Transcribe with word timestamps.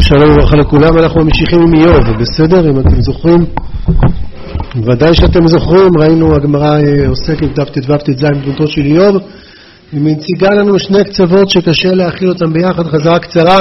שלום 0.00 0.30
וברכה 0.30 0.56
לכולם, 0.56 0.98
אנחנו 0.98 1.24
ממשיכים 1.24 1.58
עם 1.60 1.74
איוב, 1.74 2.10
בסדר? 2.20 2.70
אם 2.70 2.80
אתם 2.80 3.00
זוכרים, 3.00 3.44
ודאי 4.76 5.14
שאתם 5.14 5.46
זוכרים, 5.46 5.90
ראינו 6.00 6.36
הגמרא 6.36 6.78
אה, 6.78 7.08
עוסקת 7.08 7.48
דף 7.54 7.68
ט"ו 7.70 7.96
ט"ז 7.96 8.24
בדמותו 8.24 8.66
של 8.66 8.80
איוב, 8.80 9.16
היא 9.92 10.00
מציגה 10.00 10.50
לנו 10.50 10.78
שני 10.78 11.04
קצוות 11.04 11.50
שקשה 11.50 11.94
להכיל 11.94 12.28
אותם 12.28 12.52
ביחד, 12.52 12.86
חזרה 12.86 13.18
קצרה. 13.18 13.58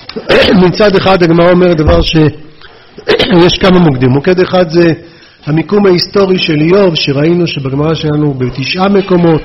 מצד 0.66 0.96
אחד 0.96 1.22
הגמרא 1.22 1.50
אומרת 1.50 1.76
דבר 1.76 2.00
שיש 2.00 3.58
כמה 3.60 3.78
מוקדים, 3.78 4.10
מוקד 4.10 4.40
אחד 4.40 4.70
זה 4.70 4.92
המיקום 5.46 5.86
ההיסטורי 5.86 6.38
של 6.38 6.60
איוב, 6.60 6.94
שראינו 6.94 7.46
שבגמרא 7.46 7.94
שלנו 7.94 8.34
בתשעה 8.34 8.88
מקומות, 8.88 9.42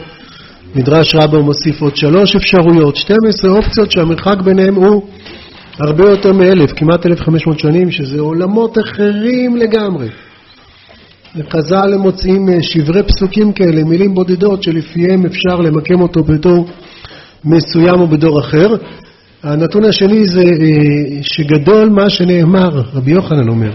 מדרש 0.76 1.16
רבה 1.16 1.40
מוסיף 1.40 1.82
עוד 1.82 1.96
שלוש 1.96 2.36
אפשרויות, 2.36 2.96
12 2.96 3.52
אופציות 3.52 3.92
שהמרחק 3.92 4.42
ביניהם 4.44 4.76
הוא 4.76 5.04
הרבה 5.80 6.10
יותר 6.10 6.34
מאלף, 6.34 6.72
כמעט 6.76 7.06
אלף 7.06 7.22
חמש 7.22 7.48
מאות 7.48 7.60
שנים, 7.60 7.92
שזה 7.92 8.20
עולמות 8.20 8.78
אחרים 8.80 9.58
לגמרי. 9.58 10.08
חז"ל 11.50 11.94
הם 11.94 12.00
מוצאים 12.02 12.50
אה, 12.50 12.64
שברי 12.64 13.04
פסוקים 13.04 13.54
כאלה, 13.54 13.84
מילים 13.84 14.14
בודדות 14.14 14.64
שלפיהם 14.64 15.26
אפשר 15.26 15.56
למקם 15.56 16.02
אותו 16.02 16.24
בדור 16.24 16.68
מסוים 17.46 18.00
או 18.00 18.08
בדור 18.08 18.40
אחר. 18.40 18.76
הנתון 19.44 19.86
השני 19.86 20.26
זה 20.26 20.44
אה, 20.44 21.24
שגדול 21.24 21.90
מה 21.90 22.10
שנאמר, 22.10 22.82
רבי 22.94 23.12
יוחנן 23.12 23.48
אומר. 23.48 23.72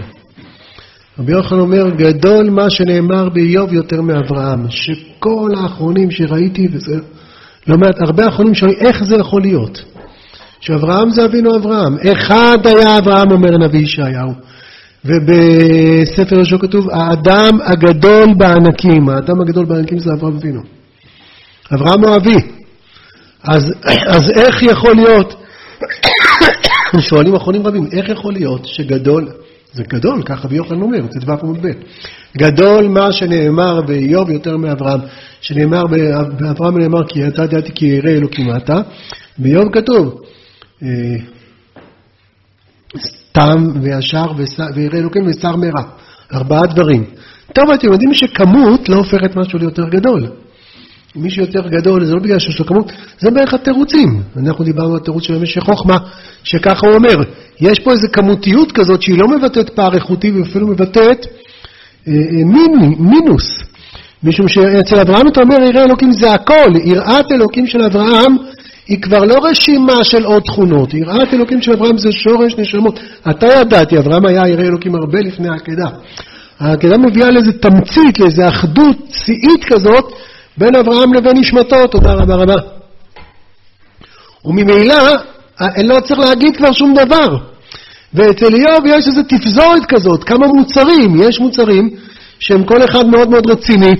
רבי 1.19 1.31
יוחנן 1.31 1.59
אומר, 1.59 1.89
גדול 1.89 2.49
מה 2.49 2.69
שנאמר 2.69 3.29
באיוב 3.29 3.73
יותר 3.73 4.01
מאברהם, 4.01 4.69
שכל 4.69 5.51
האחרונים 5.57 6.11
שראיתי, 6.11 6.67
וזה 6.71 6.95
לא 7.67 7.77
מעט, 7.77 8.01
הרבה 8.01 8.27
אחרונים 8.27 8.55
שואלים, 8.55 8.77
איך 8.79 9.03
זה 9.03 9.15
יכול 9.15 9.41
להיות? 9.41 9.96
שאברהם 10.59 11.09
זה 11.09 11.25
אבינו 11.25 11.55
אברהם. 11.55 11.97
אחד 12.11 12.57
היה 12.65 12.97
אברהם, 12.97 13.31
אומר 13.31 13.53
הנביא 13.53 13.79
ישעיהו. 13.79 14.33
ובספר 15.05 16.35
יהושע 16.35 16.57
כתוב, 16.57 16.89
האדם 16.89 17.59
הגדול 17.63 18.33
בענקים, 18.37 19.09
האדם 19.09 19.41
הגדול 19.41 19.65
בענקים 19.65 19.99
זה 19.99 20.09
אברהם 20.13 20.35
אבינו. 20.35 20.61
אברהם 21.73 22.03
הוא 22.03 22.15
אבי. 22.15 22.37
אז, 23.43 23.73
אז 24.07 24.31
איך 24.35 24.63
יכול 24.63 24.95
להיות, 24.95 25.35
שואלים 27.09 27.35
אחרונים 27.35 27.67
רבים, 27.67 27.87
איך 27.93 28.09
יכול 28.09 28.33
להיות 28.33 28.65
שגדול, 28.65 29.27
זה 29.73 29.83
גדול, 29.83 30.23
ככה 30.23 30.47
רבי 30.47 30.55
יוחנן 30.55 30.81
אומר, 30.81 31.01
זה 31.09 31.19
דבר 31.19 31.35
עמוד 31.43 31.57
ב', 31.61 31.71
גדול 32.37 32.87
מה 32.87 33.11
שנאמר 33.11 33.81
באיוב 33.81 34.29
יותר 34.29 34.57
מאברהם, 34.57 34.99
שנאמר 35.41 35.83
באברהם 36.39 36.77
נאמר 36.77 37.07
כי 37.07 37.27
אתה 37.27 37.43
ידעתי 37.43 37.71
כי 37.75 37.85
ירא 37.85 38.09
אלוקים 38.09 38.55
אתה, 38.55 38.81
באיוב 39.37 39.71
כתוב 39.73 40.21
תם 43.31 43.67
וישר 43.81 44.25
וירא 44.75 44.97
אלוקים 44.97 45.23
ושר 45.27 45.55
מרע. 45.55 45.83
ארבעה 46.33 46.65
דברים. 46.65 47.03
טוב, 47.53 47.69
אתם 47.69 47.87
יודעים 47.87 48.13
שכמות 48.13 48.89
לא 48.89 48.95
הופכת 48.95 49.35
משהו 49.35 49.59
ליותר 49.59 49.89
גדול. 49.89 50.27
מי 51.15 51.29
שיותר 51.29 51.67
גדול 51.67 52.05
זה 52.05 52.13
לא 52.13 52.19
בגלל 52.19 52.39
שיש 52.39 52.59
לו 52.59 52.65
כמות, 52.65 52.91
זה 53.19 53.31
בערך 53.31 53.53
התירוצים. 53.53 54.21
אנחנו 54.37 54.63
דיברנו 54.63 54.93
על 54.93 54.99
תירוץ 54.99 55.23
של 55.23 55.35
המשך 55.35 55.61
חוכמה, 55.61 55.97
שככה 56.43 56.87
הוא 56.87 56.95
אומר. 56.95 57.23
יש 57.61 57.79
פה 57.79 57.91
איזו 57.91 58.07
כמותיות 58.13 58.71
כזאת 58.71 59.01
שהיא 59.01 59.17
לא 59.19 59.27
מבטאת 59.27 59.69
פער 59.69 59.95
איכותי 59.95 60.31
ואפילו 60.31 60.67
מבטאת 60.67 61.25
אה, 62.07 62.13
אה, 62.13 62.45
מין, 62.45 62.95
מינוס. 62.99 63.63
משום 64.23 64.47
שאצל 64.47 64.99
אברהם 64.99 65.27
אתה 65.27 65.41
אומר 65.41 65.63
יראה 65.63 65.83
אלוקים 65.83 66.11
זה 66.11 66.33
הכל, 66.33 66.71
יראת 66.85 67.31
אלוקים 67.31 67.67
של 67.67 67.81
אברהם 67.81 68.37
היא 68.87 69.01
כבר 69.01 69.19
לא 69.19 69.35
רשימה 69.43 70.03
של 70.03 70.23
עוד 70.23 70.43
תכונות, 70.43 70.93
יראת 70.93 71.33
אלוקים 71.33 71.61
של 71.61 71.73
אברהם 71.73 71.97
זה 71.97 72.11
שורש 72.11 72.53
נשמות. 72.57 72.99
אתה 73.29 73.47
ידעתי, 73.47 73.97
אברהם 73.97 74.25
היה 74.25 74.47
ירא 74.47 74.63
אלוקים 74.63 74.95
הרבה 74.95 75.19
לפני 75.19 75.49
העקדה. 75.49 75.87
העקדה 76.59 76.97
מביאה 76.97 77.31
לאיזה 77.31 77.53
תמצית, 77.53 78.19
לאיזה 78.19 78.47
אחדות 78.47 78.97
שיאית 79.11 79.63
כזאת 79.65 80.13
בין 80.57 80.75
אברהם 80.75 81.13
לבין 81.13 81.37
נשמתו, 81.37 81.87
תודה 81.87 82.13
רבה 82.13 82.35
רבה. 82.35 82.55
וממילא, 84.45 84.95
לא 85.83 85.99
צריך 85.99 86.19
להגיד 86.19 86.57
כבר 86.57 86.71
שום 86.71 86.93
דבר. 86.93 87.37
ואצל 88.13 88.55
איוב 88.55 88.85
יש 88.85 89.07
איזו 89.07 89.21
תפזורת 89.23 89.85
כזאת, 89.87 90.23
כמה 90.23 90.47
מוצרים, 90.47 91.15
יש 91.21 91.39
מוצרים 91.39 91.89
שהם 92.39 92.63
כל 92.63 92.83
אחד 92.83 93.05
מאוד 93.05 93.29
מאוד 93.29 93.49
רציני, 93.49 93.93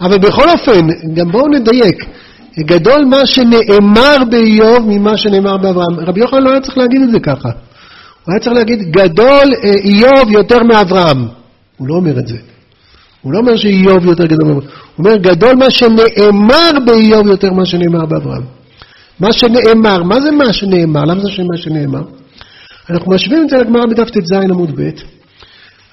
אבל 0.00 0.18
בכל 0.18 0.48
אופן, 0.50 0.86
גם 1.14 1.30
בואו 1.30 1.48
נדייק, 1.48 2.04
גדול 2.58 3.04
מה 3.04 3.26
שנאמר 3.26 4.16
באיוב 4.30 4.86
ממה 4.86 5.16
שנאמר 5.16 5.56
באברהם. 5.56 6.00
רבי 6.00 6.20
יוחנן 6.20 6.42
לא 6.42 6.50
היה 6.50 6.60
צריך 6.60 6.78
להגיד 6.78 7.02
את 7.02 7.10
זה 7.10 7.20
ככה. 7.20 7.48
הוא 8.24 8.32
היה 8.32 8.40
צריך 8.40 8.56
להגיד, 8.56 8.78
גדול 8.90 9.54
אה, 9.64 9.70
איוב 9.84 10.30
יותר 10.30 10.62
מאברהם. 10.62 11.28
הוא 11.76 11.88
לא 11.88 11.94
אומר 11.94 12.18
את 12.18 12.26
זה. 12.26 12.36
הוא 13.22 13.32
לא 13.32 13.38
אומר 13.38 13.56
שאיוב 13.56 14.04
יותר 14.04 14.26
גדול 14.26 14.48
מאברהם. 14.48 14.68
הוא 14.96 15.06
אומר, 15.06 15.16
גדול 15.16 15.54
מה 15.54 15.70
שנאמר 15.70 16.70
באיוב 16.86 17.26
יותר 17.26 17.52
ממה 17.52 17.64
שנאמר 17.64 18.06
באברהם. 18.06 18.42
מה 19.20 19.32
שנאמר, 19.32 20.02
מה 20.02 20.20
זה 20.20 20.30
מה 20.30 20.52
שנאמר? 20.52 21.04
למה 21.04 21.20
זה 21.20 21.28
מה 21.50 21.56
שנאמר? 21.56 22.02
אנחנו 22.90 23.12
משווים 23.14 23.42
את 23.44 23.48
זה 23.48 23.56
לגמרא 23.56 23.86
בדף 23.86 24.10
ט"ז 24.10 24.32
עמוד 24.32 24.80
ב', 24.80 24.90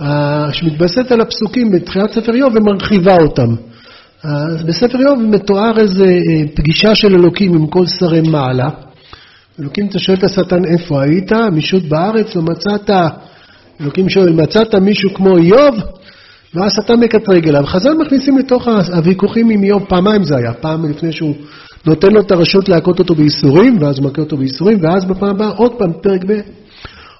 אה, 0.01 0.47
שמתבססת 0.51 1.12
על 1.12 1.22
הפסוקים 1.22 1.72
בתחילת 1.72 2.12
ספר 2.12 2.34
איוב 2.34 2.56
ומרחיבה 2.56 3.18
אותם. 3.22 3.56
אז 4.27 4.63
בספר 4.63 4.99
איוב 4.99 5.19
מתואר 5.21 5.79
איזו 5.79 6.03
אה, 6.03 6.09
פגישה 6.55 6.95
של 6.95 7.15
אלוקים 7.15 7.53
עם 7.55 7.67
כל 7.67 7.85
שרי 7.85 8.21
מעלה. 8.21 8.69
אלוקים, 9.59 9.88
אתה 9.88 9.99
שואל 9.99 10.17
את 10.17 10.23
השטן 10.23 10.65
איפה 10.65 11.01
היית? 11.01 11.31
מישות 11.31 11.83
בארץ 11.83 12.35
לא 12.35 12.41
מצאת? 12.41 12.89
אלוקים 13.81 14.09
שואל, 14.09 14.33
מצאת 14.33 14.75
מישהו 14.75 15.13
כמו 15.13 15.38
איוב? 15.38 15.75
ואז 16.53 16.71
השטן 16.71 16.99
מקטרג 16.99 17.47
אליו. 17.49 17.65
חז"ל 17.65 17.93
מכניסים 17.93 18.38
לתוך 18.38 18.67
הוויכוחים 18.67 19.49
עם 19.49 19.63
איוב, 19.63 19.85
פעמיים 19.89 20.23
זה 20.23 20.38
היה, 20.38 20.53
פעם 20.53 20.89
לפני 20.89 21.11
שהוא 21.11 21.35
נותן 21.85 22.07
לו 22.11 22.21
את 22.21 22.31
הרשות 22.31 22.69
להכות 22.69 22.99
אותו 22.99 23.15
בייסורים, 23.15 23.77
ואז 23.81 23.99
מכה 23.99 24.21
אותו 24.21 24.38
בייסורים, 24.38 24.77
ואז 24.81 25.05
בפעם 25.05 25.29
הבאה 25.29 25.49
עוד 25.49 25.71
פעם, 25.77 25.91
פרק 26.01 26.21
ב', 26.27 26.39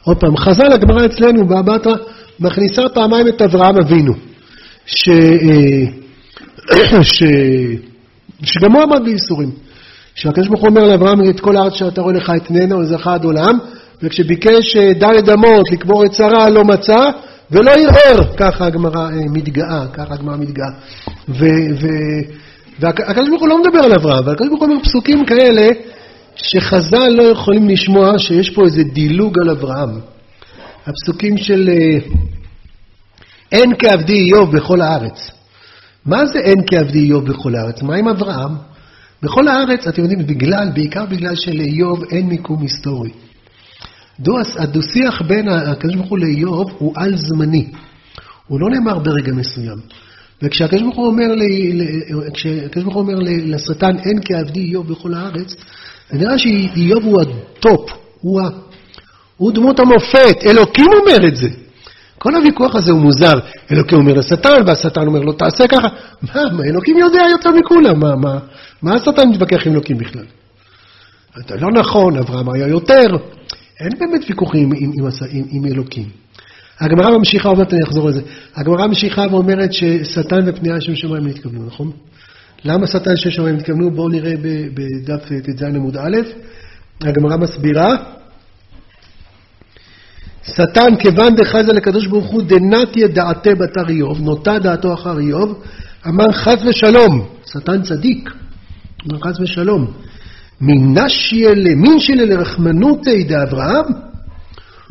עוד 0.04 0.18
פעם. 0.18 0.38
חז"ל, 0.38 0.72
הגמרא 0.74 1.06
אצלנו, 1.06 1.48
באבטרה, 1.48 1.96
מכניסה 2.40 2.82
פעמיים 2.94 3.28
את 3.28 3.42
אברהם 3.42 3.78
אבינו, 3.78 4.14
ש... 4.86 5.10
אה, 5.10 6.07
ש... 7.14 7.24
שגם 8.44 8.72
הוא 8.72 8.84
עמד 8.84 9.06
בייסורים. 9.06 9.52
שהקדוש 10.16 10.48
ברוך 10.48 10.62
הוא 10.62 10.70
אומר 10.70 10.84
לאברהם, 10.84 11.30
את 11.30 11.40
כל 11.40 11.58
הארץ 11.58 11.74
שאתה 11.74 12.02
רואה 12.02 12.14
לך 12.14 12.32
אתננה 12.38 12.76
ולזרחה 12.76 13.14
עד 13.14 13.24
עולם, 13.24 13.58
וכשביקש 14.04 14.76
אה, 14.76 14.94
דלת 14.94 15.30
אמות 15.30 15.72
לקבור 15.72 16.06
את 16.06 16.14
שרה 16.14 16.50
לא 16.50 16.64
מצא, 16.64 17.10
ולא 17.52 17.72
ערער, 17.72 18.36
ככה 18.38 18.66
הגמרא 18.66 19.10
אה, 19.10 19.10
מתגאה, 19.34 19.86
ככה 19.94 20.14
הגמרא 20.14 20.38
מתגאה. 20.38 20.70
והקדוש 22.80 23.30
ברוך 23.30 23.42
הוא 23.42 23.50
לא 23.50 23.62
מדבר 23.62 23.80
על 23.80 23.94
אברהם, 23.94 24.24
אבל 24.24 24.32
הקדוש 24.32 24.50
ברוך 24.50 24.62
הוא 24.62 24.70
אומר 24.70 24.84
פסוקים 24.84 25.26
כאלה, 25.26 25.70
שחז"ל 26.36 27.10
לא 27.10 27.24
יכולים 27.24 27.70
לשמוע 27.70 28.20
שיש 28.20 28.50
פה 28.50 28.66
איזה 28.66 28.84
דילוג 28.84 29.40
על 29.40 29.50
אברהם. 29.50 30.00
הפסוקים 30.88 31.38
של 31.38 31.70
אה, 31.70 32.00
אין 33.52 33.74
כעבדי 33.80 34.20
איוב 34.20 34.56
בכל 34.56 34.82
הארץ. 34.82 35.37
מה 36.08 36.26
זה 36.26 36.40
אין 36.40 36.58
כעבדי 36.68 37.00
איוב 37.00 37.26
בכל 37.26 37.56
הארץ? 37.56 37.82
מה 37.82 37.96
עם 37.96 38.08
אברהם? 38.08 38.52
בכל 39.24 39.48
הארץ, 39.48 39.88
אתם 39.88 40.02
יודעים, 40.02 40.28
בגלל, 40.28 40.70
בעיקר 40.74 41.06
בגלל 41.06 41.36
שלאיוב 41.36 42.04
אין 42.12 42.28
מיקום 42.28 42.62
היסטורי. 42.62 43.10
הדו-שיח 44.58 45.22
בין 45.22 45.48
הקדוש 45.48 45.96
ברוך 45.96 46.10
הוא 46.10 46.18
לאיוב 46.18 46.72
הוא 46.78 46.94
על-זמני. 46.96 47.68
הוא 48.48 48.60
לא 48.60 48.70
נאמר 48.70 49.00
ברגע 49.00 49.34
מסוים. 49.34 49.78
וכשהקדוש 50.42 50.82
ברוך 50.82 50.96
הוא 50.96 51.08
אומר, 51.08 51.26
כשהקדוש 52.34 52.84
ברוך 52.84 52.96
הוא 52.96 53.04
אומר 53.04 53.20
לשטן, 53.46 53.98
אין 53.98 54.20
כעבדי 54.26 54.60
איוב 54.60 54.88
בכל 54.88 55.14
הארץ, 55.14 55.56
זה 56.10 56.18
נראה 56.18 56.38
שאיוב 56.38 57.04
הוא 57.04 57.22
הטופ, 57.22 57.90
הוא, 58.22 58.42
ה... 58.42 58.50
הוא 59.38 59.52
דמות 59.52 59.80
המופת, 59.80 60.46
אלוקים 60.46 60.86
אומר 61.02 61.28
את 61.28 61.36
זה. 61.36 61.50
כל 62.18 62.36
הוויכוח 62.36 62.76
הזה 62.76 62.92
הוא 62.92 63.02
מוזר. 63.02 63.34
אלוקים 63.72 63.98
אומר 63.98 64.14
לשטן, 64.14 64.62
והשטן 64.66 65.08
אומר 65.08 65.20
לו, 65.20 65.34
תעשה 65.34 65.68
ככה. 65.68 65.88
מה, 66.22 66.42
מה 66.52 66.64
אלוקים 66.64 66.98
יודע 66.98 67.22
יותר 67.32 67.52
מכולם, 67.52 68.00
מה, 68.00 68.16
מה, 68.16 68.40
מה 68.82 68.96
השטן 68.96 69.30
מתווכח 69.30 69.68
עם 69.68 69.74
אלוקים 69.74 69.98
בכלל? 69.98 70.26
זה 71.48 71.56
לא 71.56 71.72
נכון, 71.72 72.18
אברהם 72.18 72.50
היה 72.50 72.68
יותר. 72.68 73.08
אין 73.80 73.90
באמת 74.00 74.22
ויכוחים 74.30 74.70
עם, 74.76 74.92
עם, 75.00 75.08
עם, 75.32 75.44
עם 75.50 75.66
אלוקים. 75.66 76.06
הגמרא 76.80 77.18
ממשיכה, 77.18 77.50
עוד 77.50 77.58
מעט 77.58 77.74
אני 77.74 77.84
אחזור 77.84 78.10
לזה. 78.10 78.22
הגמרא 78.56 78.88
ממשיכה 78.88 79.26
ואומרת 79.32 79.74
ששטן 79.74 80.40
ופנייה 80.46 80.82
שם 80.82 80.96
שמיים 80.96 81.28
נתכוונו, 81.28 81.66
נכון? 81.66 81.92
למה 82.66 82.88
שטן 82.88 83.16
שם 83.16 83.30
שמיים 83.32 83.56
נתכוונו? 83.56 83.92
בואו 83.92 84.10
נראה 84.10 84.34
בדף 84.74 85.26
ט"ז 85.26 85.64
עמוד 85.64 85.98
א'. 85.98 86.18
הגמרא 87.02 87.38
מסבירה. 87.38 87.96
שטן 90.56 90.96
כיוון 91.00 91.36
דחזה 91.36 91.74
לקדוש 91.74 92.08
ברוך 92.08 92.28
הוא 92.28 92.42
דנתיה 92.42 93.08
דעתה 93.08 93.56
בתר 93.56 93.90
איוב, 93.90 94.22
נוטה 94.22 94.60
דעתו 94.60 94.94
אחר 94.94 95.20
איוב, 95.20 95.62
אמר 96.08 96.32
חס 96.32 96.58
ושלום, 96.66 97.28
שטן 97.46 97.82
צדיק, 97.82 98.30
אמר 99.08 99.20
חס 99.20 99.40
ושלום, 99.40 99.92
מנשיה 100.62 101.50
למין 101.56 102.00
שלה 102.00 102.26
לרחמנותי 102.26 103.24
דאברהם, 103.24 103.86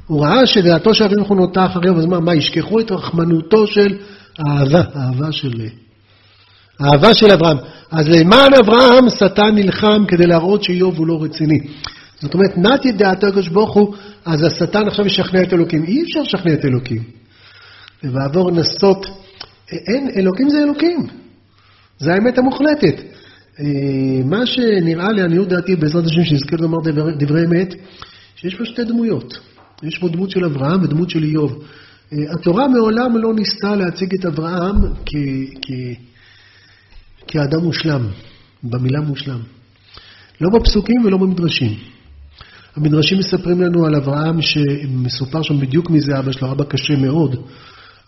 הוא 0.07 0.25
ראה 0.25 0.47
שדעתו 0.47 0.95
של 0.95 1.05
אבינו 1.05 1.35
נוטה 1.35 1.67
אחריו, 1.67 1.99
אז 1.99 2.07
מה, 2.07 2.21
מה, 2.21 2.35
ישכחו 2.35 2.81
את 2.81 2.91
רחמנותו 2.91 3.67
של 3.67 3.97
האהבה, 4.39 4.83
האהבה 4.95 5.33
של... 5.33 5.53
האהבה 6.81 7.15
של 7.15 7.33
אברהם. 7.33 7.57
אז 7.91 8.09
למען 8.09 8.55
אברהם 8.55 9.11
שטן 9.11 9.55
נלחם 9.55 10.05
כדי 10.09 10.27
להראות 10.27 10.63
שאיוב 10.63 10.99
הוא 10.99 11.07
לא 11.07 11.23
רציני. 11.23 11.59
זאת 12.27 12.35
אומרת, 12.35 12.59
נתי 12.59 12.93
דעתו 12.93 13.27
הקדוש 13.27 13.49
ברוך 13.49 13.75
הוא, 13.75 13.95
אז 14.25 14.43
השטן 14.43 14.89
עכשיו 14.89 15.07
ישכנע 15.07 15.43
את 15.43 15.53
אלוקים. 15.53 15.85
אי 15.85 16.03
אפשר 16.03 16.21
לשכנע 16.21 16.53
את 16.53 16.65
אלוקים. 16.65 17.03
ובעבור 18.05 18.51
נסות, 18.51 19.07
אין, 19.73 20.11
אלוקים 20.17 20.51
זה 20.51 20.59
אלוקים. 20.59 21.07
זה 21.99 22.13
האמת 22.15 22.39
המוחלטת. 22.39 23.01
אה, 23.61 23.65
מה 24.25 24.47
שנראה 24.47 25.13
לעניות 25.13 25.49
דעתי, 25.49 25.77
בעזרת 25.77 26.05
השם, 26.05 26.25
שנזכה 26.25 26.57
לומר 26.57 26.79
דברי, 26.85 27.13
דברי 27.19 27.45
אמת, 27.47 27.75
שיש 28.37 28.55
פה 28.55 28.65
שתי 28.65 28.85
דמויות. 28.85 29.39
יש 29.83 29.99
פה 29.99 30.09
דמות 30.09 30.31
של 30.31 30.45
אברהם 30.45 30.83
ודמות 30.83 31.11
של 31.11 31.25
איוב. 31.25 31.65
אה, 32.13 32.19
התורה 32.33 32.69
מעולם 32.69 33.17
לא 33.17 33.35
ניסתה 33.35 33.77
להציג 33.77 34.15
את 34.15 34.25
אברהם. 34.25 34.77
כאדם 37.29 37.61
מושלם, 37.63 38.07
במילה 38.63 39.01
מושלם. 39.01 39.41
לא 40.41 40.51
בפסוקים 40.51 41.05
ולא 41.05 41.19
במדרשים. 41.19 41.96
המדרשים 42.77 43.19
מספרים 43.19 43.61
לנו 43.61 43.87
על 43.87 43.95
אברהם 43.95 44.43
שמסופר 44.43 45.43
שם 45.43 45.61
בדיוק 45.61 45.91
מי 45.91 46.01
זה 46.01 46.19
אבא 46.19 46.33
שלו, 46.33 46.53
אבא 46.53 46.65
קשה 46.65 46.97
מאוד. 46.97 47.37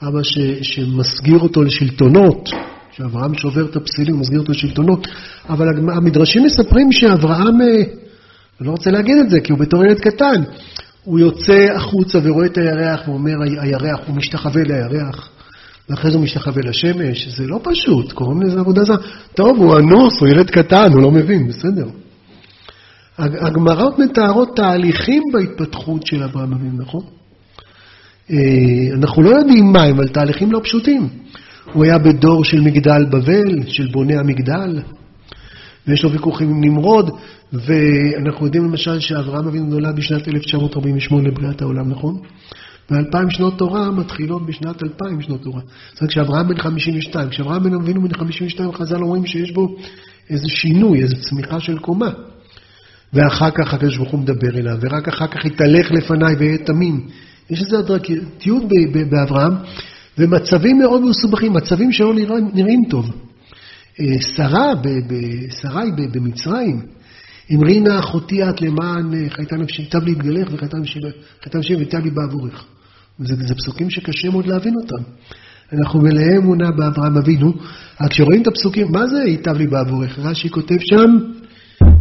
אבא 0.02 0.22
ש, 0.22 0.38
שמסגיר 0.62 1.38
אותו 1.38 1.62
לשלטונות, 1.62 2.48
שאברהם 2.96 3.34
שובר 3.34 3.64
את 3.64 3.76
הפסילים 3.76 4.14
ומסגיר 4.14 4.40
אותו 4.40 4.52
לשלטונות, 4.52 5.06
אבל 5.48 5.68
המדרשים 5.96 6.44
מספרים 6.44 6.92
שאברהם, 6.92 7.60
אה, 7.60 7.66
אני 8.60 8.66
לא 8.66 8.70
רוצה 8.70 8.90
להגיד 8.90 9.16
את 9.18 9.30
זה 9.30 9.40
כי 9.40 9.52
הוא 9.52 9.58
בתור 9.58 9.84
ילד 9.84 9.98
קטן, 10.00 10.42
הוא 11.04 11.18
יוצא 11.18 11.66
החוצה 11.74 12.18
ורואה 12.22 12.46
את 12.46 12.58
הירח 12.58 13.08
ואומר, 13.08 13.34
הירח, 13.60 14.00
הוא 14.06 14.16
משתחווה 14.16 14.62
לירח. 14.62 15.30
ואחרי 15.90 16.10
זה 16.10 16.16
הוא 16.16 16.24
משתחווה 16.24 16.62
לשמש, 16.64 17.28
זה 17.28 17.46
לא 17.46 17.60
פשוט, 17.62 18.12
קוראים 18.12 18.42
לזה 18.42 18.60
עבודה 18.60 18.84
זרה. 18.84 18.96
טוב, 19.34 19.58
הוא 19.58 19.78
אנוס, 19.78 20.20
הוא 20.20 20.28
ילד 20.28 20.50
קטן, 20.50 20.92
הוא 20.92 21.02
לא 21.02 21.10
מבין, 21.10 21.48
בסדר. 21.48 21.86
הגמרות 23.18 23.98
מתארות 23.98 24.56
תהליכים 24.56 25.22
בהתפתחות 25.32 26.06
של 26.06 26.22
אברהם 26.22 26.52
אבינו, 26.52 26.82
נכון? 26.82 27.02
אה, 28.30 28.36
אנחנו 28.94 29.22
לא 29.22 29.30
יודעים 29.30 29.72
מה 29.72 29.82
הם, 29.82 29.96
אבל 29.96 30.08
תהליכים 30.08 30.52
לא 30.52 30.60
פשוטים. 30.64 31.08
הוא 31.72 31.84
היה 31.84 31.98
בדור 31.98 32.44
של 32.44 32.60
מגדל 32.60 33.04
בבל, 33.10 33.66
של 33.66 33.86
בוני 33.92 34.16
המגדל, 34.16 34.80
ויש 35.86 36.04
לו 36.04 36.12
ויכוחים 36.12 36.48
עם 36.48 36.60
נמרוד, 36.64 37.10
ואנחנו 37.52 38.46
יודעים 38.46 38.64
למשל 38.64 39.00
שאברהם 39.00 39.46
אבינו 39.48 39.66
נולד 39.66 39.96
בשנת 39.96 40.28
1948 40.28 41.28
לבריאת 41.28 41.62
העולם, 41.62 41.90
נכון? 41.90 42.18
ואלפיים 42.90 43.30
שנות 43.30 43.58
תורה 43.58 43.90
מתחילות 43.90 44.46
בשנת 44.46 44.82
אלפיים 44.82 45.22
שנות 45.22 45.42
תורה. 45.42 45.60
זאת 45.92 46.00
אומרת, 46.00 46.10
כשאברהם 46.10 46.48
בן 46.48 46.58
52, 46.58 47.28
כשאברהם 47.28 47.62
בן 47.62 47.74
אבינו 47.74 48.02
בן 48.02 48.14
52, 48.14 48.72
חז"ל 48.72 49.02
אומרים 49.02 49.26
שיש 49.26 49.52
בו 49.52 49.76
איזה 50.30 50.48
שינוי, 50.48 51.02
איזו 51.02 51.16
צמיחה 51.20 51.60
של 51.60 51.78
קומה. 51.78 52.10
ואחר 53.12 53.50
כך 53.50 53.74
הקדוש 53.74 53.96
ברוך 53.96 54.10
הוא 54.10 54.20
מדבר 54.20 54.58
אליו, 54.58 54.78
ורק 54.80 55.08
אחר 55.08 55.26
כך 55.26 55.44
יתהלך 55.44 55.90
לפניי 55.90 56.34
ויהיה 56.34 56.58
תמים. 56.58 57.06
יש 57.50 57.62
איזו 57.62 57.78
הדרגתיות 57.78 58.62
באברהם, 59.10 59.52
ומצבים 60.18 60.78
מאוד 60.78 61.04
מסובכים, 61.04 61.52
מצבים 61.52 61.92
שלא 61.92 62.14
נראים, 62.14 62.50
נראים 62.54 62.82
טוב. 62.90 63.10
אה, 64.00 64.20
שרה, 64.36 64.72
שרי 65.60 65.90
במצרים, 66.12 66.82
אמרינה 67.54 67.98
אחותי 67.98 68.48
את 68.48 68.60
למען 68.62 69.14
אה, 69.14 69.30
חייתה 69.30 69.56
נפשי, 69.56 69.82
היטב 69.82 70.04
להתגלך 70.04 70.48
וחייתה 70.52 70.78
נפשי 71.58 71.76
והיטב 71.76 72.04
לי 72.04 72.10
בעבורך. 72.10 72.64
זה, 73.18 73.34
זה 73.36 73.54
פסוקים 73.54 73.90
שקשה 73.90 74.30
מאוד 74.30 74.46
להבין 74.46 74.74
אותם. 74.82 75.10
אנחנו 75.72 76.00
מלאי 76.00 76.36
אמונה 76.36 76.70
באברהם 76.70 77.16
אבינו, 77.16 77.52
רק 78.00 78.10
כשרואים 78.10 78.42
את 78.42 78.46
הפסוקים, 78.46 78.86
מה 78.92 79.06
זה 79.06 79.18
ייטב 79.26 79.56
לי 79.56 79.66
בעבורך? 79.66 80.18
רש"י 80.18 80.50
כותב 80.50 80.76
שם, 80.80 81.18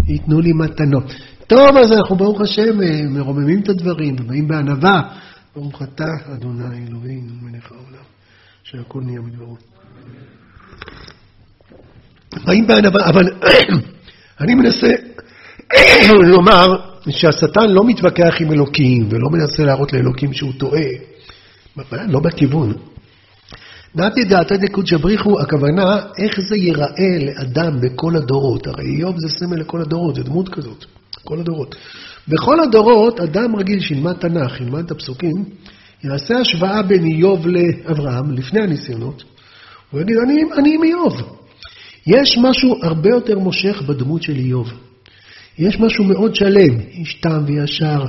ייתנו 0.07 0.41
לי 0.41 0.53
מתנות. 0.53 1.13
טוב, 1.47 1.77
אז 1.77 1.91
אנחנו 1.91 2.15
ברוך 2.15 2.41
השם 2.41 2.81
אה, 2.81 3.01
מרוממים 3.09 3.61
את 3.61 3.69
הדברים, 3.69 4.15
ובאים 4.19 4.47
בענווה. 4.47 5.01
ברוך 5.55 5.81
אתה, 5.81 6.05
אדוני 6.33 6.63
אלוהינו 6.63 7.33
מלך 7.41 7.71
העולם, 7.71 8.05
שהכל 8.63 9.01
נהיה 9.01 9.21
מדברו. 9.21 9.57
באים 12.45 12.67
בענווה, 12.67 13.09
אבל 13.09 13.33
אני 14.41 14.55
מנסה 14.55 14.87
לומר 16.31 16.65
שהשטן 17.09 17.69
לא 17.69 17.83
מתווכח 17.85 18.33
עם 18.39 18.51
אלוקים 18.51 19.07
ולא 19.09 19.29
מנסה 19.29 19.63
להראות 19.63 19.93
לאלוקים 19.93 20.33
שהוא 20.33 20.53
טועה, 20.57 20.89
לא 21.91 22.19
בכיוון. 22.19 22.73
נתי 23.95 24.23
דעתי 24.23 24.57
דקודשא 24.57 24.97
בריחו, 24.97 25.39
הכוונה 25.39 25.99
איך 26.17 26.39
זה 26.49 26.55
ייראה 26.55 27.17
לאדם 27.19 27.81
בכל 27.81 28.15
הדורות. 28.15 28.67
הרי 28.67 28.85
איוב 28.85 29.15
זה 29.19 29.29
סמל 29.29 29.59
לכל 29.59 29.81
הדורות, 29.81 30.15
זה 30.15 30.23
דמות 30.23 30.49
כזאת, 30.49 30.85
כל 31.23 31.39
הדורות. 31.39 31.75
בכל 32.27 32.59
הדורות, 32.59 33.19
אדם 33.19 33.55
רגיל 33.55 33.79
שילמד 33.79 34.13
תנ"ך, 34.13 34.61
ילמד 34.61 34.85
את 34.85 34.91
הפסוקים, 34.91 35.45
יעשה 36.03 36.35
השוואה 36.37 36.81
בין 36.81 37.05
איוב 37.05 37.47
לאברהם, 37.47 38.31
לפני 38.31 38.61
הניסיונות, 38.61 39.23
הוא 39.91 40.01
יגיד, 40.01 40.15
אני, 40.25 40.41
אני 40.57 40.75
עם 40.75 40.83
איוב. 40.83 41.37
יש 42.07 42.37
משהו 42.41 42.79
הרבה 42.83 43.09
יותר 43.09 43.39
מושך 43.39 43.81
בדמות 43.81 44.21
של 44.23 44.35
איוב. 44.35 44.73
יש 45.59 45.79
משהו 45.79 46.03
מאוד 46.03 46.35
שלם, 46.35 46.79
איש 46.79 47.13
תם 47.13 47.43
וישר, 47.45 48.03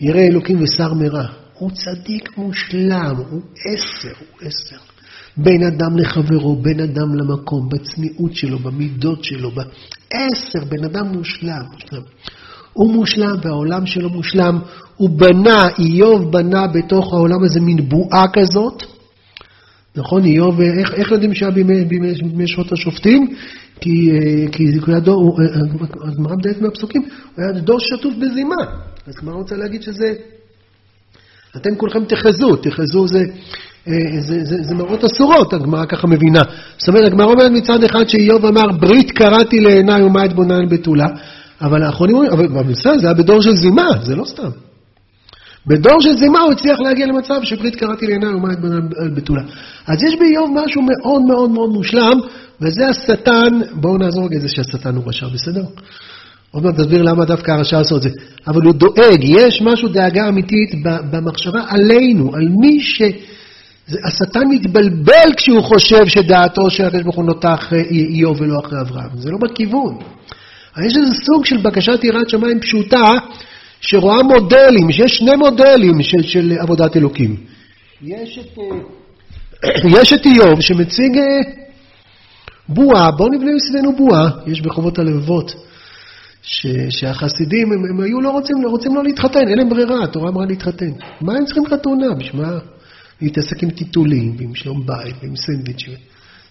ירא 0.00 0.20
אלוקים 0.20 0.62
ושר 0.62 0.94
מרע. 0.94 1.26
הוא 1.54 1.70
צדיק 1.70 2.38
מושלם, 2.38 3.16
הוא 3.30 3.42
עשר, 3.64 4.12
הוא 4.18 4.48
עשר. 4.48 4.93
בין 5.36 5.62
אדם 5.62 5.96
לחברו, 5.96 6.56
בין 6.56 6.80
אדם 6.80 7.14
למקום, 7.14 7.68
בצניעות 7.68 8.34
שלו, 8.34 8.58
במידות 8.58 9.24
שלו, 9.24 9.50
בעשר, 9.50 10.64
בן 10.68 10.84
אדם 10.84 11.06
מושלם. 11.06 11.64
הוא 12.72 12.92
מושלם 12.92 13.36
והעולם 13.42 13.86
שלו 13.86 14.10
מושלם. 14.10 14.58
הוא 14.96 15.10
בנה, 15.10 15.68
איוב 15.78 16.32
בנה 16.32 16.66
בתוך 16.66 17.12
העולם 17.12 17.44
הזה 17.44 17.60
מין 17.60 17.88
בועה 17.88 18.24
כזאת. 18.32 18.82
נכון, 19.96 20.24
איוב, 20.24 20.60
איך, 20.60 20.94
איך 20.94 21.10
יודעים 21.10 21.34
שהיה 21.34 21.50
בימי, 21.50 21.84
בימי, 21.84 22.14
בימי 22.14 22.48
שעות 22.48 22.72
השופטים? 22.72 23.34
כי, 23.80 24.10
אה, 24.10 24.52
כי 24.52 24.64
הוא 24.64 24.88
היה 24.88 25.00
דור, 25.00 25.40
אה, 25.40 25.46
אה, 25.46 26.08
הגמרא 26.12 26.36
מדייקת 26.36 26.60
מהפסוקים, 26.60 27.02
הוא 27.02 27.44
היה 27.44 27.52
דור 27.60 27.80
שטוף 27.80 28.14
בזימה. 28.14 28.56
אז 29.06 29.14
הגמרא 29.18 29.34
רוצה 29.34 29.56
להגיד 29.56 29.82
שזה, 29.82 30.14
אתם 31.56 31.76
כולכם 31.76 32.04
תחזו, 32.04 32.56
תחזו 32.56 33.08
זה, 33.08 33.24
זה, 33.86 34.44
זה, 34.44 34.56
זה 34.62 34.74
מראות 34.74 35.04
אסורות, 35.04 35.52
הגמרא 35.52 35.84
ככה 35.84 36.06
מבינה. 36.06 36.42
זאת 36.78 36.88
אומרת, 36.88 37.06
הגמרא 37.06 37.26
אומרת 37.26 37.50
מצד 37.50 37.84
אחד 37.84 38.08
שאיוב 38.08 38.46
אמר, 38.46 38.72
ברית 38.80 39.10
קראתי 39.10 39.60
לעיניי 39.60 40.02
ומה 40.02 40.24
אתבונן 40.24 40.68
בתולה, 40.68 41.06
אבל 41.60 41.82
האחרונים 41.82 42.16
אומרים, 42.16 42.56
אבל 42.56 42.62
בסדר, 42.62 42.98
זה 42.98 43.06
היה 43.06 43.14
בדור 43.14 43.42
של 43.42 43.52
זימה, 43.56 43.88
זה 44.02 44.16
לא 44.16 44.24
סתם. 44.24 44.50
בדור 45.66 46.00
של 46.00 46.16
זימה 46.16 46.40
הוא 46.40 46.52
הצליח 46.52 46.80
להגיע 46.80 47.06
למצב 47.06 47.34
שברית 47.42 47.76
קראתי 47.76 48.06
לעיניי 48.06 48.34
ומה 48.34 48.52
אתבונן 48.52 48.88
בתולה. 49.14 49.42
אז 49.86 50.02
יש 50.02 50.16
באיוב 50.18 50.50
משהו 50.64 50.82
מאוד 50.82 51.22
מאוד 51.22 51.50
מאוד 51.50 51.70
מושלם, 51.70 52.18
וזה 52.60 52.88
השטן, 52.88 53.60
בואו 53.72 53.98
נעזור 53.98 54.26
רגע, 54.26 54.38
זה 54.38 54.48
שהשטן 54.48 54.96
הוא 54.96 55.04
רשע, 55.06 55.26
בסדר? 55.28 55.64
עוד 56.50 56.64
מעט 56.64 56.74
תסביר 56.74 57.02
למה 57.02 57.24
דווקא 57.24 57.50
הרשע 57.50 57.78
עושה 57.78 57.96
את 57.96 58.02
זה. 58.02 58.10
אבל 58.46 58.62
הוא 58.62 58.74
דואג, 58.74 59.24
יש 59.24 59.62
משהו, 59.62 59.88
דאגה 59.88 60.28
אמיתית 60.28 60.74
במחשבה 61.10 61.60
עלינו, 61.68 62.34
על 62.34 62.48
מי 62.60 62.80
ש... 62.80 63.02
השטן 63.88 64.48
מתבלבל 64.50 65.34
כשהוא 65.36 65.62
חושב 65.62 66.06
שדעתו 66.06 66.70
של 66.70 66.84
הקדוש 66.84 67.02
ברוך 67.02 67.16
הוא 67.16 67.24
נוטה 67.24 67.54
אחרי 67.54 67.82
איוב 67.90 68.40
ולא 68.40 68.58
אחרי 68.64 68.80
אברהם. 68.80 69.08
זה 69.14 69.30
לא 69.30 69.38
בכיוון. 69.38 69.98
יש 70.86 70.96
איזה 70.96 71.14
סוג 71.14 71.44
של 71.44 71.56
בקשת 71.56 72.04
יראת 72.04 72.28
שמיים 72.28 72.60
פשוטה, 72.60 73.12
שרואה 73.80 74.22
מודלים, 74.22 74.92
שיש 74.92 75.16
שני 75.16 75.36
מודלים 75.36 76.02
של, 76.02 76.22
של 76.22 76.52
עבודת 76.58 76.96
אלוקים. 76.96 77.36
יש 78.02 78.38
את, 78.38 78.58
אה, 78.58 80.00
יש 80.00 80.12
את 80.12 80.26
איוב 80.26 80.60
שמציג 80.60 81.18
אה, 81.18 81.24
בועה, 82.68 83.10
בואו 83.10 83.28
נבנה 83.28 83.50
מסביבנו 83.54 83.96
בועה, 83.96 84.28
יש 84.46 84.60
בחובות 84.60 84.98
הלבבות, 84.98 85.54
ש, 86.42 86.66
שהחסידים, 86.90 87.72
הם, 87.72 87.78
הם 87.90 88.00
היו 88.00 88.20
לא 88.20 88.30
רוצים, 88.30 88.62
לא 88.62 88.68
רוצים 88.68 88.94
לא 88.94 89.04
להתחתן, 89.04 89.48
אין 89.48 89.58
להם 89.58 89.68
ברירה, 89.68 90.04
התורה 90.04 90.28
אמרה 90.28 90.46
להתחתן. 90.46 90.90
מה 91.20 91.32
הם 91.36 91.44
צריכים 91.44 91.66
חתונה? 91.66 92.06
בשביל 92.18 92.42
מה 92.42 92.58
להתעסק 93.24 93.62
עם 93.62 93.70
טיטולים, 93.70 94.34
ועם 94.38 94.54
שלום 94.54 94.86
בית, 94.86 95.14
ועם 95.22 95.36
סנדוויץ'? 95.36 95.88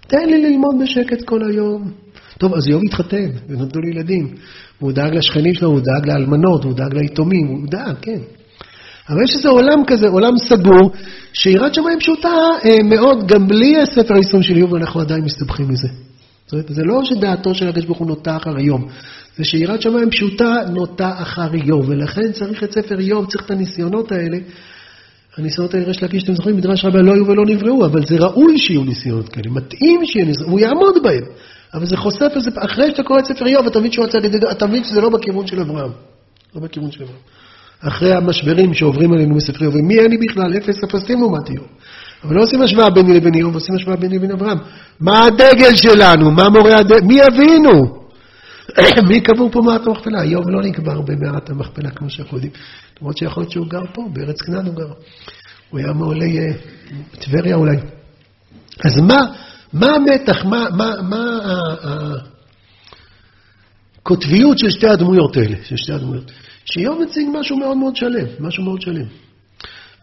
תן 0.08 0.30
לי 0.30 0.42
ללמוד 0.42 0.76
בשקט 0.84 1.22
כל 1.26 1.52
היום. 1.52 1.92
טוב, 2.38 2.54
אז 2.54 2.68
איוב 2.68 2.82
התחתן, 2.88 3.30
ונולדו 3.50 3.80
לי 3.80 3.90
ילדים. 3.90 4.36
הוא 4.80 4.92
דאג 4.92 5.16
לשכנים 5.16 5.54
שלו, 5.54 5.70
הוא 5.70 5.80
דאג 5.80 6.10
לאלמנות, 6.10 6.64
הוא 6.64 6.74
דאג 6.74 6.94
ליתומים, 6.94 7.48
הוא 7.48 7.68
דאג, 7.70 7.96
כן. 8.02 8.20
אבל 9.10 9.24
יש 9.24 9.36
איזה 9.36 9.50
עולם 9.50 9.86
כזה, 9.88 10.08
עולם 10.08 10.38
סגור, 10.38 10.92
שיראת 11.34 11.74
שמיים 11.74 12.00
פשוטה 12.00 12.30
אה, 12.66 12.78
מאוד, 12.84 13.28
גם 13.28 13.48
בלי 13.48 13.82
הספר 13.82 14.14
היישום 14.14 14.44
של 14.44 14.56
איוב 14.56 14.76
אנחנו 14.76 15.00
עדיין 15.00 15.24
מסתבכים 15.24 15.68
מזה. 15.68 15.88
זאת 16.46 16.54
אומרת, 16.54 16.68
זה 16.70 16.82
לא 16.84 17.02
שדעתו 17.04 17.54
של 17.56 17.68
הקדוש 17.68 17.86
ברוך 17.86 17.98
הוא 17.98 18.08
נוטה 18.08 18.38
אחר 18.38 18.58
איוב, 18.58 18.82
זה 19.38 19.44
שיראת 19.44 19.82
שמיים 19.82 20.10
פשוטה 20.10 20.54
נוטה 20.74 21.12
אחר 21.18 21.54
איוב, 21.54 21.90
ולכן 21.90 22.32
צריך 22.32 22.64
את 22.64 22.72
ספר 22.72 23.00
איוב, 23.00 23.26
צריך 23.26 23.46
את 23.46 23.52
הניסיונות 23.52 24.12
האלה. 24.12 24.38
הניסיונות 25.38 25.74
האלה, 25.74 25.90
יש 25.90 26.02
להגיד 26.02 26.20
שאתם 26.20 26.34
זוכרים, 26.34 26.58
מדרש 26.58 26.86
רבה 26.86 27.02
לא 27.02 27.14
היו 27.14 27.28
ולא 27.28 27.44
נבראו, 27.48 27.86
אבל 27.86 28.06
זה 28.06 28.16
ראוי 28.18 28.58
שיהיו 28.58 28.84
ניסיונות 28.84 29.30
כאלה, 29.30 29.52
מתאים 29.52 30.06
שיהיו 30.06 30.26
ניסיונות, 30.26 30.52
הוא 30.52 30.60
יעמוד 30.60 31.04
בהם. 31.04 31.24
אבל 31.74 31.86
זה 31.86 31.98
חושף 31.98 32.32
איזה, 32.36 32.50
אחרי 32.58 32.92
שאתה 32.92 33.04
קורא 33.04 33.20
את 33.20 33.26
ספר 33.26 33.48
איוב, 33.48 33.68
אתה 33.68 33.80
מבין 33.80 33.92
שהוא 33.92 34.06
רצה, 34.06 34.18
אתה 34.52 34.68
מבין 34.68 34.84
שזה 34.84 35.02
לא 35.02 35.10
בכיוון 35.10 35.48
של 35.48 35.60
אברהם. 35.60 35.92
לא 36.56 36.62
בכיוון 36.62 36.92
של 36.92 37.04
אברהם. 37.04 37.20
אחרי 37.88 38.14
המשברים 38.14 38.74
שעוברים 38.74 39.14
עלינו 39.14 39.36
בספר 39.36 39.62
איוב, 39.62 39.78
מי 39.78 40.00
אני 40.00 40.18
בכלל? 40.18 40.58
אפס 40.58 40.84
אפסים 40.84 41.20
לעומת 41.20 41.50
איוב. 41.50 41.68
אבל 42.24 42.36
לא 42.36 42.44
עושים 42.44 42.62
השוואה 42.62 42.90
ביני 42.90 43.14
לבין 43.14 43.34
איוב, 43.34 43.54
עושים 43.54 43.76
השוואה 43.76 43.96
ביני 43.96 44.16
לבין 44.16 44.32
אברהם. 44.32 44.58
מה 45.00 45.26
הדגל 45.26 45.76
שלנו? 45.76 46.32
מה 46.32 46.50
מורה 46.50 46.78
הדגל? 46.78 47.02
מי 47.02 47.20
אבינו? 47.28 48.04
מי 49.10 49.22
קבור 49.22 49.50
פה 49.52 49.62
מעט 49.62 49.88
המכפלה? 49.88 50.22
איוב 50.22 50.50
לא 50.50 50.62
נקבר 50.62 51.02
במעט 51.02 51.50
המכפלה, 51.50 51.90
כמו 51.90 52.10
שאנחנו 52.10 52.38
יודעים. 52.38 52.54
למרות 53.02 53.18
שיכול 53.18 53.44
להיות 53.44 53.52
שהוא 53.52 53.68
גר 53.68 53.86
פה, 53.94 54.10
בארץ 54.14 54.42
כנען 54.42 54.66
הוא 54.66 54.76
גר. 54.76 54.94
הוא 55.70 55.80
היה 55.80 55.94
מעולי 55.94 56.40
אה, 56.40 56.54
טבריה 57.20 57.56
אולי. 57.56 57.78
אז 58.86 58.98
מה, 58.98 59.22
מה 59.74 59.88
המתח, 59.96 60.46
מה, 60.46 60.66
מה, 60.74 61.02
מה 61.02 61.40
הקוטביות 63.98 64.60
של 64.60 64.70
שתי 64.70 64.88
הדמויות 64.88 65.38
האלה, 65.38 65.56
של 65.64 65.78
שתי 65.78 65.94
הדמויות? 65.94 66.32
שאיוב 66.66 67.02
מציג 67.04 67.28
משהו 67.34 67.58
מאוד 67.58 67.78
מאוד 67.78 67.96
שלם, 67.96 68.26
משהו 68.40 68.64
מאוד 68.64 68.82
שלם. 68.82 69.06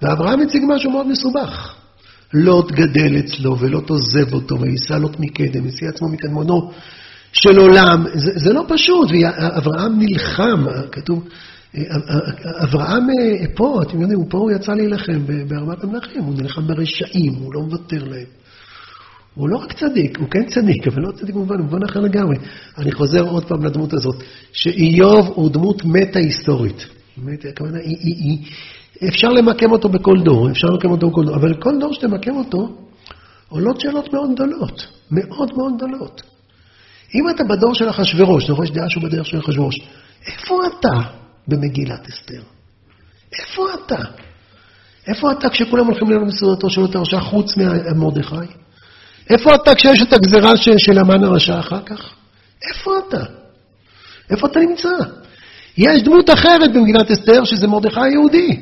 ואברהם 0.03 0.41
מציג 0.41 0.63
משהו 0.69 0.91
מאוד 0.91 1.07
מסובך. 1.07 1.75
לוט 2.35 2.73
גדל 2.73 3.19
אצלו, 3.19 3.59
ולוט 3.59 3.91
עוזב 3.91 4.35
אותו, 4.35 4.61
ויישא 4.61 4.93
לוט 4.93 5.17
מקדם, 5.21 5.67
ישיא 5.67 5.89
עצמו 5.89 6.09
מקדמונו 6.09 6.71
של 7.33 7.59
עולם. 7.59 8.05
זה, 8.15 8.33
זה 8.37 8.53
לא 8.53 8.65
פשוט, 8.69 9.11
ואברהם 9.11 9.99
נלחם, 9.99 10.65
כתוב, 10.93 11.29
אברהם 12.65 13.07
פה, 13.55 13.81
אתם 13.83 14.01
יודעים, 14.01 14.25
פה 14.29 14.39
הוא 14.39 14.51
יצא 14.51 14.73
להילחם 14.73 15.21
בארבעת 15.49 15.85
המלכים, 15.85 16.23
הוא 16.23 16.35
נלחם 16.35 16.67
ברשעים, 16.67 17.33
הוא 17.35 17.55
לא 17.55 17.61
מוותר 17.61 18.05
להם. 18.05 18.27
הוא 19.35 19.49
לא 19.49 19.57
רק 19.57 19.73
צדיק, 19.73 20.19
הוא 20.19 20.29
כן 20.31 20.45
צדיק, 20.45 20.87
אבל 20.87 21.03
לא 21.03 21.13
צדיק 21.13 21.35
במובן, 21.35 21.59
במובן 21.59 21.85
אחר 21.85 22.01
לגמרי. 22.01 22.37
אני 22.79 22.93
חוזר 22.93 23.23
עוד 23.23 23.45
פעם 23.45 23.65
לדמות 23.65 23.93
הזאת, 23.93 24.23
שאיוב 24.53 25.33
הוא 25.35 25.51
דמות 25.51 25.85
מטה-היסטורית. 25.85 26.87
הכוונה, 27.51 27.79
היא, 27.79 27.97
היא, 28.01 28.15
היא, 28.15 28.39
אפשר 29.09 29.29
למקם 29.29 29.73
אותו 29.73 29.89
בכל 29.89 30.17
דור, 30.25 30.51
אפשר 30.51 30.69
למקם 30.69 30.91
אותו 30.91 31.11
בכל 31.11 31.25
דור, 31.25 31.37
אבל 31.37 31.55
כל 31.55 31.79
דור 31.81 31.93
שתמקם 31.93 32.37
אותו, 32.37 32.69
עולות 33.49 33.81
שאלות 33.81 34.13
מאוד 34.13 34.31
גדולות, 34.35 34.87
מאוד 35.11 35.51
מאוד 35.57 35.73
גדולות. 35.77 36.23
אם 37.15 37.31
אתה 37.31 37.45
בדור 37.45 37.75
של 37.75 37.91
אחשוורוש, 37.91 38.51
נכון, 38.51 38.65
יש 38.65 38.71
דעה 38.71 38.91
שהוא 38.91 39.03
בדרך 39.03 39.27
של 39.27 39.39
אחשוורוש, 39.39 39.77
איפה 40.27 40.55
אתה 40.67 41.20
במגילת 41.49 42.09
אסתר? 42.09 42.43
איפה 43.39 43.67
אתה? 43.75 44.03
איפה 45.07 45.33
אתה 45.33 45.49
כשכולם 45.49 45.87
הולכים 45.87 46.11
ללמוד 46.11 46.29
מסעודתו 46.29 46.71
של 46.71 46.81
אותה 46.81 46.99
רשע 46.99 47.21
חוץ 47.21 47.57
ממרדכי? 47.57 48.53
איפה 49.31 49.55
אתה 49.55 49.75
כשיש 49.75 50.03
את 50.03 50.13
הגזרה 50.13 50.57
של, 50.57 50.79
של 50.79 50.99
המן 50.99 51.25
הרשע 51.25 51.59
אחר 51.59 51.81
כך? 51.87 52.11
איפה 52.69 52.91
אתה? 53.09 53.25
איפה 54.31 54.47
אתה 54.47 54.61
נמצא? 54.61 54.89
יש 55.79 56.03
דמות 56.03 56.31
אחרת 56.31 56.73
במגילת 56.73 57.11
אסתר, 57.11 57.45
שזה 57.45 57.69
מרדכי 57.69 58.01
היהודי. 58.01 58.61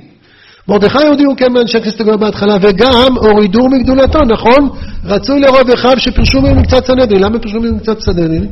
מרדכי 0.68 0.99
היהודי 0.99 1.25
הוא 1.25 1.37
כן 1.37 1.52
מאנשי 1.52 1.80
כנסת 1.80 2.00
הגדולה 2.00 2.16
בהתחלה, 2.16 2.56
וגם 2.61 3.16
הורידו 3.16 3.68
מגדולתו, 3.68 4.18
נכון? 4.18 4.68
רצוי 5.04 5.40
לרוב 5.40 5.70
אחיו 5.70 5.99
שפרשו 5.99 6.40
ממנו 6.40 6.62
קצת 6.62 6.87
סנהדרין. 6.87 7.23
למה 7.23 7.38
פרשו 7.38 7.61
ממנו 7.61 7.80
קצת 7.80 8.00
סנהדרין? 8.00 8.47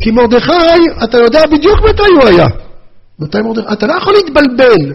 כי 0.00 0.10
מרדכי, 0.10 1.02
אתה 1.04 1.18
יודע 1.18 1.42
בדיוק 1.52 1.80
מתי 1.88 2.02
הוא 2.20 2.28
היה. 2.28 2.46
מתי 3.20 3.38
מרדכי? 3.40 3.72
אתה 3.72 3.86
לא 3.86 3.92
יכול 3.92 4.14
להתבלבל. 4.14 4.92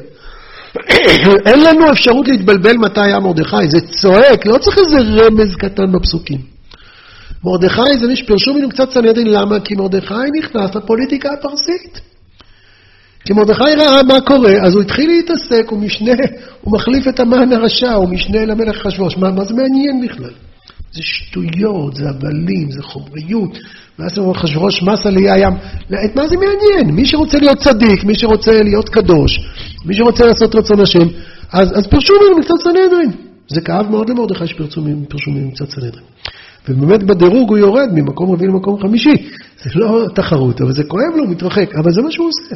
אין 1.45 1.63
לנו 1.63 1.91
אפשרות 1.91 2.27
להתבלבל 2.27 2.77
מתי 2.77 3.01
היה 3.01 3.19
מרדכי, 3.19 3.67
זה 3.67 3.77
צועק, 3.81 4.45
לא 4.45 4.57
צריך 4.57 4.77
איזה 4.77 4.97
רמז 4.97 5.55
קטן 5.55 5.91
בפסוקים. 5.91 6.41
מרדכי 7.43 7.97
זה 7.99 8.07
מי 8.07 8.15
שפרשו 8.15 8.53
ממנו 8.53 8.69
קצת 8.69 8.91
סנהדרין, 8.91 9.27
למה? 9.27 9.59
כי 9.59 9.75
מרדכי 9.75 10.13
נכנס 10.39 10.75
לפוליטיקה 10.75 11.29
הפרסית. 11.33 12.01
כי 13.25 13.33
מרדכי 13.33 13.63
ראה 13.77 14.03
מה 14.03 14.21
קורה, 14.21 14.53
אז 14.65 14.73
הוא 14.73 14.81
התחיל 14.81 15.09
להתעסק, 15.09 15.65
הוא 15.69 15.79
משנה, 15.79 16.13
הוא 16.61 16.73
מחליף 16.73 17.07
את 17.07 17.19
המן 17.19 17.53
הרשע, 17.53 17.93
הוא 17.93 18.09
משנה 18.09 18.45
למלך 18.45 18.85
אחשוורוש. 18.85 19.17
מה, 19.17 19.31
מה 19.31 19.43
זה 19.43 19.53
מעניין 19.53 20.05
בכלל? 20.05 20.31
זה 20.93 21.01
שטויות, 21.01 21.95
זה 21.95 22.09
הבלים, 22.09 22.71
זה 22.71 22.83
חומריות. 22.83 23.57
ואז 23.99 24.17
הוא 24.17 24.31
אחשוורוש 24.31 24.83
מס 24.83 25.05
על 25.05 25.17
איי 25.17 25.31
הים. 25.31 25.53
את 26.05 26.15
מה 26.15 26.27
זה 26.27 26.35
מעניין? 26.35 26.95
מי 26.95 27.05
שרוצה 27.05 27.37
להיות 27.37 27.57
צדיק, 27.57 28.03
מי 28.03 28.15
שרוצה 28.15 28.63
להיות 28.63 28.89
קדוש, 28.89 29.39
מי 29.85 29.93
שרוצה 29.93 30.25
לעשות 30.25 30.55
רצון 30.55 30.79
השם, 30.79 31.07
אז, 31.51 31.77
אז 31.77 31.87
פרשו 31.87 32.13
ממנו 32.13 32.43
קצת 32.43 32.55
סנהדרין. 32.63 33.11
זה 33.47 33.61
כאב 33.61 33.89
מאוד 33.89 34.09
למרדכי 34.09 34.47
שפרשו 34.47 34.81
ממנו 34.81 35.51
קצת 35.51 35.69
סנהדרין. 35.69 36.03
ובאמת 36.69 37.03
בדירוג 37.03 37.49
הוא 37.49 37.57
יורד 37.57 37.89
ממקום 37.93 38.31
רביעי 38.31 38.49
למקום 38.49 38.81
חמישי. 38.81 39.13
זה 39.63 39.69
לא 39.75 40.05
תחרות, 40.15 40.61
אבל 40.61 40.71
זה 40.71 40.83
כואב 40.83 41.15
לו, 41.15 41.23
הוא 41.23 41.31
מתרחק, 41.31 41.75
אבל 41.75 41.91
זה 41.91 42.01
מה 42.01 42.11
שהוא 42.11 42.27
עושה. 42.27 42.55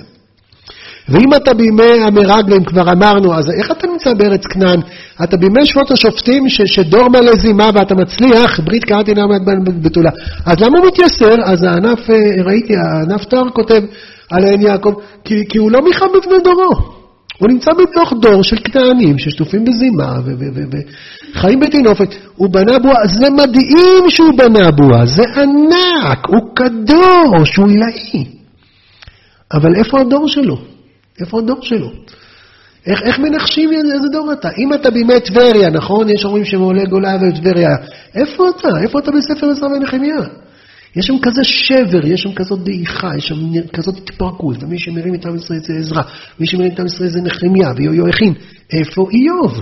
ואם 1.10 1.34
אתה 1.34 1.54
בימי 1.54 2.02
המרגלים, 2.08 2.64
כבר 2.64 2.92
אמרנו, 2.92 3.34
אז 3.34 3.46
איך 3.60 3.72
אתה 3.72 3.88
נמצא 3.88 4.14
בארץ 4.14 4.46
כנען? 4.46 4.80
אתה 5.24 5.38
בימי 5.38 5.66
שבות 5.66 5.92
השופטים, 5.92 6.50
ש, 6.50 6.62
שדור 6.66 7.10
מלא 7.10 7.36
זימה 7.36 7.70
ואתה 7.74 7.96
מצליח, 7.96 8.60
ברית 8.60 8.84
קראתי 8.84 9.14
נעמת 9.14 9.42
בתולה. 9.82 10.10
אז 10.46 10.60
למה 10.60 10.78
הוא 10.78 10.88
מתייסר? 10.88 11.36
אז 11.44 11.64
הענף, 11.64 12.10
אה, 12.10 12.44
ראיתי, 12.46 12.74
הענף 12.76 13.26
תואר 13.26 13.50
כותב 13.50 13.82
על 14.30 14.44
עין 14.44 14.62
יעקב, 14.62 14.94
כי, 15.24 15.36
כי 15.50 15.58
הוא 15.58 15.72
לא 15.72 15.80
מיכה 15.84 16.06
בבני 16.08 16.40
דורו. 16.44 16.96
הוא 17.38 17.50
נמצא 17.50 17.72
בתוך 17.74 18.14
דור 18.22 18.44
של 18.44 18.58
כנענים 18.64 19.18
ששטופים 19.18 19.66
בזימה 19.66 20.20
וחיים 20.26 21.60
בטינופת. 21.60 22.16
הוא 22.36 22.50
בנה 22.50 22.80
בועה, 22.80 23.08
זה 23.08 23.30
מדהים 23.30 24.10
שהוא 24.10 24.38
בנה 24.38 24.72
בועה, 24.72 25.06
זה 25.06 25.24
ענק, 25.36 26.28
הוא 26.28 26.56
קדוש, 26.56 27.56
הוא 27.58 27.68
עילאי. 27.68 28.26
אבל 29.54 29.76
איפה 29.76 30.00
הדור 30.02 30.28
שלו? 30.28 30.75
איפה 31.20 31.40
הדור 31.40 31.60
שלו? 31.62 31.92
איך, 32.86 33.02
איך 33.04 33.20
מנחשים 33.20 33.70
איזה 33.94 34.08
דור 34.12 34.32
אתה? 34.34 34.50
אם 34.58 34.74
אתה 34.74 34.92
בימי 34.92 35.20
טבריה, 35.20 35.70
נכון? 35.70 36.10
יש 36.10 36.26
אומרים 36.26 36.46
שמעולה 36.46 36.86
גולה 36.86 37.16
וטבריה. 37.22 37.76
איפה 38.16 38.50
אתה? 38.50 38.68
איפה 38.84 39.00
אתה 39.00 39.12
בספר 39.12 39.50
עזרא 39.50 39.68
ונחמיה? 39.68 40.22
יש 40.96 41.06
שם 41.06 41.20
כזה 41.22 41.44
שבר, 41.44 42.06
יש 42.06 42.22
שם 42.22 42.34
כזאת 42.34 42.64
דעיכה, 42.64 43.18
יש 43.18 43.28
שם 43.28 43.36
כזאת 43.74 43.98
התפרקות, 43.98 44.64
ומי 44.64 44.80
שמרים 44.80 45.16
את 45.16 45.26
עם 45.26 45.36
ישראל 45.36 45.60
זה 45.60 45.74
עזרא, 45.74 46.02
מי 46.40 46.46
שמרים 46.46 46.72
את 46.72 46.80
עם 46.80 46.86
ישראל 46.86 47.10
זה 47.10 47.22
נחמיה 47.22 47.68
ויהויכין. 47.76 48.34
איפה 48.74 49.08
איוב? 49.12 49.62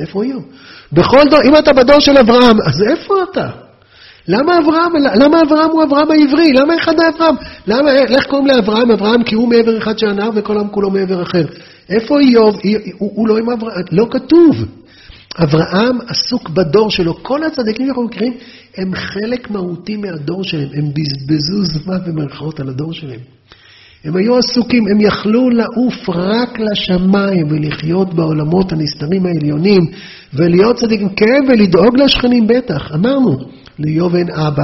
איפה 0.00 0.22
איוב? 0.22 0.44
בכל 0.92 1.22
דור, 1.30 1.40
אם 1.44 1.56
אתה 1.58 1.72
בדור 1.72 2.00
של 2.00 2.18
אברהם, 2.18 2.56
אז 2.66 2.82
איפה 2.82 3.14
אתה? 3.30 3.67
למה 4.28 4.58
אברהם, 4.58 4.92
למה 5.14 5.42
אברהם 5.42 5.70
הוא 5.70 5.84
אברהם 5.84 6.10
העברי? 6.10 6.52
למה 6.52 6.74
אחד 6.82 7.00
האברהם? 7.00 7.34
למה, 7.66 7.90
איך 7.90 8.26
קוראים 8.26 8.46
לאברהם? 8.46 8.90
אברהם 8.90 9.22
כי 9.22 9.34
הוא 9.34 9.48
מעבר 9.48 9.78
אחד 9.78 9.98
של 9.98 10.06
הנהר 10.06 10.30
וכל 10.34 10.56
העם 10.56 10.68
כולו 10.68 10.90
מעבר 10.90 11.22
אחר. 11.22 11.46
איפה 11.88 12.20
איוב? 12.20 12.56
הוא, 12.98 13.12
הוא 13.14 13.28
לא 13.28 13.38
עם 13.38 13.50
אברהם, 13.50 13.82
לא 13.92 14.06
כתוב. 14.10 14.56
אברהם 15.42 15.98
עסוק 16.08 16.48
בדור 16.48 16.90
שלו. 16.90 17.22
כל 17.22 17.44
הצדיקים 17.44 17.86
שאנחנו 17.86 18.02
מכירים 18.02 18.34
הם 18.76 18.94
חלק 18.94 19.50
מהותי 19.50 19.96
מהדור 19.96 20.44
שלהם. 20.44 20.68
הם 20.74 20.84
בזבזו 20.94 21.64
זמן 21.64 21.98
במרכאות 22.06 22.60
על 22.60 22.68
הדור 22.68 22.92
שלהם. 22.92 23.20
הם 24.04 24.16
היו 24.16 24.38
עסוקים, 24.38 24.84
הם 24.92 25.00
יכלו 25.00 25.50
לעוף 25.50 26.08
רק 26.08 26.58
לשמיים 26.58 27.46
ולחיות 27.50 28.14
בעולמות 28.14 28.72
הנסתרים 28.72 29.26
העליונים 29.26 29.82
ולהיות 30.34 30.76
צדיקים, 30.76 31.08
כן, 31.08 31.44
ולדאוג 31.48 31.98
לשכנים 31.98 32.46
בטח, 32.46 32.92
אמרנו. 32.94 33.36
לאיוב 33.78 34.14
אין 34.14 34.30
אבא. 34.30 34.62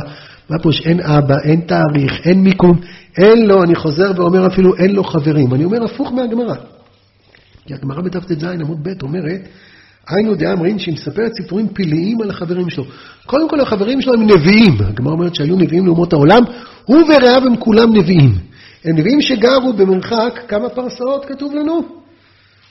מה 0.51 0.59
פירוש? 0.59 0.87
אין 0.87 1.01
אבא, 1.01 1.35
אין 1.45 1.61
תאריך, 1.61 2.21
אין 2.25 2.41
מיקום, 2.41 2.81
אין 3.19 3.47
לו, 3.47 3.63
אני 3.63 3.75
חוזר 3.75 4.13
ואומר 4.17 4.47
אפילו, 4.47 4.77
אין 4.77 4.91
לו 4.91 5.05
חברים. 5.05 5.55
אני 5.55 5.65
אומר 5.65 5.85
הפוך 5.85 6.13
מהגמרא. 6.13 6.55
כי 7.67 7.75
הגמרא 7.75 8.03
בדף 8.03 8.25
ט"ז 8.25 8.45
עמוד 8.45 8.79
ב' 8.83 9.03
אומרת, 9.03 9.41
היינו 10.09 10.35
דעה 10.35 10.53
אמרים 10.53 10.79
שהיא 10.79 10.95
מספרת 10.95 11.33
סיפורים 11.43 11.69
פלאיים 11.69 12.23
על 12.23 12.31
החברים 12.31 12.71
שלו. 12.71 12.85
קודם 13.27 13.49
כל 13.49 13.61
החברים 13.61 14.01
שלו 14.01 14.15
הם 14.15 14.23
נביאים. 14.23 14.77
הגמרא 14.81 15.13
אומרת 15.13 15.35
שהיו 15.35 15.57
נביאים 15.57 15.87
לאומות 15.87 16.13
העולם, 16.13 16.43
הוא 16.85 16.99
ורעיו 16.99 17.43
הם 17.47 17.57
כולם 17.57 17.97
נביאים. 17.97 18.54
הם 18.85 18.97
נביאים 18.99 19.21
שגרו 19.21 19.73
במרחק, 19.73 20.41
כמה 20.49 20.69
פרסאות 20.69 21.25
כתוב 21.25 21.55
לנו? 21.55 21.83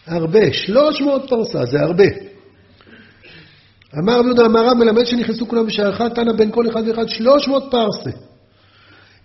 הרבה, 0.08 0.54
300 0.54 1.30
פרסה, 1.30 1.66
זה 1.66 1.80
הרבה. 1.80 2.04
אמר 4.00 4.20
רבי 4.20 4.28
יהודה 4.28 4.46
המהר"ם 4.46 4.80
מלמד 4.80 5.06
שנכנסו 5.06 5.48
כולם 5.48 5.66
בשערך, 5.66 6.02
תנא 6.02 6.34
בין 6.34 6.52
כל 6.52 6.70
אחד 6.70 6.88
ואחד 6.88 7.08
300 7.08 7.64
פרסה. 7.72 8.10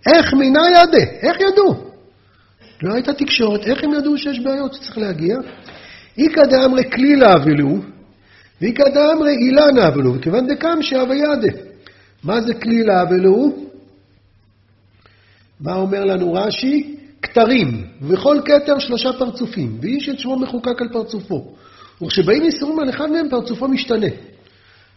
איך 0.05 0.33
מינה 0.33 0.61
ידה? 0.69 1.11
איך 1.21 1.37
ידעו? 1.39 1.89
לא 2.83 2.93
הייתה 2.93 3.13
תקשורת, 3.13 3.67
איך 3.67 3.83
הם 3.83 3.93
ידעו 3.93 4.17
שיש 4.17 4.39
בעיות 4.39 4.73
שצריך 4.73 4.97
להגיע? 4.97 5.37
איכא 6.17 6.45
דאמרי 6.45 6.83
כלילה 6.91 7.33
אבלו, 7.33 7.77
ואיכא 8.61 8.89
דאמרי 8.89 9.35
אילנה 9.35 9.87
אבלו, 9.87 10.15
וכיוון 10.15 10.47
דקם 10.47 10.81
שאבי 10.81 11.15
ידה. 11.15 11.57
מה 12.23 12.41
זה 12.41 12.53
כלילה 12.53 13.01
אבלו? 13.01 13.68
מה 15.59 15.75
אומר 15.75 16.05
לנו 16.05 16.33
רש"י? 16.33 16.95
כתרים, 17.21 17.83
וכל 18.01 18.37
כתר 18.45 18.79
שלושה 18.79 19.13
פרצופים, 19.13 19.77
ואיש 19.81 20.09
את 20.09 20.19
שמו 20.19 20.39
מחוקק 20.39 20.81
על 20.81 20.87
פרצופו. 20.93 21.55
וכשבאים 22.01 22.43
איסורים 22.43 22.79
על 22.79 22.89
אחד 22.89 23.11
מהם, 23.11 23.29
פרצופו 23.29 23.67
משתנה. 23.67 24.07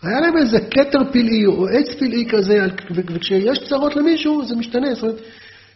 היה 0.02 0.20
להם 0.20 0.36
איזה 0.36 0.60
כתר 0.60 0.98
פלאי 1.12 1.46
או 1.46 1.66
עץ 1.68 1.94
פלאי 1.98 2.24
כזה, 2.30 2.58
וכשיש 2.94 3.58
צרות 3.68 3.96
למישהו, 3.96 4.44
זה 4.44 4.56
משתנה. 4.56 4.94
זאת 4.94 5.02
אומרת, 5.02 5.20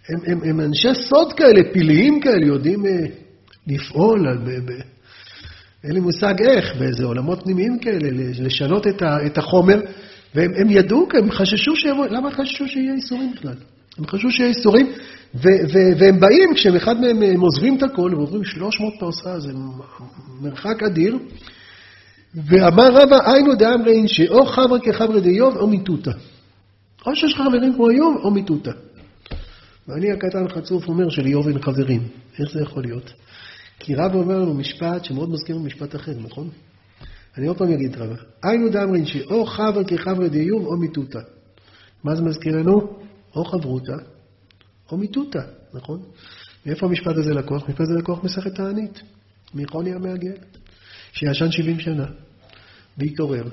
הם, 0.09 0.19
הם, 0.27 0.51
הם 0.51 0.61
אנשי 0.61 0.95
סוד 0.95 1.33
כאלה, 1.33 1.61
פלאיים 1.73 2.21
כאלה, 2.21 2.47
יודעים 2.47 2.87
אה, 2.87 3.07
לפעול, 3.67 4.39
ב, 4.45 4.49
ב, 4.49 4.71
אין 5.85 5.93
לי 5.93 6.01
מושג 6.01 6.35
איך, 6.49 6.77
באיזה 6.79 7.05
עולמות 7.05 7.43
פנימיים 7.43 7.79
כאלה, 7.79 8.09
לשנות 8.39 8.87
את, 8.87 9.03
ה, 9.03 9.27
את 9.27 9.39
החומר, 9.39 9.81
והם 10.35 10.71
ידעו, 10.71 11.09
הם 11.15 11.31
חששו 11.31 11.77
שיבוא, 11.77 12.07
למה 12.07 12.31
חששו 12.31 12.69
שיהיה 12.69 12.95
איסורים 12.95 13.33
בכלל? 13.37 13.55
הם 13.99 14.07
חשבו 14.07 14.31
שיהיה 14.31 14.49
איסורים, 14.49 14.93
והם 15.99 16.21
באים, 16.21 16.55
כשאחד 16.55 17.01
מהם 17.01 17.23
הם 17.23 17.41
עוזבים 17.41 17.77
את 17.77 17.83
הכל, 17.83 18.13
הם 18.13 18.19
עוברים 18.19 18.45
300 18.45 18.95
פרסה, 19.01 19.41
זה 19.41 19.53
מרחק 20.41 20.83
אדיר, 20.83 21.19
ואמר 22.35 22.89
רבא, 22.93 23.31
היינו 23.31 23.55
דאמרין 23.55 24.09
שאו 24.09 24.47
חברה 24.47 24.81
כחברא 24.81 25.21
דיוב 25.21 25.57
או 25.57 25.67
מיטוטה. 25.67 26.11
או 27.07 27.17
שיש 27.17 27.35
לך 27.35 27.41
חברים 27.41 27.75
כמו 27.75 27.91
איוב 27.91 28.17
או 28.25 28.31
מיטוטה. 28.31 28.71
ואני 29.89 30.13
הקטן 30.13 30.49
חצוף 30.49 30.89
אומר 30.89 31.09
שלאיוב 31.09 31.49
אין 31.49 31.63
חברים. 31.63 32.03
איך 32.39 32.53
זה 32.53 32.63
יכול 32.63 32.83
להיות? 32.83 33.13
כי 33.79 33.95
רב 33.95 34.15
אומר 34.15 34.39
לנו 34.39 34.55
משפט 34.55 35.05
שמאוד 35.05 35.31
מזכיר 35.31 35.59
משפט 35.59 35.97
אחר, 35.97 36.13
נכון? 36.19 36.49
אני 37.39 37.47
עוד 37.47 37.59
פעם 37.59 37.73
אגיד 37.73 37.97
רבא. 37.97 38.15
היינו 38.43 38.69
דאמרין 38.69 39.07
שאו 39.07 39.47
חברה 39.47 39.85
כחברא 39.85 40.29
דיוב 40.29 40.67
או 40.67 40.77
מיטוטה. 40.77 41.21
מה 42.05 42.15
זה 42.15 42.23
מזכיר 42.23 42.57
לנו? 42.57 43.06
או 43.37 43.45
חברותה 43.45 43.97
או 44.93 44.97
מיטוטה, 44.97 45.43
נכון? 45.75 46.03
מאיפה 46.67 46.87
המשפט 46.87 47.17
הזה 47.17 47.35
לקוח? 47.35 47.63
המשפט 47.63 47.81
הזה 47.81 47.95
לקוח 47.99 48.25
מסכת 48.25 48.55
תענית, 48.55 49.03
מחוני 49.55 49.95
המעגל, 49.95 50.37
שישן 51.13 51.51
70 51.51 51.81
שנה, 51.81 52.07
והתעורר, 52.99 53.45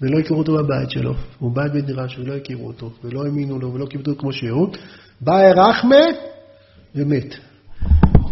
ולא 0.00 0.18
הכירו 0.18 0.38
אותו 0.38 0.52
בבית 0.52 0.90
שלו, 0.90 1.14
הוא 1.38 1.52
בא 1.52 1.68
בית 1.68 1.84
דירה 1.84 2.06
ולא 2.18 2.36
הכירו 2.36 2.66
אותו, 2.66 2.92
ולא 3.04 3.24
האמינו 3.24 3.58
לו 3.58 3.74
ולא 3.74 3.86
כיבדו 3.86 4.18
כמו 4.18 4.32
שהוא, 4.32 4.68
בא 5.20 5.32
רחמה 5.56 6.04
ומת. 6.94 7.34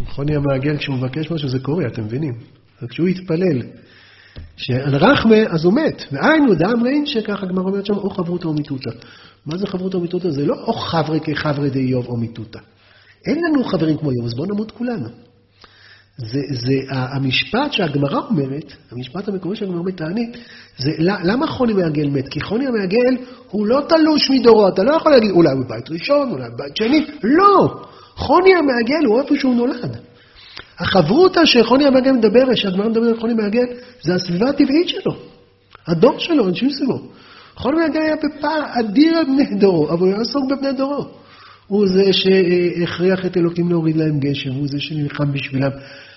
חוני 0.07 0.37
המעגל, 0.37 0.77
כשהוא 0.77 0.97
מבקש 0.97 1.31
משהו, 1.31 1.49
זה 1.49 1.59
קורה, 1.59 1.87
אתם 1.87 2.05
מבינים? 2.05 2.35
כשהוא 2.89 3.09
התפלל 3.09 3.63
שעל 4.57 4.97
רחמה, 4.97 5.37
אז 5.49 5.65
הוא 5.65 5.73
מת. 5.73 6.03
והיינו, 6.13 6.55
דאם 6.55 6.83
רין 6.83 7.07
שככה 7.07 7.47
הגמרא 7.47 7.65
אומרת 7.65 7.87
שם, 7.87 7.95
או 7.95 8.11
חברותא 8.11 8.49
או 8.49 8.55
מיתותא. 8.55 8.91
מה 9.47 9.57
זה 9.57 9.67
חברותא 9.67 9.97
או 9.97 10.03
מיתותא? 10.03 10.31
זה 10.31 10.47
לא 10.47 10.55
או 10.55 10.73
חברי 10.73 11.21
כחברי 11.21 11.71
די 11.71 11.79
איוב 11.79 12.07
או 12.07 12.17
מיתותא. 12.17 12.59
אין 13.27 13.39
לנו 13.45 13.65
חברים 13.65 13.97
כמו 13.97 14.11
איוב, 14.11 14.25
אז 14.27 14.35
בואו 14.35 14.47
נמות 14.47 14.71
כולנו. 14.71 15.09
זה, 16.17 16.41
זה 16.51 16.73
המשפט 16.89 17.73
שהגמרא 17.73 18.21
אומרת, 18.31 18.73
המשפט 18.91 19.29
המקורי 19.29 19.57
שהגמרא 19.57 19.79
אומרת 19.79 19.97
תענית, 19.97 20.37
זה 20.79 20.91
למה 20.99 21.47
חוני 21.47 21.73
מעגל 21.73 22.09
מת? 22.09 22.29
כי 22.29 22.41
חוני 22.41 22.67
המעגל 22.67 23.25
הוא 23.51 23.67
לא 23.67 23.81
תלוש 23.89 24.31
מדורו, 24.31 24.69
אתה 24.69 24.83
לא 24.83 24.93
יכול 24.93 25.13
להגיד, 25.13 25.31
אולי 25.31 25.55
בבית 25.65 25.91
ראשון, 25.91 26.31
אולי 26.31 26.51
בבית 26.51 26.77
שני, 26.77 27.07
לא! 27.23 27.83
חוני 28.15 28.55
המעגל 28.55 29.07
הוא 29.07 29.21
איפה 29.21 29.35
שהוא 29.37 29.55
נולד. 29.55 29.97
החברותא 30.79 31.45
שחוני 31.45 31.87
המעגל 31.87 32.13
מדבר, 32.13 32.55
שהגמרא 32.55 32.89
מדברת 32.89 33.09
על 33.09 33.21
חוני 33.21 33.33
המעגל, 33.33 33.65
זה 34.03 34.15
הסביבה 34.15 34.49
הטבעית 34.49 34.89
שלו, 34.89 35.13
הדור 35.87 36.19
שלו, 36.19 36.49
אנשים 36.49 36.71
סביבו. 36.71 36.99
חוני 37.61 37.77
המעגל 37.77 38.01
היה 38.01 38.17
בפער 38.17 38.63
אדיר 38.81 39.17
על 39.19 39.25
בני 39.25 39.61
דורו, 39.61 39.89
אבל 39.89 39.99
הוא 39.99 40.09
היה 40.09 40.21
עסוק 40.21 40.45
בבני 40.51 40.73
דורו. 40.73 41.07
הוא 41.67 41.87
זה 41.89 42.13
שהכריח 42.13 43.27
את 43.27 43.37
אלוקים 43.37 43.69
להוריד 43.69 43.97
להם 43.97 44.21
גשם, 44.21 44.51
הוא 44.51 44.69
זה 44.69 44.81
שנלחם 44.81 45.33
בשבילם. 45.33 45.71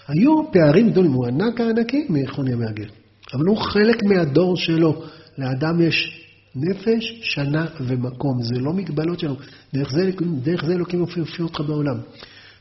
היו 0.08 0.52
פערים 0.52 0.90
גדולים, 0.90 1.12
הוא 1.12 1.28
ענק 1.28 1.62
הענקים 1.62 2.06
מחוני 2.10 2.54
המעגל. 2.54 2.88
אבל 3.34 3.46
הוא 3.46 3.58
חלק 3.58 4.04
מהדור 4.04 4.58
שלו. 4.58 5.04
לאדם 5.38 5.82
יש 5.82 6.28
נפש, 6.56 7.20
שנה 7.22 7.66
ומקום. 7.80 8.44
זה 8.44 8.60
לא 8.60 8.74
מגבלות 8.74 9.20
שלנו. 9.20 9.36
דרך 9.74 9.92
זה, 9.92 10.12
דרך 10.44 10.66
זה 10.66 10.74
אלוקים 10.74 11.00
הופיע 11.00 11.24
אותך 11.44 11.62
בעולם. 11.68 11.98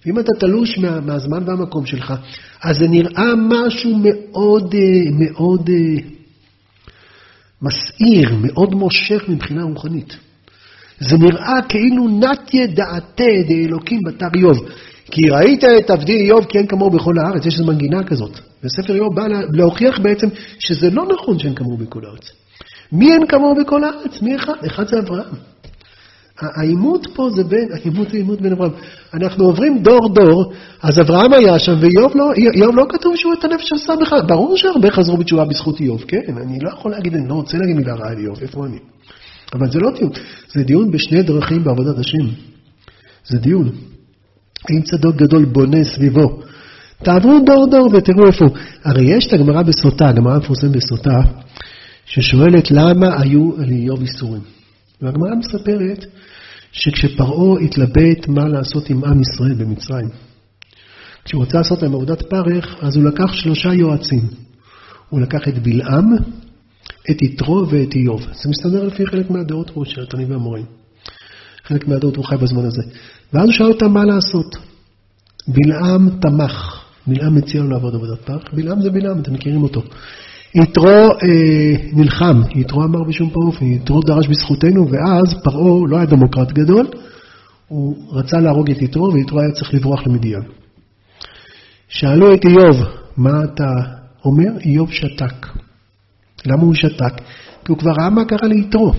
ואם 0.06 0.18
אתה 0.18 0.32
תלוש 0.40 0.78
מה, 0.78 1.00
מהזמן 1.00 1.42
והמקום 1.46 1.86
שלך, 1.86 2.14
אז 2.62 2.78
זה 2.78 2.88
נראה 2.88 3.32
משהו 3.36 3.98
מאוד, 4.02 4.74
אה, 4.74 5.10
מאוד 5.12 5.70
אה, 5.70 6.21
מסעיר, 7.62 8.34
מאוד 8.42 8.74
מושך 8.74 9.28
מבחינה 9.28 9.62
רוחנית. 9.62 10.16
זה 11.00 11.16
נראה 11.18 11.62
כאילו 11.68 12.08
נתיה 12.08 12.66
דעתה 12.66 13.24
דאלוקים 13.48 14.00
בתר 14.06 14.26
איוב. 14.34 14.58
כי 15.10 15.28
ראית 15.30 15.64
את 15.64 15.90
עבדי 15.90 16.16
איוב 16.16 16.44
כי 16.44 16.58
אין 16.58 16.66
כמוהו 16.66 16.90
בכל 16.90 17.14
הארץ, 17.18 17.46
יש 17.46 17.54
איזו 17.54 17.64
מנגינה 17.64 18.04
כזאת. 18.04 18.38
וספר 18.64 18.94
איוב 18.94 19.14
בא 19.16 19.26
להוכיח 19.52 19.98
בעצם 19.98 20.26
שזה 20.58 20.90
לא 20.90 21.04
נכון 21.14 21.38
שאין 21.38 21.54
כמוהו 21.54 21.76
בכל 21.76 22.00
הארץ. 22.06 22.32
מי 22.92 23.12
אין 23.12 23.26
כמוהו 23.26 23.54
בכל 23.54 23.84
הארץ? 23.84 24.22
מי 24.22 24.36
אחד? 24.36 24.64
אחד 24.66 24.88
זה 24.88 24.98
אברהם. 24.98 25.51
העימות 26.54 27.06
פה 27.14 27.30
זה 27.30 27.44
בין, 27.44 27.68
העימות 27.72 28.10
זה 28.10 28.16
עימות 28.16 28.40
בין 28.40 28.52
אברהם. 28.52 28.72
אנחנו 29.14 29.44
עוברים 29.44 29.82
דור-דור, 29.82 30.52
אז 30.82 31.00
אברהם 31.00 31.32
היה 31.32 31.58
שם, 31.58 31.74
ואיוב 31.80 32.12
לא, 32.14 32.32
איוב 32.54 32.76
לא 32.76 32.86
כתוב 32.88 33.16
שהוא 33.16 33.32
את 33.32 33.44
הנפש 33.44 33.72
עשה 33.72 33.92
בכלל. 34.02 34.22
ברור 34.26 34.56
שהרבה 34.56 34.90
חזרו 34.90 35.16
בתשובה 35.16 35.44
בזכות 35.44 35.80
איוב, 35.80 36.04
כן? 36.08 36.36
אני 36.36 36.58
לא 36.62 36.70
יכול 36.70 36.90
להגיד, 36.90 37.14
אני 37.14 37.28
לא 37.28 37.34
רוצה 37.34 37.58
להגיד 37.58 37.76
מילה 37.76 37.94
רעה 37.94 38.10
על 38.10 38.18
איוב, 38.18 38.38
איפה 38.42 38.66
אני? 38.66 38.78
אבל 39.54 39.70
זה 39.70 39.78
לא 39.78 39.90
דיון, 39.90 40.10
זה 40.54 40.62
דיון 40.62 40.90
בשני 40.90 41.22
דרכים 41.22 41.64
בעבודת 41.64 41.98
השם. 41.98 42.28
זה 43.26 43.38
דיון. 43.38 43.70
אם 44.70 44.82
צדוק 44.82 45.16
גדול 45.16 45.44
בונה 45.44 45.84
סביבו, 45.84 46.42
תעברו 47.02 47.38
דור-דור 47.46 47.90
ותראו 47.92 48.26
איפה. 48.26 48.44
הרי 48.84 49.04
יש 49.04 49.26
את 49.26 49.32
הגמרא 49.32 49.62
בסוטה, 49.62 50.08
הגמרא 50.08 50.34
המפורסמת 50.34 50.70
בסוטה, 50.70 51.20
ששואלת 52.06 52.70
למה 52.70 53.20
היו 53.20 53.50
לאיוב 53.58 54.00
איסורים. 54.00 54.42
והגמרא 55.02 55.34
מספרת 55.34 56.04
שכשפרעה 56.72 57.60
התלבט 57.60 58.28
מה 58.28 58.48
לעשות 58.48 58.90
עם 58.90 59.04
עם 59.04 59.20
ישראל 59.20 59.54
במצרים, 59.54 60.08
כשהוא 61.24 61.42
רצה 61.42 61.58
לעשות 61.58 61.82
להם 61.82 61.94
עבודת 61.94 62.22
פרך, 62.22 62.76
אז 62.80 62.96
הוא 62.96 63.04
לקח 63.04 63.32
שלושה 63.32 63.74
יועצים. 63.74 64.28
הוא 65.08 65.20
לקח 65.20 65.48
את 65.48 65.62
בלעם, 65.62 66.14
את 67.10 67.22
יתרו 67.22 67.68
ואת 67.70 67.94
איוב. 67.94 68.26
זה 68.42 68.48
מסתדר 68.48 68.84
לפי 68.84 69.06
חלק 69.06 69.30
מהדעות 69.30 69.70
פה 69.70 69.82
של 69.84 70.02
התנים 70.02 70.30
והמורים. 70.30 70.64
חלק 71.64 71.88
מהדעות 71.88 72.16
הוא 72.16 72.24
חי 72.24 72.36
בזמן 72.36 72.64
הזה. 72.64 72.82
ואז 73.32 73.44
הוא 73.44 73.52
שאל 73.52 73.66
אותם 73.66 73.92
מה 73.92 74.04
לעשות. 74.04 74.56
בלעם 75.48 76.08
תמך. 76.20 76.84
בלעם 77.06 77.34
מציע 77.34 77.62
לו 77.62 77.68
לעבוד 77.68 77.94
עבודת 77.94 78.20
פרך. 78.20 78.42
בלעם 78.52 78.82
זה 78.82 78.90
בלעם, 78.90 79.20
אתם 79.20 79.32
מכירים 79.32 79.62
אותו. 79.62 79.82
יתרו 80.54 80.88
אה, 80.88 81.76
נלחם, 81.92 82.40
יתרו 82.54 82.84
אמר 82.84 83.02
בשום 83.02 83.30
פעם 83.30 83.42
אופן, 83.42 83.64
יתרו 83.64 84.00
דרש 84.00 84.28
בזכותנו, 84.28 84.88
ואז 84.90 85.34
פרעה 85.44 85.88
לא 85.88 85.96
היה 85.96 86.06
דמוקרט 86.06 86.52
גדול, 86.52 86.86
הוא 87.68 87.96
רצה 88.12 88.40
להרוג 88.40 88.70
את 88.70 88.82
יתרו, 88.82 89.12
ויתרו 89.12 89.40
היה 89.40 89.50
צריך 89.52 89.74
לברוח 89.74 90.06
למדיין. 90.06 90.42
שאלו 91.88 92.34
את 92.34 92.44
איוב, 92.44 92.76
מה 93.16 93.44
אתה 93.44 93.72
אומר? 94.24 94.50
איוב 94.64 94.92
שתק. 94.92 95.46
למה 96.46 96.62
הוא 96.62 96.74
שתק? 96.74 97.14
כי 97.64 97.72
הוא 97.72 97.78
כבר 97.78 97.90
ראה 98.00 98.10
מה 98.10 98.24
קרה 98.24 98.48
ליתרו. 98.48 98.92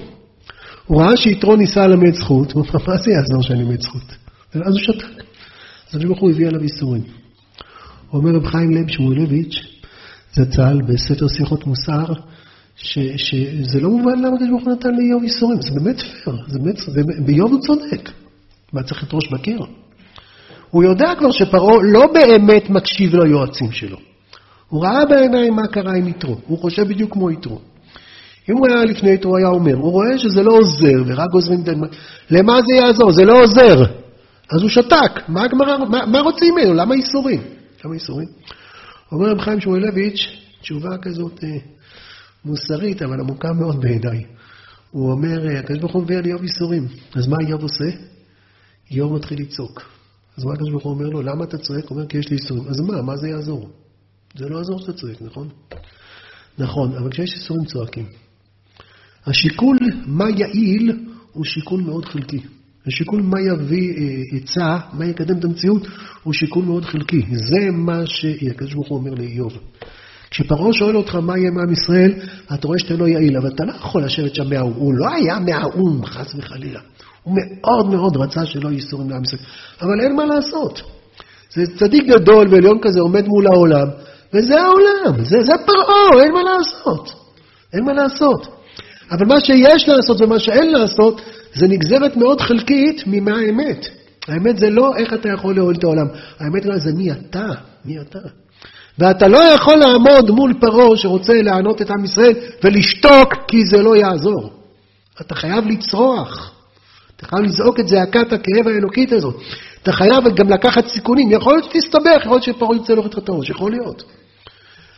הוא 0.87 1.01
ראה 1.01 1.17
שיתרו 1.17 1.55
ניסה 1.55 1.87
ללמד 1.87 2.13
זכות, 2.13 2.51
הוא 2.53 2.63
אמר, 2.65 2.85
מה 2.87 2.97
זה 2.97 3.11
יעזור 3.11 3.41
שאני 3.41 3.59
אלמד 3.59 3.81
זכות? 3.81 4.15
ואז 4.55 4.73
הוא 4.73 4.79
שתק. 4.79 5.23
אז 5.93 6.03
הוא 6.03 6.31
הביא 6.31 6.47
עליו 6.47 6.61
איסורים. 6.61 7.03
אומר 8.13 8.31
רב 8.31 8.45
חיים 8.45 8.71
לב 8.71 8.87
שמואלביץ', 8.87 9.72
זצ"ל 10.35 10.81
בספר 10.87 11.27
שיחות 11.27 11.67
מוסר, 11.67 12.05
ש, 12.75 12.99
שזה 13.15 13.81
לא 13.81 13.89
מובן 13.89 14.19
למה 14.19 14.35
הקדוש 14.35 14.49
ברוך 14.49 14.63
הוא 14.63 14.73
נתן 14.73 14.89
לאיוב 14.95 15.23
איסורים, 15.23 15.61
זה 15.61 15.69
באמת 15.79 15.99
פייר, 15.99 16.37
זה 16.47 16.59
באמת, 16.59 16.79
באיוב 17.25 17.51
הוא 17.51 17.61
צודק. 17.61 18.09
מה 18.73 18.83
צריך 18.83 19.03
את 19.03 19.13
ראש 19.13 19.31
בקיר? 19.31 19.59
הוא 20.69 20.83
יודע 20.83 21.13
כבר 21.19 21.31
שפרעה 21.31 21.75
לא 21.83 22.13
באמת 22.13 22.69
מקשיב 22.69 23.15
ליועצים 23.15 23.71
שלו. 23.71 23.97
הוא 24.69 24.83
ראה 24.83 25.05
בעיניים 25.05 25.55
מה 25.55 25.67
קרה 25.67 25.93
עם 25.95 26.07
יתרו, 26.07 26.37
הוא 26.47 26.59
חושב 26.59 26.87
בדיוק 26.87 27.13
כמו 27.13 27.31
יתרו. 27.31 27.59
אם 28.49 28.57
הוא 28.57 28.67
היה 28.67 28.85
לפני 28.85 29.11
יתרו, 29.13 29.37
היה 29.37 29.47
אומר, 29.47 29.75
הוא 29.75 29.91
רואה 29.91 30.17
שזה 30.17 30.43
לא 30.43 30.51
עוזר, 30.51 31.03
ורק 31.05 31.29
עוזרים... 31.33 31.63
למה 32.29 32.59
זה 32.61 32.73
יעזור? 32.73 33.11
זה 33.11 33.25
לא 33.25 33.43
עוזר. 33.43 33.83
אז 34.51 34.61
הוא 34.61 34.69
שתק. 34.69 35.11
מה, 35.27 35.45
מה, 35.89 36.05
מה 36.05 36.19
רוצים 36.19 36.55
ממנו? 36.55 36.73
למה 36.73 36.95
איסורים? 36.95 37.41
למה 37.85 37.93
איסורים? 37.93 38.27
אומר 39.13 39.31
רב 39.31 39.41
חיים 39.41 39.61
שמואלביץ', 39.61 40.21
תשובה 40.61 40.97
כזאת 40.97 41.43
אה, 41.43 41.57
מוסרית, 42.45 43.01
אבל 43.01 43.19
עמוקה 43.19 43.53
מאוד 43.53 43.81
בעיניי. 43.81 44.25
הוא 44.91 45.11
אומר, 45.11 45.47
אה, 45.47 45.59
הקדוש 45.59 45.79
ברוך 45.79 45.93
הוא 45.93 46.03
מביא 46.03 46.17
על 46.17 46.25
איוב 46.25 46.43
ייסורים. 46.43 46.87
אז 47.15 47.27
מה 47.27 47.37
איוב 47.41 47.61
עושה? 47.61 47.85
איוב 48.91 49.13
מתחיל 49.13 49.41
לצעוק. 49.41 49.81
אז 50.37 50.43
מה 50.43 50.53
הקדוש 50.53 50.69
ברוך 50.69 50.83
הוא 50.83 50.93
אומר 50.93 51.09
לו? 51.09 51.21
למה 51.21 51.43
אתה 51.43 51.57
צועק? 51.57 51.85
הוא 51.85 51.97
אומר, 51.97 52.07
כי 52.07 52.17
יש 52.17 52.29
לי 52.29 52.35
ייסורים. 52.35 52.67
אז 52.67 52.79
מה, 52.79 53.01
מה 53.01 53.17
זה 53.17 53.27
יעזור? 53.27 53.69
זה 54.35 54.49
לא 54.49 54.57
יעזור 54.57 54.79
שאתה 54.79 54.93
צועק, 54.93 55.21
נכון? 55.21 55.49
נכון, 56.57 56.93
אבל 56.93 57.11
כשיש 57.11 57.33
ייסורים 57.33 57.65
צועקים. 57.65 58.05
השיקול 59.25 59.77
מה 60.05 60.29
יעיל 60.29 61.05
הוא 61.31 61.45
שיקול 61.45 61.81
מאוד 61.81 62.05
חלקי. 62.05 62.39
השיקול 62.87 63.21
מה 63.21 63.41
יביא 63.41 63.93
אה, 63.97 64.37
עצה, 64.37 64.77
מה 64.93 65.05
יקדם 65.05 65.37
את 65.39 65.45
המציאות, 65.45 65.87
הוא 66.23 66.33
שיקול 66.33 66.65
מאוד 66.65 66.85
חלקי. 66.85 67.21
זה 67.31 67.71
מה 67.71 68.05
שהקדוש 68.05 68.73
ברוך 68.73 68.87
הוא 68.87 68.97
אומר 68.97 69.13
לאיוב. 69.13 69.53
כשפרעה 70.29 70.73
שואל 70.73 70.95
אותך 70.97 71.15
מה 71.15 71.37
יהיה 71.37 71.51
מעם 71.51 71.71
ישראל, 71.71 72.13
אתה 72.53 72.67
רואה 72.67 72.79
שאתה 72.79 72.93
לא 72.93 73.07
יעיל, 73.07 73.37
אבל 73.37 73.47
אתה 73.47 73.65
לא 73.65 73.71
יכול 73.71 74.03
לשבת 74.03 74.35
שם 74.35 74.49
מהאו"ם. 74.49 74.73
הוא 74.73 74.93
לא 74.93 75.05
היה 75.15 75.39
מהאו"ם, 75.39 76.05
חס 76.05 76.35
וחלילה. 76.37 76.79
הוא 77.23 77.37
מאוד 77.37 77.89
מאוד 77.89 78.17
רצה 78.17 78.45
שלא 78.45 78.67
יהיו 78.69 78.73
ייסורים 78.73 79.09
לעם 79.09 79.21
ישראל. 79.23 79.41
אבל 79.81 80.01
אין 80.01 80.15
מה 80.15 80.25
לעשות. 80.25 80.81
זה 81.53 81.61
צדיק 81.77 82.05
גדול 82.07 82.47
ועליון 82.51 82.77
כזה 82.81 82.99
עומד 82.99 83.27
מול 83.27 83.47
העולם, 83.47 83.87
וזה 84.33 84.61
העולם, 84.61 85.23
זה, 85.23 85.41
זה 85.41 85.53
פרעה, 85.65 86.23
אין 86.23 86.33
מה 86.33 86.41
לעשות. 86.43 87.13
אין 87.73 87.85
מה 87.85 87.93
לעשות. 87.93 88.47
אבל 89.11 89.25
מה 89.25 89.39
שיש 89.39 89.89
לעשות 89.89 90.21
ומה 90.21 90.39
שאין 90.39 90.71
לעשות, 90.71 91.21
זה 91.55 91.67
נגזרת 91.67 92.17
מאוד 92.17 92.41
חלקית 92.41 93.03
ממה 93.07 93.37
האמת. 93.39 93.87
האמת 94.27 94.57
זה 94.57 94.69
לא 94.69 94.95
איך 94.97 95.13
אתה 95.13 95.29
יכול 95.29 95.55
להוריד 95.55 95.77
את 95.77 95.83
העולם, 95.83 96.07
האמת 96.39 96.63
זה 96.77 96.93
מי 96.93 97.11
אתה, 97.11 97.47
מי 97.85 98.01
אתה. 98.01 98.19
ואתה 98.99 99.27
לא 99.27 99.37
יכול 99.37 99.75
לעמוד 99.75 100.31
מול 100.31 100.53
פרעה 100.59 100.97
שרוצה 100.97 101.33
לענות 101.33 101.81
את 101.81 101.89
עם 101.89 102.05
ישראל 102.05 102.33
ולשתוק 102.63 103.33
כי 103.47 103.65
זה 103.65 103.81
לא 103.81 103.95
יעזור. 103.95 104.49
אתה 105.21 105.35
חייב 105.35 105.67
לצרוח. 105.67 106.53
אתה 107.15 107.25
חייב 107.27 107.45
לזעוק 107.45 107.79
את 107.79 107.87
זעקת 107.87 108.33
הכאב 108.33 108.67
האלוקית 108.67 109.11
הזאת. 109.11 109.35
אתה 109.83 109.91
חייב 109.91 110.35
גם 110.35 110.49
לקחת 110.49 110.87
סיכונים. 110.87 111.31
יכול 111.31 111.53
להיות 111.53 111.65
שתסתבך, 111.65 112.21
יכול 112.21 112.31
להיות 112.31 112.43
שפרעה 112.43 112.75
ירצה 112.75 112.93
להוריד 112.93 113.13
לך 113.13 113.19
את 113.19 113.29
הראש, 113.29 113.49
יכול 113.49 113.71
להיות. 113.71 114.03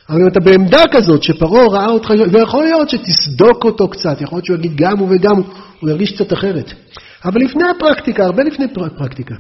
אבל 0.10 0.22
אם 0.22 0.28
אתה 0.28 0.40
בעמדה 0.40 0.84
כזאת 0.92 1.24
שפרעה 1.24 1.68
ראה 1.68 1.88
אותך, 1.88 2.10
ויכול 2.32 2.64
להיות 2.64 2.90
שתסדוק 2.90 3.66
אותו 3.66 3.88
קצת, 3.88 4.22
יכול 4.22 4.38
להיות 4.38 4.46
שהוא 4.46 4.58
יגיד 4.58 4.76
גם 4.76 4.98
הוא 4.98 5.08
וגם 5.12 5.36
הוא, 5.36 5.46
הוא 5.80 5.90
ירגיש 5.90 6.12
קצת 6.12 6.34
אחרת. 6.34 6.74
אבל 7.26 7.42
לפני 7.42 7.64
הפרקטיקה, 7.70 8.26
הרבה 8.26 8.44
לפני 8.44 8.66
פרקטיקה, 8.98 9.36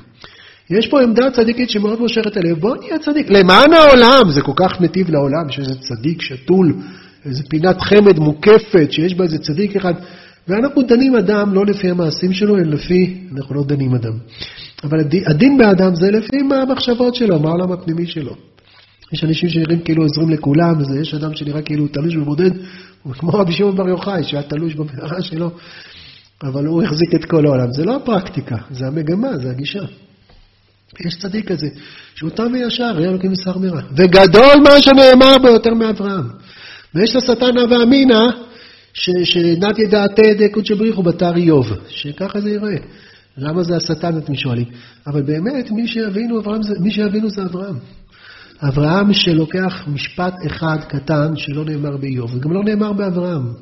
יש 0.70 0.88
פה 0.88 1.02
עמדה 1.02 1.32
צדיקית 1.32 1.70
שמאוד 1.70 2.00
מושכת 2.00 2.38
הלב, 2.38 2.60
בוא 2.60 2.76
נהיה 2.78 3.00
צדיק. 3.00 3.30
למען 3.30 3.74
העולם, 3.74 4.30
זה 4.30 4.42
כל 4.42 4.52
כך 4.56 4.82
נתיב 4.82 5.10
לעולם, 5.10 5.50
שיש 5.50 5.60
איזה 5.60 5.80
צדיק 5.80 6.22
שתול, 6.22 6.74
איזה 7.26 7.44
פינת 7.50 7.82
חמד 7.82 8.20
מוקפת, 8.20 8.88
שיש 8.92 9.14
בה 9.14 9.24
איזה 9.24 9.38
צדיק 9.38 9.76
אחד. 9.76 9.94
ואנחנו 10.48 10.82
דנים 10.82 11.16
אדם 11.16 11.54
לא 11.54 11.66
לפי 11.66 11.90
המעשים 11.90 12.34
שלו, 12.34 12.58
אלא 12.58 12.64
לפי, 12.64 13.18
אנחנו 13.38 13.56
לא 13.56 13.64
דנים 13.64 13.96
אדם. 13.96 14.14
אבל 14.84 15.00
הדין 15.28 15.58
באדם 15.58 15.96
זה 15.96 16.12
לפי 16.12 16.42
מה 16.42 16.62
המחשבות 16.62 17.16
שלו, 17.16 17.40
מה 17.40 17.50
העולם 17.50 17.72
הפנימי 17.72 18.08
שלו. 18.08 18.36
יש 19.14 19.24
אנשים 19.24 19.50
שנראים 19.50 19.80
כאילו 19.80 20.04
עוזרים 20.04 20.30
לכולם, 20.30 20.74
ויש 20.80 21.14
אדם 21.14 21.36
שנראה 21.36 21.62
כאילו 21.62 21.88
תלוש 21.88 22.16
ובודד, 22.16 22.52
כמו 23.14 23.30
רבי 23.30 23.52
שמעון 23.52 23.76
בר 23.76 23.90
יוחאי, 23.90 24.24
שהיה 24.24 24.44
תלוש 24.44 24.74
במערה 24.74 25.22
שלו, 25.22 25.52
אבל 26.44 26.66
הוא 26.66 26.84
החזיק 26.84 27.16
את 27.16 27.26
כל 27.26 27.46
העולם. 27.46 27.72
זה 27.72 27.86
לא 27.86 27.96
הפרקטיקה, 27.96 28.56
זה 28.72 28.88
המגמה, 28.88 29.38
זה 29.38 29.52
הגישה. 29.52 29.84
יש 31.06 31.18
צדיק 31.18 31.52
כזה, 31.52 31.68
שהוא 32.16 32.30
תם 32.30 32.52
וישר, 32.54 32.92
ראייה 32.96 33.10
אלוקים 33.10 33.32
ושר 33.32 33.58
מרע. 33.58 33.82
וגדול 33.92 34.56
מה 34.64 34.82
שנאמר 34.82 35.38
בו 35.42 35.48
יותר 35.48 35.74
מאברהם. 35.74 36.30
ויש 36.96 37.16
לשטן 37.16 37.58
הווה 37.58 37.84
אמינא, 37.84 38.20
שנת 39.24 39.80
ידעתי 39.80 40.34
דקות 40.34 40.66
שבריחו 40.66 41.04
בתר 41.04 41.36
איוב, 41.36 41.72
שככה 41.88 42.42
זה 42.42 42.50
ייראה. 42.50 42.78
למה 43.38 43.64
זה 43.64 43.76
השטן, 43.76 44.18
אתם 44.18 44.36
שואלים? 44.36 44.66
אבל 45.08 45.22
באמת, 45.22 45.72
מי 45.72 45.88
שיבינו, 45.88 46.40
אברהם, 46.40 46.62
מי 46.80 46.92
שיבינו 46.92 47.30
זה 47.30 47.42
אברהם. 47.44 47.76
אברהם 48.62 49.14
שלוקח 49.14 49.84
משפט 49.88 50.34
אחד 50.48 50.78
קטן 50.88 51.36
שלא 51.36 51.66
נאמר 51.66 51.98
באיוב, 51.98 52.36
וגם 52.36 52.52
לא 52.52 52.64
נאמר 52.64 52.94
באברהם, 52.94 53.54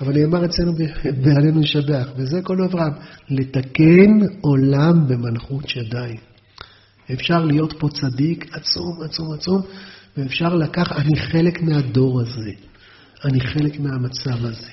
אבל 0.00 0.12
נאמר 0.12 0.44
אצלנו 0.44 0.72
בעלינו 1.24 1.60
לשבח, 1.60 2.08
וזה 2.16 2.42
כל 2.42 2.62
אברהם, 2.62 2.92
לתקן 3.30 4.18
עולם 4.40 5.08
במלכות 5.08 5.68
שדי. 5.68 6.14
אפשר 7.12 7.44
להיות 7.44 7.72
פה 7.78 7.88
צדיק 7.88 8.56
עצום, 8.56 9.02
עצום, 9.04 9.32
עצום, 9.32 9.62
ואפשר 10.16 10.54
לקחת, 10.54 10.96
אני 10.96 11.16
חלק 11.16 11.62
מהדור 11.62 12.20
הזה, 12.20 12.50
אני 13.24 13.40
חלק 13.40 13.80
מהמצב 13.80 14.44
הזה. 14.44 14.72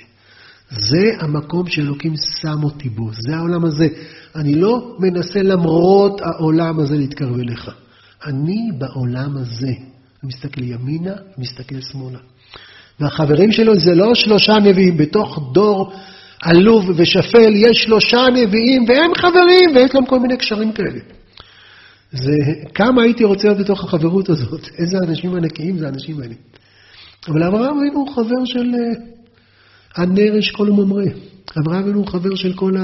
זה 0.69 1.11
המקום 1.19 1.67
שאלוקים 1.67 2.13
שם 2.41 2.63
אותי 2.63 2.89
בו, 2.89 3.09
זה 3.13 3.35
העולם 3.35 3.65
הזה. 3.65 3.87
אני 4.35 4.55
לא 4.55 4.97
מנסה 4.99 5.41
למרות 5.43 6.21
העולם 6.21 6.79
הזה 6.79 6.97
להתקרב 6.97 7.39
אליך. 7.39 7.84
אני 8.25 8.69
בעולם 8.77 9.38
הזה. 9.38 9.67
אני 9.67 10.27
מסתכל 10.27 10.63
ימינה, 10.63 11.13
מסתכל 11.38 11.81
שמאלה. 11.91 12.19
והחברים 12.99 13.51
שלו 13.51 13.75
זה 13.75 13.95
לא 13.95 14.15
שלושה 14.15 14.53
נביאים, 14.53 14.97
בתוך 14.97 15.51
דור 15.53 15.93
עלוב 16.41 16.89
ושפל 16.95 17.53
יש 17.55 17.83
שלושה 17.83 18.25
נביאים 18.33 18.85
והם 18.88 19.11
חברים 19.17 19.75
ויש 19.75 19.95
להם 19.95 20.05
כל 20.05 20.19
מיני 20.19 20.38
קשרים 20.38 20.71
כאלה. 20.71 20.99
זה 22.11 22.31
כמה 22.73 23.03
הייתי 23.03 23.23
רוצה 23.23 23.47
להיות 23.47 23.59
בתוך 23.59 23.83
החברות 23.83 24.29
הזאת, 24.29 24.67
איזה 24.79 24.97
אנשים 24.97 25.35
ענקיים 25.35 25.77
זה 25.77 25.85
האנשים 25.85 26.21
האלה. 26.21 26.33
אבל 27.27 27.43
אברהם 27.43 27.77
אבינו 27.77 27.99
הוא 27.99 28.15
חבר 28.15 28.45
של 28.45 28.71
אה, 28.75 28.93
הנר 29.95 30.39
אשכול 30.39 30.69
וממרא. 30.69 31.05
אברהם 31.59 31.83
אבינו 31.83 31.99
הוא 31.99 32.07
חבר 32.07 32.35
של 32.35 32.53
כל 32.53 32.77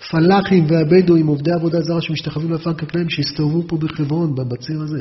הפלאחים 0.00 0.66
והבדואים, 0.68 1.26
עובדי 1.26 1.50
עבודה 1.52 1.80
זרה 1.80 2.00
שמשתחווים 2.00 2.50
לעפר 2.50 2.74
כקליים, 2.74 3.10
שהסתובבו 3.10 3.62
פה 3.68 3.76
בחברון, 3.76 4.34
בציר 4.34 4.80
הזה. 4.82 4.98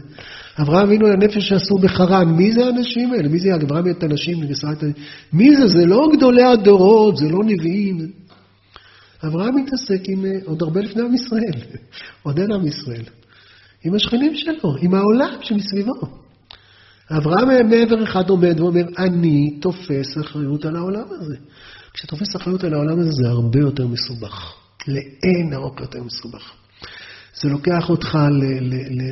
אברהם 0.62 0.88
אבינו 0.88 1.08
לנפש 1.08 1.50
שעשו 1.50 1.76
בחרן, 1.76 2.30
מי 2.30 2.52
זה 2.52 2.66
האנשים 2.66 3.14
האלה? 3.14 3.30
מי 3.30 3.40
זה 3.40 3.56
אברהם 3.56 3.90
את 3.90 4.04
הנשים? 4.04 4.40
מי 5.34 5.56
זה? 5.56 5.68
זה 5.68 5.86
לא 5.86 6.10
גדולי 6.18 6.44
הדורות, 6.44 7.18
זה 7.18 7.30
לא 7.30 7.40
נביאים. 7.46 8.12
אברהם 9.28 9.56
מתעסק 9.56 10.10
עם, 10.10 10.26
אה, 10.26 10.32
עוד 10.46 10.62
הרבה 10.62 10.82
לפני 10.82 11.02
עם 11.02 11.16
ישראל, 11.16 11.64
עוד 12.24 12.40
אין 12.40 12.52
עם 12.52 12.68
ישראל, 12.68 13.04
עם 13.84 13.96
השכנים 13.96 14.36
שלו, 14.36 14.76
עם 14.82 14.94
העולם 14.94 15.38
שמסביבו. 15.42 15.94
אברהם 17.18 17.70
מעבר 17.70 18.04
אחד 18.04 18.30
עומד 18.30 18.60
ואומר, 18.60 18.84
אני 18.98 19.60
תופס 19.62 20.18
אחריות 20.22 20.66
על 20.66 20.76
העולם 20.76 21.06
הזה. 21.10 21.36
כשתופס 21.94 22.36
אחריות 22.36 22.64
על 22.64 22.74
העולם 22.74 23.00
הזה 23.00 23.12
זה 23.12 23.30
הרבה 23.30 23.60
יותר 23.60 23.88
מסובך. 23.88 24.59
לאין 24.90 25.54
ארוך 25.54 25.80
יותר 25.80 26.04
מסובך. 26.04 26.52
זה 27.42 27.50
לוקח 27.50 27.90
אותך 27.90 28.18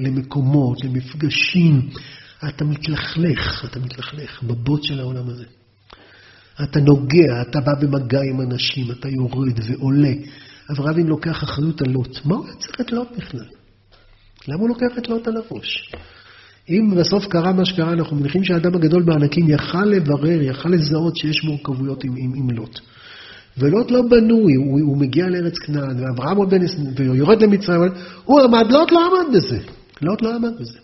למקומות, 0.02 0.84
למפגשים. 0.84 1.90
אתה 2.50 2.66
מתלכלך, 2.66 3.66
אתה 3.66 3.80
מתלכלך 3.80 4.44
בבוט 4.44 4.84
של 4.84 5.00
העולם 5.00 5.30
הזה. 5.30 5.46
אתה 6.64 6.80
נוגע, 6.80 7.42
אתה 7.42 7.60
בא 7.60 7.74
במגע 7.82 8.22
עם 8.22 8.42
אנשים, 8.42 8.92
אתה 8.92 9.10
יורד 9.10 9.60
ועולה. 9.68 10.14
אברהם 10.72 11.08
לוקח 11.08 11.44
אחריות 11.44 11.82
על 11.82 11.90
לוט. 11.90 12.26
מה 12.26 12.36
הוא 12.36 12.46
היה 12.46 12.56
צריך 12.56 12.82
את 12.82 12.92
לוט 12.92 13.08
בכלל? 13.18 13.46
למה 14.48 14.60
הוא 14.60 14.70
לוקח 14.70 14.98
את 14.98 15.10
לוט 15.10 15.28
על 15.28 15.34
הראש? 15.38 15.94
אם 16.70 16.96
בסוף 16.98 17.26
קרה 17.28 17.54
מה 17.54 17.66
שקרה, 17.66 17.94
אנחנו 17.94 18.16
מניחים 18.16 18.44
שהאדם 18.44 18.76
הגדול 18.76 19.04
בענקים 19.04 19.50
יכל 19.50 19.86
לברר, 19.86 20.42
יכל 20.42 20.70
לזהות 20.70 21.16
שיש 21.18 21.44
מורכבויות 21.44 22.04
עם, 22.04 22.16
עם, 22.18 22.34
עם 22.36 22.50
לוט. 22.50 22.80
ולוט 23.60 23.92
לא 23.92 24.02
בנוי, 24.02 24.56
הוא, 24.56 24.80
הוא 24.82 24.98
מגיע 24.98 25.26
לארץ 25.28 25.58
כנען, 25.58 26.00
ואברהם 26.00 26.38
עוד 26.38 26.50
בן 26.50 26.62
ויורד 26.98 27.42
למצרים, 27.42 27.92
הוא 28.26 28.42
עמד, 28.42 28.72
לוט 28.72 28.92
לא 28.92 29.00
עמד 29.06 29.36
בזה. 29.36 29.58
לוט 30.02 30.22
לא 30.22 30.36
עמד 30.36 30.52
בזה. 30.60 30.80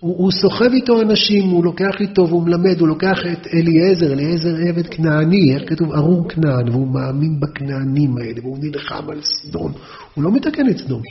הוא, 0.00 0.16
הוא 0.18 0.30
סוחב 0.32 0.72
איתו 0.72 1.00
אנשים, 1.00 1.48
הוא 1.48 1.64
לוקח 1.64 2.00
איתו 2.00 2.28
והוא 2.28 2.42
מלמד, 2.42 2.80
הוא 2.80 2.88
לוקח 2.88 3.18
את 3.32 3.46
אליעזר, 3.54 4.12
אליעזר 4.12 4.54
עבד 4.68 4.86
כנעני, 4.86 5.54
איך 5.54 5.62
כתוב? 5.66 5.92
ארור 5.92 6.28
כנען, 6.28 6.68
והוא 6.68 6.88
מאמין 6.94 7.40
בכנענים 7.40 8.18
האלה, 8.18 8.40
והוא 8.42 8.58
נלחם 8.60 9.10
על 9.10 9.20
סדום. 9.22 9.72
הוא 10.14 10.24
לא 10.24 10.32
מתקן 10.32 10.68
את 10.70 10.78
סדום, 10.78 11.02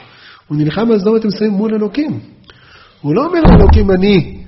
הוא 0.47 0.57
נלחם 0.57 0.91
על 0.91 0.99
סדום, 0.99 1.15
אתם 1.15 1.31
שמים 1.31 1.51
מול 1.51 1.73
אלוקים. 1.73 2.19
הוא 3.01 3.15
לא 3.15 3.25
אומר 3.25 3.39
לאלוקים, 3.49 3.91
אני 3.91 4.41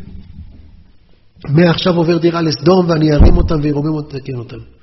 מעכשיו 1.49 1.95
עובר 1.95 2.17
דירה 2.17 2.41
לסדום 2.41 2.89
ואני 2.89 3.13
ארים 3.13 3.37
אותם 3.37 3.55
וירומם 3.61 3.93
אותם. 4.35 4.76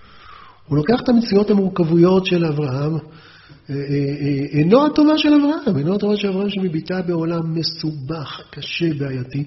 הוא 0.69 0.77
לוקח 0.77 1.01
את 1.05 1.09
המציאות 1.09 1.51
המורכבויות 1.51 2.27
של 2.27 2.45
אברהם, 2.45 2.95
אה, 2.95 2.99
אה, 3.71 3.75
אה, 4.21 4.59
אינו 4.59 4.87
הטובה 4.87 5.19
של 5.19 5.35
אברהם, 5.35 5.79
אינו 5.79 5.95
הטובה 5.95 6.17
של 6.17 6.29
אברהם 6.29 6.51
שמביטה 6.51 7.03
בעולם 7.03 7.55
מסובך, 7.55 8.41
קשה, 8.51 8.95
בעייתי, 8.99 9.45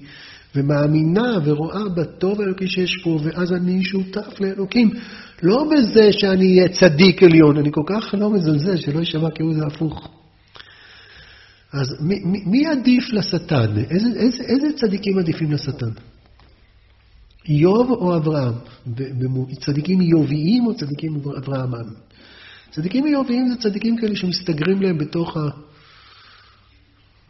ומאמינה 0.54 1.38
ורואה 1.44 1.88
בטוב 1.96 2.40
האלוקי 2.40 2.66
שיש 2.66 2.96
פה, 3.04 3.18
ואז 3.22 3.52
אני 3.52 3.84
שותף 3.84 4.40
לאלוקים. 4.40 4.90
לא 5.42 5.68
בזה 5.70 6.12
שאני 6.12 6.58
אהיה 6.58 6.68
צדיק 6.68 7.22
עליון, 7.22 7.56
אני 7.56 7.68
כל 7.72 7.82
כך 7.86 8.14
לא 8.18 8.30
מזלזל, 8.30 8.76
שלא 8.76 8.98
יישמע 8.98 9.30
כאילו 9.30 9.54
זה 9.54 9.66
הפוך. 9.66 10.08
אז 11.72 11.96
מי, 12.00 12.20
מי, 12.24 12.42
מי 12.46 12.66
עדיף 12.66 13.12
לשטן? 13.12 13.76
איזה, 13.90 14.08
איזה, 14.16 14.42
איזה 14.42 14.66
צדיקים 14.76 15.18
עדיפים 15.18 15.52
לשטן? 15.52 15.90
איוב 17.48 17.90
או 17.90 18.16
אברהם? 18.16 18.52
צדיקים 19.60 20.00
איוביים 20.00 20.66
או 20.66 20.74
צדיקים 20.76 21.20
אברהמן? 21.38 21.84
צדיקים 22.70 23.06
איוביים 23.06 23.48
זה 23.48 23.56
צדיקים 23.56 23.96
כאלה 23.96 24.16
שמסתגרים 24.16 24.82
להם 24.82 24.98
בתוך 24.98 25.36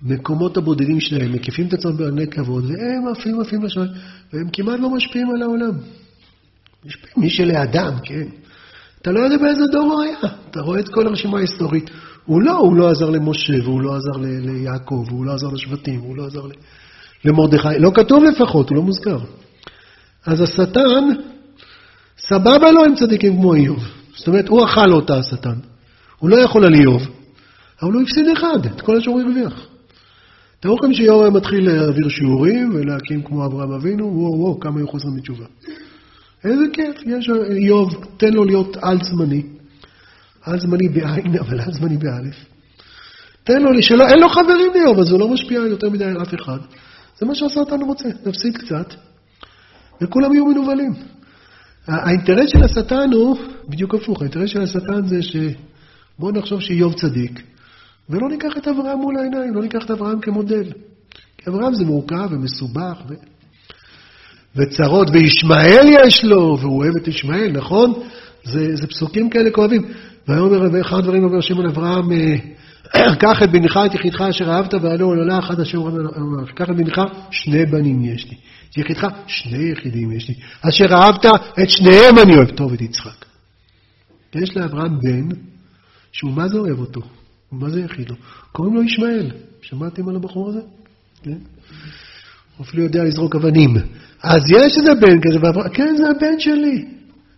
המקומות 0.02 0.56
הבודדים 0.56 1.00
שלהם, 1.00 1.32
מקיפים 1.32 1.66
את 1.66 1.72
עצמם 1.72 1.96
בעלי 1.96 2.26
כבוד, 2.26 2.64
והם 2.64 3.08
עפים 3.12 3.40
עפים 3.40 3.64
לשמיים, 3.64 3.90
והם 4.32 4.48
כמעט 4.52 4.80
לא 4.80 4.90
משפיעים 4.90 5.30
על 5.30 5.42
העולם. 5.42 5.72
משפיעים 6.86 7.14
מי 7.16 7.30
שלאדם, 7.30 7.92
כן. 8.04 8.28
אתה 9.02 9.12
לא 9.12 9.20
יודע 9.20 9.36
באיזה 9.36 9.64
דור 9.72 9.92
הוא 9.92 10.02
היה. 10.02 10.18
אתה 10.50 10.60
רואה 10.60 10.80
את 10.80 10.88
כל 10.88 11.06
הרשימה 11.06 11.38
ההיסטורית. 11.38 11.90
הוא 12.24 12.42
לא, 12.42 12.56
הוא 12.56 12.76
לא 12.76 12.90
עזר 12.90 13.10
למשה, 13.10 13.62
והוא 13.64 13.82
לא 13.82 13.96
עזר 13.96 14.16
ליעקב, 14.20 15.04
והוא 15.08 15.26
לא 15.26 15.32
עזר 15.34 15.48
לשבטים, 15.48 16.00
והוא 16.00 16.16
לא 16.16 16.26
עזר 16.26 16.40
למרדכי. 17.24 17.78
לא 17.78 17.90
כתוב 17.94 18.24
לפחות, 18.24 18.68
הוא 18.68 18.76
לא 18.76 18.82
מוזכר. 18.82 19.18
אז 20.26 20.40
השטן, 20.40 21.04
סבבה 22.18 22.70
לו 22.70 22.84
עם 22.84 22.94
צדיקים 22.94 23.36
כמו 23.36 23.54
איוב. 23.54 23.84
זאת 24.16 24.28
אומרת, 24.28 24.48
הוא 24.48 24.64
אכל 24.64 24.92
אותה, 24.92 25.18
השטן. 25.18 25.54
הוא 26.18 26.30
לא 26.30 26.36
יכול 26.36 26.66
על 26.66 26.74
איוב, 26.74 27.02
אבל 27.82 27.92
הוא 27.92 28.02
הפסיד 28.02 28.26
אחד, 28.28 28.66
את 28.66 28.80
כל 28.80 28.96
השור 28.96 29.20
הרוויח. 29.20 29.66
תראו 30.60 30.76
לכם 30.76 30.92
שאיוב 30.92 31.22
היה 31.22 31.30
מתחיל 31.30 31.70
להעביר 31.70 32.08
שיעורים 32.08 32.70
ולהקים 32.74 33.22
כמו 33.22 33.46
אברהם 33.46 33.72
אבינו, 33.72 34.04
וואו 34.04 34.40
וואו, 34.40 34.60
כמה 34.60 34.80
היו 34.80 34.88
חוזרים 34.88 35.16
בתשובה. 35.16 35.44
איזה 36.44 36.64
כיף, 36.72 36.96
יש 37.06 37.30
איוב, 37.50 38.04
תן 38.16 38.32
לו 38.32 38.44
להיות 38.44 38.76
על 38.82 38.98
זמני. 39.02 39.42
על 40.42 40.60
זמני 40.60 40.88
בעין, 40.88 41.38
אבל 41.38 41.60
על 41.60 41.72
זמני 41.72 41.96
באלף. 41.96 42.34
תן 43.44 43.62
לו, 43.62 43.82
שלא, 43.82 44.08
אין 44.08 44.18
לו 44.20 44.28
חברים 44.28 44.70
לאיוב, 44.74 44.98
אז 44.98 45.10
הוא 45.10 45.20
לא 45.20 45.28
משפיע 45.28 45.60
יותר 45.60 45.90
מדי 45.90 46.04
על 46.04 46.22
אף 46.22 46.34
אחד. 46.34 46.58
זה 47.18 47.26
מה 47.26 47.34
שהשטן 47.34 47.82
רוצה, 47.82 48.08
נפסיד 48.26 48.56
קצת, 48.56 48.94
וכולם 50.02 50.32
יהיו 50.32 50.46
מנוולים. 50.46 50.92
האינטרס 51.88 52.50
של 52.50 52.62
השטן 52.62 53.12
הוא 53.12 53.38
בדיוק 53.68 53.94
הפוך, 53.94 54.20
האינטרס 54.20 54.50
של 54.50 54.62
השטן 54.62 55.06
זה 55.06 55.22
שבואו 55.22 56.32
נחשוב 56.32 56.60
שאיוב 56.60 56.94
צדיק, 56.94 57.42
ולא 58.10 58.28
ניקח 58.28 58.56
את 58.58 58.68
אברהם 58.68 58.98
מול 58.98 59.18
העיניים, 59.18 59.54
לא 59.54 59.62
ניקח 59.62 59.84
את 59.84 59.90
אברהם 59.90 60.20
כמודל. 60.20 60.72
כי 61.38 61.50
אברהם 61.50 61.74
זה 61.74 61.84
מורכב 61.84 62.28
ומסובך, 62.30 63.02
ו... 63.08 63.14
וצרות, 64.56 65.08
וישמעאל 65.12 65.86
יש 66.06 66.24
לו, 66.24 66.58
והוא 66.60 66.78
אוהב 66.78 66.96
את 66.96 67.08
ישמעאל, 67.08 67.50
נכון? 67.52 67.92
זה, 68.44 68.76
זה 68.76 68.86
פסוקים 68.86 69.30
כאלה 69.30 69.50
כואבים. 69.50 69.82
ויאמר, 70.28 70.68
ואחד 70.72 70.96
הדברים 70.96 71.24
אומר 71.24 71.40
שמעון 71.40 71.68
אברהם, 71.68 72.12
אה, 72.12 72.36
קח 73.16 73.42
את 73.42 73.50
בנך, 73.50 73.78
את 73.86 73.94
יחידך 73.94 74.20
אשר 74.20 74.50
אהבת, 74.50 74.74
ועלו 74.74 75.06
עולה 75.06 75.38
אחת 75.38 75.58
אשר 75.60 75.78
אומר, 75.78 76.46
קח 76.54 76.70
את 76.70 76.76
בנך, 76.76 77.00
שני 77.30 77.66
בנים 77.66 78.04
יש 78.04 78.30
לי. 78.30 78.36
יחידך, 78.76 79.06
שני 79.26 79.72
יחידים 79.72 80.12
יש 80.12 80.28
לי. 80.28 80.34
אשר 80.60 80.84
אהבת, 80.94 81.24
את 81.62 81.70
שניהם 81.70 82.18
אני 82.18 82.36
אוהב. 82.36 82.50
טוב, 82.50 82.72
את 82.72 82.80
יצחק. 82.80 83.24
יש 84.34 84.56
לאברהם 84.56 84.98
בן, 85.00 85.28
שהוא 86.12 86.32
מה 86.32 86.48
זה 86.48 86.58
אוהב 86.58 86.78
אותו? 86.78 87.00
מה 87.52 87.70
זה 87.70 87.80
יחיד 87.80 88.10
לו? 88.10 88.16
קוראים 88.52 88.74
לו 88.74 88.82
ישמעאל. 88.82 89.30
שמעתם 89.62 90.08
על 90.08 90.16
הבחור 90.16 90.48
הזה? 90.48 90.60
כן? 91.22 91.38
הוא 92.56 92.66
אפילו 92.66 92.82
יודע 92.82 93.04
לזרוק 93.04 93.36
אבנים. 93.36 93.74
אז 94.22 94.42
יש 94.50 94.78
איזה 94.78 94.94
בן 94.94 95.20
כזה, 95.20 95.38
ואברהם, 95.42 95.68
כן, 95.68 95.96
זה 95.96 96.04
הבן 96.10 96.40
שלי. 96.40 96.84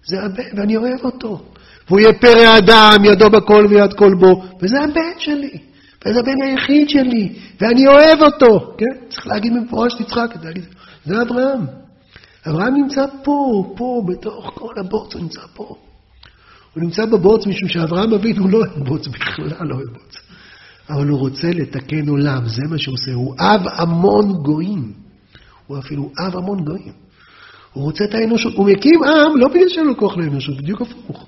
זה 0.05 0.23
הבן, 0.23 0.59
ואני 0.59 0.77
אוהב 0.77 1.05
אותו. 1.05 1.45
והוא 1.89 2.01
יהיה 2.01 2.13
פרא 2.13 2.59
אדם, 2.59 3.05
ידו 3.05 3.31
בכל 3.31 3.67
ויד 3.71 3.93
כל 3.93 4.15
בו, 4.21 4.45
וזה 4.63 4.77
הבן 4.81 5.19
שלי. 5.19 5.59
וזה 6.07 6.21
הבן 6.21 6.43
היחיד 6.43 6.89
שלי, 6.89 7.33
ואני 7.61 7.87
אוהב 7.87 8.23
אותו. 8.23 8.77
כן? 8.79 9.07
צריך 9.09 9.27
להגיד 9.27 9.53
במפורש 9.55 9.95
תצחק, 9.95 10.35
להגיד, 10.43 10.65
זה 11.05 11.23
אברהם. 11.23 11.67
אברהם 12.49 12.75
נמצא 12.75 13.07
פה, 13.25 13.65
פה, 13.77 14.03
בתוך 14.09 14.51
כל 14.55 14.75
הבוץ, 14.79 15.15
הוא 15.15 15.23
נמצא 15.23 15.41
פה. 15.55 15.77
הוא 16.75 16.83
נמצא 16.83 17.07
בבוץ 17.07 17.47
משום 17.47 17.69
שאברהם 17.69 18.15
אבינו 18.15 18.49
לא 18.49 18.59
אוהב 18.59 18.89
בוץ, 18.89 19.07
בכלל 19.07 19.69
לא 19.69 19.75
אוהב 19.75 19.89
בוץ. 19.89 20.17
אבל 20.91 21.09
הוא 21.09 21.19
רוצה 21.19 21.49
לתקן 21.49 22.09
עולם, 22.09 22.49
זה 22.49 22.63
מה 22.71 22.79
שהוא 22.79 22.95
עושה. 22.95 23.13
הוא 23.13 23.35
אב 23.41 23.61
המון 23.73 24.33
גויים. 24.33 24.93
הוא 25.67 25.79
אפילו 25.79 26.11
אב 26.27 26.37
המון 26.37 26.65
גויים. 26.65 26.93
הוא 27.73 27.85
רוצה 27.85 28.05
את 28.05 28.15
האנושות. 28.15 28.55
הוא 28.55 28.67
מקים 28.67 29.05
עם 29.05 29.37
לא 29.37 29.49
בגלל 29.49 29.69
שאין 29.69 29.87
לו 29.87 29.97
כוח 29.97 30.17
לאנושות, 30.17 30.57
בדיוק 30.57 30.81
הפוך. 30.81 31.27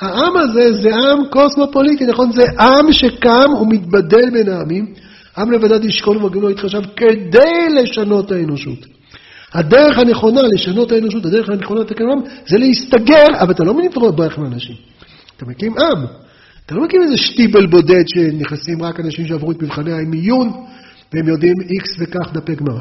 העם 0.00 0.36
הזה 0.36 0.72
זה 0.72 0.96
עם 0.96 1.18
קוסמופוליטי, 1.30 2.06
נכון? 2.06 2.32
זה 2.32 2.44
עם 2.60 2.92
שקם 2.92 3.50
ומתבדל 3.60 4.30
בין 4.30 4.48
העמים. 4.48 4.94
עם 5.38 5.52
לבדד 5.52 5.84
ישכון 5.84 6.16
ומגן 6.16 6.40
לא 6.40 6.50
יתחשב 6.50 6.82
כדי 6.96 7.68
לשנות 7.82 8.30
האנושות. 8.30 8.86
הדרך 9.52 9.98
הנכונה 9.98 10.40
לשנות 10.42 10.92
האנושות, 10.92 11.26
הדרך 11.26 11.48
הנכונה 11.48 11.80
לתקן 11.80 12.04
עולם, 12.04 12.22
זה 12.46 12.58
להסתגר, 12.58 13.26
אבל 13.40 13.50
אתה 13.50 13.64
לא 13.64 13.74
ברח 14.16 14.38
מאנשים. 14.38 14.76
אתה 15.36 15.46
מקים 15.46 15.72
עם. 15.78 16.04
אתה 16.66 16.74
לא 16.74 16.84
מקים 16.84 17.02
איזה 17.02 17.16
שטיבל 17.16 17.66
בודד 17.66 18.04
שנכנסים 18.06 18.82
רק 18.82 19.00
אנשים 19.00 19.26
שעברו 19.26 19.52
את 19.52 19.62
מבחני 19.62 19.92
המיון, 19.92 20.50
והם 21.12 21.28
יודעים 21.28 21.54
איקס 21.70 21.90
וכך 22.00 22.32
דפי 22.32 22.54
גמרא. 22.54 22.80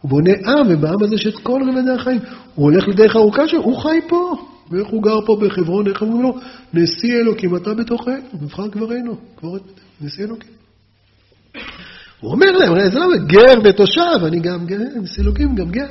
הוא 0.00 0.10
בונה 0.10 0.30
עם, 0.46 0.66
ובעם 0.68 1.02
הזה 1.02 1.14
יש 1.14 1.26
את 1.26 1.38
כל 1.42 1.62
רבדי 1.68 1.90
החיים. 1.90 2.20
הוא 2.54 2.70
הולך 2.70 2.88
לדרך 2.88 3.16
ארוכה 3.16 3.48
שלו, 3.48 3.62
הוא 3.62 3.78
חי 3.78 3.98
פה. 4.08 4.34
ואיך 4.70 4.86
הוא 4.86 5.02
גר 5.02 5.20
פה 5.26 5.36
בחברון, 5.40 5.86
איך 5.86 6.02
אומרים 6.02 6.22
לו? 6.22 6.38
נשיא 6.74 7.14
אלוקים, 7.14 7.56
אתה 7.56 7.74
בתוכנו, 7.74 8.14
מבחר 8.42 8.66
גברנו, 8.66 9.16
נשיא 10.00 10.24
אלוקים. 10.24 10.61
הוא 12.22 12.32
אומר 12.32 12.50
להם, 12.50 12.90
זה 12.90 12.98
לא 12.98 13.06
גר 13.26 13.60
ותושב, 13.64 14.24
אני 14.26 14.40
גם 14.40 14.66
גר, 14.66 14.78
נשיא 15.02 15.22
אלוקים, 15.22 15.54
גם 15.54 15.70
גר. 15.70 15.88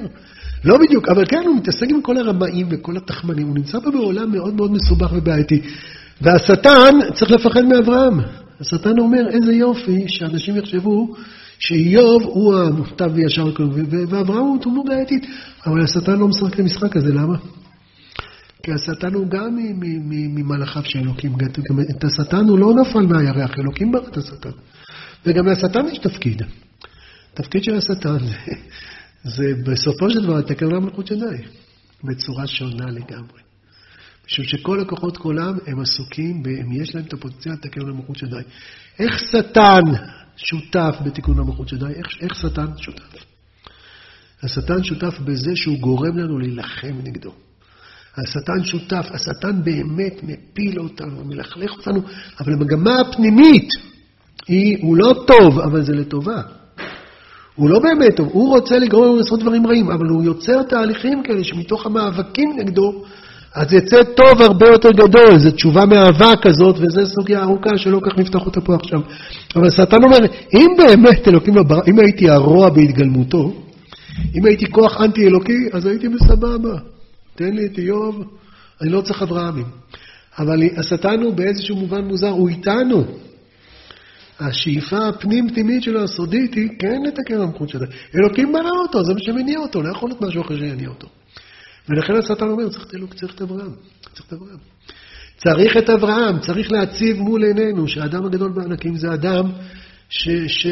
לא 0.66 0.78
בדיוק, 0.78 1.10
אבל 1.10 1.26
כן, 1.26 1.44
הוא 1.48 1.56
מתעסק 1.56 1.90
עם 1.90 2.02
כל 2.02 2.18
הרמאים 2.18 2.68
וכל 2.72 2.98
התחמנים, 2.98 3.48
הוא 3.48 3.56
נמצא 3.56 3.80
פה 3.80 3.92
בעולם 3.92 4.32
מאוד 4.32 4.54
מאוד 4.54 4.72
מסובך 4.72 5.14
ובעייתי. 5.14 5.62
והשטן 6.22 6.94
צריך 7.14 7.32
לפחד 7.32 7.66
מאברהם. 7.66 8.20
השטן 8.60 9.00
אומר, 9.00 9.30
איזה 9.30 9.54
יופי 9.54 10.04
שאנשים 10.08 10.58
יחשבו 10.58 11.16
שאיוב 11.60 12.24
הוא 12.24 12.56
המוטב 12.56 13.12
וישר, 13.14 13.46
ואברהם 13.90 14.44
הוא 14.44 14.58
דמות 14.62 14.86
בעייתית. 14.86 15.26
אבל 15.66 15.84
השטן 15.84 16.20
לא 16.20 16.28
משחק 16.28 16.54
את 16.54 16.60
המשחק 16.60 16.98
הזה, 16.98 17.14
למה? 17.14 17.38
כי 18.64 18.72
השטן 18.72 19.14
הוא 19.14 19.28
גם 19.28 19.58
ממלאכיו 20.10 20.84
של 20.86 21.00
אלוקים. 21.00 21.36
את 21.98 22.04
השטן 22.04 22.48
הוא 22.50 22.60
לא 22.60 22.74
נפל 22.74 23.00
מהירח, 23.00 23.60
אלוקים 23.60 23.92
ברא 23.92 24.08
את 24.08 24.18
השטן. 24.18 24.50
וגם 25.26 25.48
לשטן 25.48 25.88
יש 25.92 25.98
תפקיד. 25.98 26.42
התפקיד 27.34 27.64
של 27.64 27.76
השטן 27.76 28.18
זה, 28.20 28.36
זה 29.36 29.44
בסופו 29.66 30.10
של 30.10 30.22
דבר 30.24 30.38
לתקן 30.38 30.66
עולם 30.66 30.84
מלכות 30.84 31.08
שדי, 31.08 31.44
בצורה 32.04 32.48
שונה 32.48 32.86
לגמרי. 32.86 33.42
משום 34.28 34.46
שכל 34.46 34.80
הכוחות 34.80 35.18
כולם 35.18 35.58
הם 35.68 35.80
עסוקים, 35.80 36.44
והם 36.46 36.72
יש 36.72 36.96
להם 36.96 37.06
את 37.06 37.14
הפוטנציאל 37.14 37.54
לתקן 37.54 37.82
עולם 37.82 37.98
מלכות 37.98 38.16
שדי. 38.16 38.42
איך 39.00 39.20
שטן 39.20 39.82
שותף 40.36 40.96
בתיקון 41.06 41.40
המלכות 41.40 41.68
שדי? 41.68 41.86
איך, 41.86 42.08
איך 42.22 42.36
שטן 42.36 42.78
שותף? 42.78 43.26
השטן 44.44 44.84
שותף 44.84 45.20
בזה 45.20 45.56
שהוא 45.56 45.80
גורם 45.80 46.18
לנו 46.18 46.40
להילחם 46.40 46.96
נגדו. 47.04 47.34
השטן 48.18 48.64
שותף, 48.64 49.06
השטן 49.12 49.64
באמת 49.64 50.24
מפיל 50.24 50.80
אותנו, 50.80 51.26
מלכלך 51.26 51.72
אותנו, 51.72 52.02
אבל 52.40 52.54
המגמה 52.54 53.02
הפנימית 53.02 53.70
היא, 54.48 54.78
הוא 54.82 54.98
לא 54.98 55.14
טוב, 55.28 55.60
אבל 55.60 55.82
זה 55.82 55.94
לטובה. 55.94 56.42
הוא 57.56 57.70
לא 57.70 57.80
באמת 57.80 58.16
טוב, 58.16 58.30
הוא 58.32 58.50
רוצה 58.50 58.80
לגרום 58.80 59.06
לנו 59.06 59.16
לעשות 59.16 59.40
דברים 59.40 59.68
רעים, 59.68 59.92
אבל 59.92 60.08
הוא 60.08 60.24
יוצר 60.24 60.64
תהליכים 60.64 61.24
כאלה 61.24 61.44
שמתוך 61.44 61.86
המאבקים 61.86 62.50
נגדו, 62.58 63.04
אז 63.56 63.74
יצא 63.74 64.04
טוב 64.04 64.42
הרבה 64.42 64.68
יותר 64.68 64.90
גדול, 64.90 65.40
זו 65.40 65.52
תשובה 65.52 65.86
מאהבה 65.86 66.32
כזאת, 66.42 66.76
וזו 66.80 67.06
סוגיה 67.06 67.44
ארוכה 67.44 67.78
שלא 67.78 68.00
כך 68.04 68.18
נפתח 68.18 68.46
אותה 68.46 68.62
פה 68.62 68.76
עכשיו. 68.76 69.00
אבל 69.56 69.68
השטן 69.68 70.04
אומר, 70.04 70.18
אם 70.54 70.70
באמת 70.78 71.28
אלוקים 71.28 71.56
לא 71.56 71.64
אם 71.88 72.00
הייתי 72.00 72.30
הרוע 72.30 72.70
בהתגלמותו, 72.70 73.54
אם 74.36 74.46
הייתי 74.46 74.72
כוח 74.72 75.02
אנטי 75.02 75.28
אלוקי, 75.28 75.70
אז 75.74 75.86
הייתי 75.86 76.08
בסבבה. 76.10 76.78
תן 77.36 77.54
לי 77.54 77.66
את 77.66 77.78
איוב, 77.78 78.24
אני 78.82 78.90
לא 78.90 79.02
צריך 79.02 79.22
אברהמים. 79.22 79.66
אבל 80.40 80.64
השטן 80.78 81.22
הוא 81.22 81.34
באיזשהו 81.34 81.76
מובן 81.76 82.04
מוזר, 82.04 82.30
הוא 82.30 82.50
איתנו. 82.50 83.04
השאיפה 84.42 85.08
הפנים-פנימית 85.08 85.84
שלו, 85.84 86.04
הסודית, 86.04 86.54
היא 86.54 86.70
כן 86.80 87.02
לתקן 87.08 87.40
במקום 87.40 87.68
שלו. 87.68 87.86
אלוקים 88.16 88.52
ברא 88.52 88.72
אותו, 88.88 89.04
זה 89.04 89.14
מה 89.14 89.20
שמניע 89.20 89.60
אותו, 89.60 89.82
לא 89.82 89.92
יכול 89.92 90.10
להיות 90.10 90.22
משהו 90.22 90.42
אחר 90.42 90.58
שיניע 90.58 90.90
אותו. 90.90 91.08
ולכן 91.90 92.14
השטן 92.16 92.48
אומר, 92.48 92.70
צריך 92.70 92.86
את 92.86 92.96
אלוק, 92.96 93.14
צריך 93.14 93.36
את 93.36 93.42
אברהם. 93.42 93.72
צריך 94.14 94.28
את 94.28 94.34
אברהם. 94.34 94.58
צריך 95.38 95.78
את 95.78 95.90
אברהם, 95.90 96.40
צריך 96.40 96.72
להציב 96.72 97.18
מול 97.18 97.44
עינינו 97.44 97.88
שהאדם 97.88 98.26
הגדול 98.26 98.52
בענקים 98.52 98.96
זה 98.96 99.14
אדם 99.14 99.52
ש... 100.10 100.30
ש... 100.48 100.68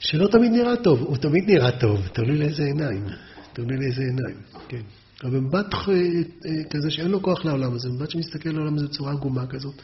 שלא 0.00 0.28
תמיד 0.28 0.52
נראה 0.52 0.76
טוב, 0.76 1.00
הוא 1.00 1.16
תמיד 1.16 1.44
נראה 1.46 1.70
טוב, 1.70 2.08
תלוי 2.12 2.38
לאיזה 2.38 2.62
עיניים. 2.62 3.04
תלוי 3.52 3.76
לאיזה 3.76 4.02
עיניים, 4.02 4.36
כן. 4.68 4.80
אבל 5.24 5.30
במבט 5.30 5.74
אה, 5.74 5.94
אה, 5.94 6.64
כזה 6.70 6.90
שאין 6.90 7.10
לו 7.10 7.22
כוח 7.22 7.44
לעולם 7.44 7.74
הזה, 7.74 7.88
במבט 7.88 8.10
שמסתכל 8.10 8.50
לעולם 8.50 8.74
הזה 8.74 8.86
בצורה 8.86 9.12
עגומה 9.12 9.46
כזאת, 9.46 9.74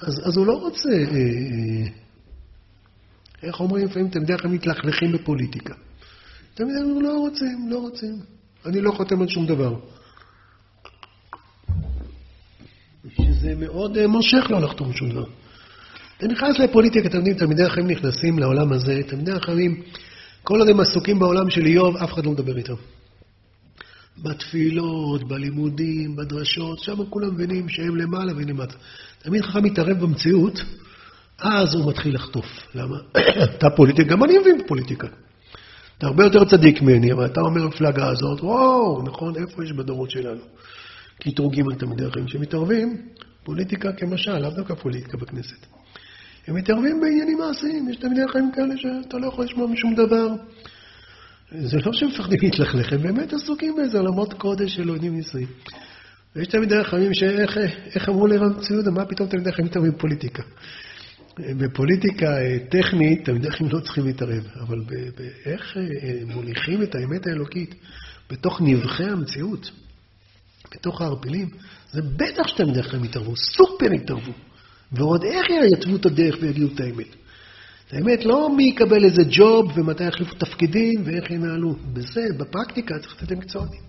אז, 0.00 0.28
אז 0.28 0.36
הוא 0.36 0.46
לא 0.46 0.52
רוצה, 0.52 0.88
אה, 0.88 1.04
אה, 1.04 1.88
איך 3.42 3.60
אומרים 3.60 3.86
לפעמים, 3.86 4.08
אתם 4.08 4.22
בדרך 4.22 4.42
כלל 4.42 4.50
מתלכלכים 4.50 5.12
בפוליטיקה. 5.12 5.74
תמיד 6.54 6.76
אומרים, 6.76 7.02
לא 7.02 7.18
רוצים, 7.18 7.68
לא 7.70 7.78
רוצים. 7.78 8.20
אני 8.66 8.80
לא 8.80 8.92
חותם 8.92 9.20
על 9.22 9.28
שום 9.28 9.46
דבר. 9.46 9.74
שזה 13.10 13.54
מאוד 13.54 13.98
אה, 13.98 14.06
מושך 14.06 14.46
לא 14.50 14.60
לחתום 14.60 14.92
שום 14.92 15.10
דבר. 15.10 15.26
אתה 16.18 16.26
נכנס 16.26 16.58
לפוליטיקה, 16.58 17.08
אתם 17.08 17.16
יודעים, 17.16 17.36
תלמידי 17.36 17.64
החיים 17.64 17.86
נכנסים 17.86 18.38
לעולם 18.38 18.72
הזה, 18.72 19.00
תלמידי 19.08 19.32
החיים, 19.32 19.82
כל 20.42 20.58
עוד 20.58 20.68
הם 20.68 20.80
עסוקים 20.80 21.18
בעולם 21.18 21.50
של 21.50 21.66
איוב, 21.66 21.96
אף 21.96 22.12
אחד 22.12 22.26
לא 22.26 22.32
מדבר 22.32 22.56
איתם. 22.56 22.74
בתפילות, 24.22 25.28
בלימודים, 25.28 26.16
בדרשות, 26.16 26.78
שם 26.78 27.04
כולם 27.10 27.34
מבינים 27.34 27.68
שהם 27.68 27.96
למעלה 27.96 28.32
והם 28.36 28.48
למטה. 28.48 28.74
תמיד 29.22 29.42
חכם 29.42 29.64
מתערב 29.64 30.00
במציאות, 30.00 30.60
אז 31.38 31.74
הוא 31.74 31.90
מתחיל 31.90 32.14
לחטוף. 32.14 32.46
למה? 32.74 32.96
אתה 33.44 33.70
פוליטיקה, 33.70 34.10
גם 34.10 34.24
אני 34.24 34.38
מבין 34.38 34.58
בפוליטיקה. 34.58 35.08
אתה 35.98 36.06
הרבה 36.06 36.24
יותר 36.24 36.44
צדיק 36.44 36.82
ממני, 36.82 37.12
אבל 37.12 37.26
אתה 37.26 37.40
אומר 37.40 37.62
במפלגה 37.64 38.08
הזאת, 38.08 38.40
וואו, 38.40 39.02
נכון, 39.02 39.36
איפה 39.36 39.64
יש 39.64 39.72
בדורות 39.72 40.10
שלנו? 40.10 40.40
קטרוגים 41.20 41.68
על 41.68 41.74
תלמידי 41.74 42.04
החיים 42.04 42.28
שמתערבים, 42.28 42.96
פוליטיקה 43.44 43.92
כמשל, 43.92 44.38
לאו 44.38 44.50
דווקא 44.50 44.74
פוליטיקה 44.74 45.16
בכנסת. 45.16 45.66
הם 46.46 46.54
מתערבים 46.54 47.00
בעניינים 47.00 47.38
מעשיים, 47.38 47.88
יש 47.88 47.96
תלמידי 47.96 48.28
חיים 48.32 48.50
כאלה 48.54 48.74
שאתה 48.76 49.18
לא 49.18 49.26
יכול 49.26 49.44
לשמוע 49.44 49.66
משום 49.66 49.94
דבר. 49.94 50.28
זה 51.50 51.78
לא 51.86 51.92
שהם 51.92 52.08
מפחדים 52.08 52.38
להתלכלך, 52.42 52.92
הם 52.92 53.02
באמת 53.02 53.32
עסוקים 53.32 53.76
באיזה 53.76 53.98
עולמות 53.98 54.34
קודש 54.34 54.74
של 54.74 54.88
עודים 54.88 55.16
נישואים. 55.16 55.48
ויש 56.36 56.48
תלמידי 56.48 56.84
חכמים 56.84 57.14
שאיך 57.14 58.08
אמרו 58.08 58.26
לרב 58.26 58.60
ציודה, 58.60 58.90
מה 58.90 59.04
פתאום 59.04 59.28
תלמידי 59.28 59.52
חכמים 59.52 59.66
מתערבים 59.66 59.92
בפוליטיקה? 59.92 60.42
בפוליטיקה 61.38 62.26
אה, 62.26 62.58
טכנית, 62.70 63.24
תלמידי 63.24 63.50
חכמים 63.50 63.70
לא 63.72 63.80
צריכים 63.80 64.06
להתערב, 64.06 64.46
אבל 64.60 64.80
באיך 65.16 65.76
אה, 65.76 66.34
מוליכים 66.34 66.82
את 66.82 66.94
האמת 66.94 67.26
האלוקית 67.26 67.74
בתוך 68.30 68.60
נבחי 68.60 69.04
המציאות, 69.04 69.70
בתוך 70.74 71.00
הערפילים, 71.00 71.48
זה 71.92 72.02
בטח 72.02 72.46
שתלמידי 72.46 72.82
חכמים 72.82 73.04
יתערבו, 73.04 73.36
סופר 73.36 73.92
יתערבו. 73.92 74.32
ועוד 74.92 75.24
איך 75.24 75.46
יתוו 75.72 75.96
את 75.96 76.06
הדרך 76.06 76.36
ויגידו 76.40 76.74
את 76.74 76.80
האמת. 76.80 77.25
האמת, 77.92 78.24
לא 78.24 78.56
מי 78.56 78.64
יקבל 78.64 79.04
איזה 79.04 79.22
ג'וב 79.30 79.78
ומתי 79.78 80.04
יחליפו 80.04 80.34
תפקידים 80.34 81.02
ואיך 81.04 81.30
ינהלו. 81.30 81.74
בזה, 81.92 82.26
בפרקטיקה 82.38 82.98
צריך 82.98 83.14
לתת 83.16 83.30
להם 83.30 83.38
מקצוענים. 83.38 83.80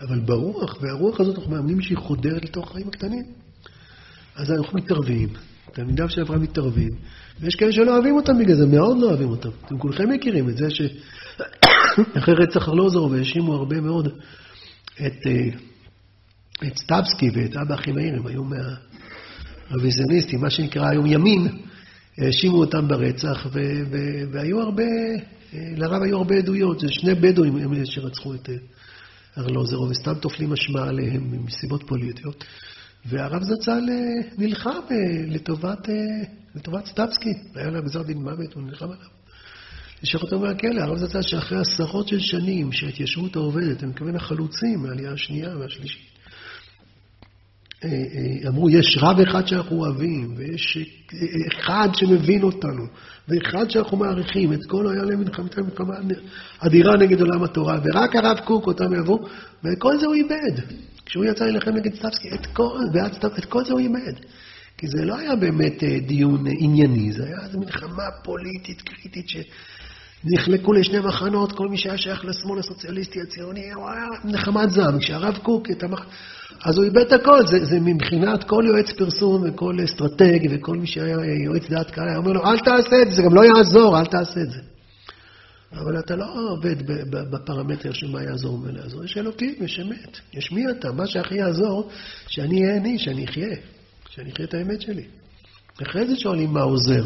אבל 0.00 0.20
ברוח, 0.20 0.78
והרוח 0.82 1.20
הזאת 1.20 1.38
אנחנו 1.38 1.50
מאמנים 1.50 1.80
שהיא 1.80 1.98
חודרת 1.98 2.44
לתוך 2.44 2.70
החיים 2.70 2.88
הקטנים. 2.88 3.24
אז 4.36 4.52
אנחנו 4.52 4.78
מתערבים, 4.78 5.28
תלמידיו 5.72 6.08
של 6.08 6.20
אברהם 6.20 6.42
מתערבים, 6.42 6.90
ויש 7.40 7.54
כאלה 7.54 7.72
שלא 7.72 7.94
אוהבים 7.94 8.14
אותם 8.14 8.38
בגלל 8.38 8.56
זה, 8.56 8.66
מאוד 8.66 8.98
לא 8.98 9.06
אוהבים 9.06 9.28
אותם. 9.28 9.48
אתם 9.66 9.78
כולכם 9.78 10.10
מכירים 10.10 10.48
את 10.48 10.56
זה 10.56 10.70
שאחרי 10.70 12.34
רצח 12.42 12.68
ארלוזור 12.68 13.10
והאשימו 13.10 13.54
הרבה 13.54 13.80
מאוד 13.80 14.08
את, 15.06 15.26
אה, 15.26 15.48
את 16.66 16.78
סטבסקי 16.78 17.30
ואת 17.34 17.56
אבא 17.56 17.74
אחימאיר, 17.74 18.14
הם 18.14 18.26
היו 18.26 18.42
מהרוויזיוניסטים, 18.44 20.40
מה 20.40 20.50
שנקרא 20.50 20.88
היום 20.88 21.06
ימין, 21.06 21.48
האשימו 22.18 22.56
אותם 22.56 22.88
ברצח, 22.88 23.46
ו- 23.52 23.82
ו- 23.90 24.32
והיו 24.32 24.60
הרבה, 24.60 24.84
לרב 25.52 26.02
היו 26.02 26.16
הרבה 26.16 26.34
עדויות, 26.36 26.80
זה 26.80 26.86
שני 26.88 27.14
בדואים 27.14 27.56
הם 27.56 27.84
שרצחו 27.84 28.34
את 28.34 28.48
אה, 28.48 28.54
ארלוזרו, 29.38 29.88
וסתם 29.88 30.14
טופלים 30.14 30.52
אשמה 30.52 30.88
עליהם 30.88 31.44
מסיבות 31.44 31.82
פוליטיות. 31.86 32.44
והרב 33.06 33.42
זצ"ל 33.42 33.88
אה, 33.90 34.30
נלחם 34.38 34.70
אה, 34.70 34.96
לטובת, 35.26 35.88
לטובת 36.54 36.86
סטפסקי, 36.86 37.32
היה 37.54 37.70
לה 37.70 37.80
גזר 37.80 38.02
דין 38.02 38.18
מוות, 38.18 38.54
הוא 38.54 38.62
נלחם 38.62 38.84
עליו. 38.84 39.08
נשאר 40.02 40.20
אותו 40.20 40.38
מהכלא, 40.38 40.80
הרב 40.80 40.96
זצ"ל 40.96 41.22
שאחרי 41.22 41.58
עשרות 41.58 42.08
של 42.08 42.20
שנים 42.20 42.72
שההתיישבות 42.72 43.36
העובדת, 43.36 43.82
אני 43.82 43.90
מתכוון 43.90 44.16
החלוצים 44.16 44.82
מהעלייה 44.82 45.12
השנייה 45.12 45.56
והשלישית, 45.56 46.17
אמרו, 48.48 48.70
יש 48.70 48.98
רב 49.00 49.20
אחד 49.20 49.46
שאנחנו 49.46 49.76
אוהבים, 49.76 50.34
ויש 50.36 50.78
אחד 51.52 51.88
שמבין 51.94 52.42
אותנו, 52.42 52.84
ואחד 53.28 53.70
שאנחנו 53.70 53.96
מעריכים. 53.96 54.52
את 54.52 54.64
כל 54.68 54.88
היה 54.88 55.02
להם 55.02 55.20
מלחמת 55.20 55.58
מלחמה 55.58 55.94
אדירה 56.58 56.96
נגד 56.96 57.20
עולם 57.20 57.42
התורה, 57.42 57.78
ורק 57.84 58.16
הרב 58.16 58.38
קוק 58.44 58.66
אותם 58.66 58.94
יבוא, 58.94 59.18
ואת 59.64 59.78
כל 59.78 59.98
זה 60.00 60.06
הוא 60.06 60.14
איבד. 60.14 60.62
כשהוא 61.06 61.24
יצא 61.24 61.44
להילחם 61.44 61.70
נגד 61.70 61.94
סטבסקי, 61.94 62.28
את 62.34 62.46
כל, 62.46 62.78
את 63.38 63.44
כל 63.44 63.64
זה 63.64 63.72
הוא 63.72 63.80
איבד. 63.80 64.12
כי 64.78 64.86
זה 64.86 65.04
לא 65.04 65.18
היה 65.18 65.36
באמת 65.36 65.84
אה, 65.84 65.98
דיון 66.06 66.44
ענייני, 66.58 67.12
זה 67.12 67.24
היה 67.24 67.36
איזו 67.46 67.58
מלחמה 67.58 68.04
פוליטית 68.24 68.82
קריטית 68.82 69.28
שנחלקו 70.22 70.72
לשני 70.72 70.98
מחנות, 70.98 71.52
כל 71.52 71.68
מי 71.68 71.76
שהיה 71.78 71.98
שייך 71.98 72.24
לשמאל 72.24 72.58
הסוציאליסטי 72.58 73.22
הציוני, 73.22 73.72
הוא 73.72 73.88
היה 73.90 74.06
נחמת 74.24 74.70
זעם. 74.70 74.98
כשהרב 74.98 75.38
קוק 75.42 75.70
את 75.70 75.82
המח... 75.82 76.06
אז 76.64 76.76
הוא 76.76 76.84
איבד 76.84 76.98
את 76.98 77.12
הכל, 77.12 77.46
זה, 77.46 77.64
זה 77.64 77.80
מבחינת 77.80 78.44
כל 78.44 78.64
יועץ 78.66 78.90
פרסום 78.92 79.42
וכל 79.48 79.76
אסטרטג 79.84 80.38
וכל 80.50 80.76
מי 80.76 80.86
שהיה 80.86 81.16
יועץ 81.44 81.68
דעת 81.68 81.90
קהל, 81.90 82.08
היה 82.08 82.18
אומר 82.18 82.32
לו, 82.32 82.44
אל 82.44 82.58
תעשה 82.58 83.02
את 83.02 83.08
זה, 83.10 83.14
זה 83.16 83.22
גם 83.22 83.34
לא 83.34 83.44
יעזור, 83.44 83.98
אל 83.98 84.06
תעשה 84.06 84.40
את 84.40 84.50
זה. 84.50 84.60
אבל 85.72 85.98
אתה 85.98 86.16
לא 86.16 86.50
עובד 86.50 86.76
בפרמטר 87.10 87.92
של 87.92 88.10
מה 88.10 88.22
יעזור 88.22 88.54
ומה 88.54 88.72
לא 88.72 88.80
יעזור, 88.80 89.04
יש 89.04 89.18
אלוקים, 89.18 89.54
יש 89.60 89.80
אמת, 89.80 90.18
יש 90.34 90.52
מי 90.52 90.70
אתה, 90.70 90.92
מה 90.92 91.06
שהכי 91.06 91.34
יעזור, 91.34 91.88
שאני 92.28 92.64
אהיה 92.64 92.76
אני, 92.76 92.98
שאני 92.98 93.24
אחיה, 93.24 93.56
שאני 94.08 94.32
אחיה 94.32 94.44
את 94.44 94.54
האמת 94.54 94.80
שלי. 94.80 95.04
אחרי 95.82 96.06
זה 96.06 96.16
שואלים 96.16 96.50
מה 96.50 96.62
עוזר. 96.62 97.04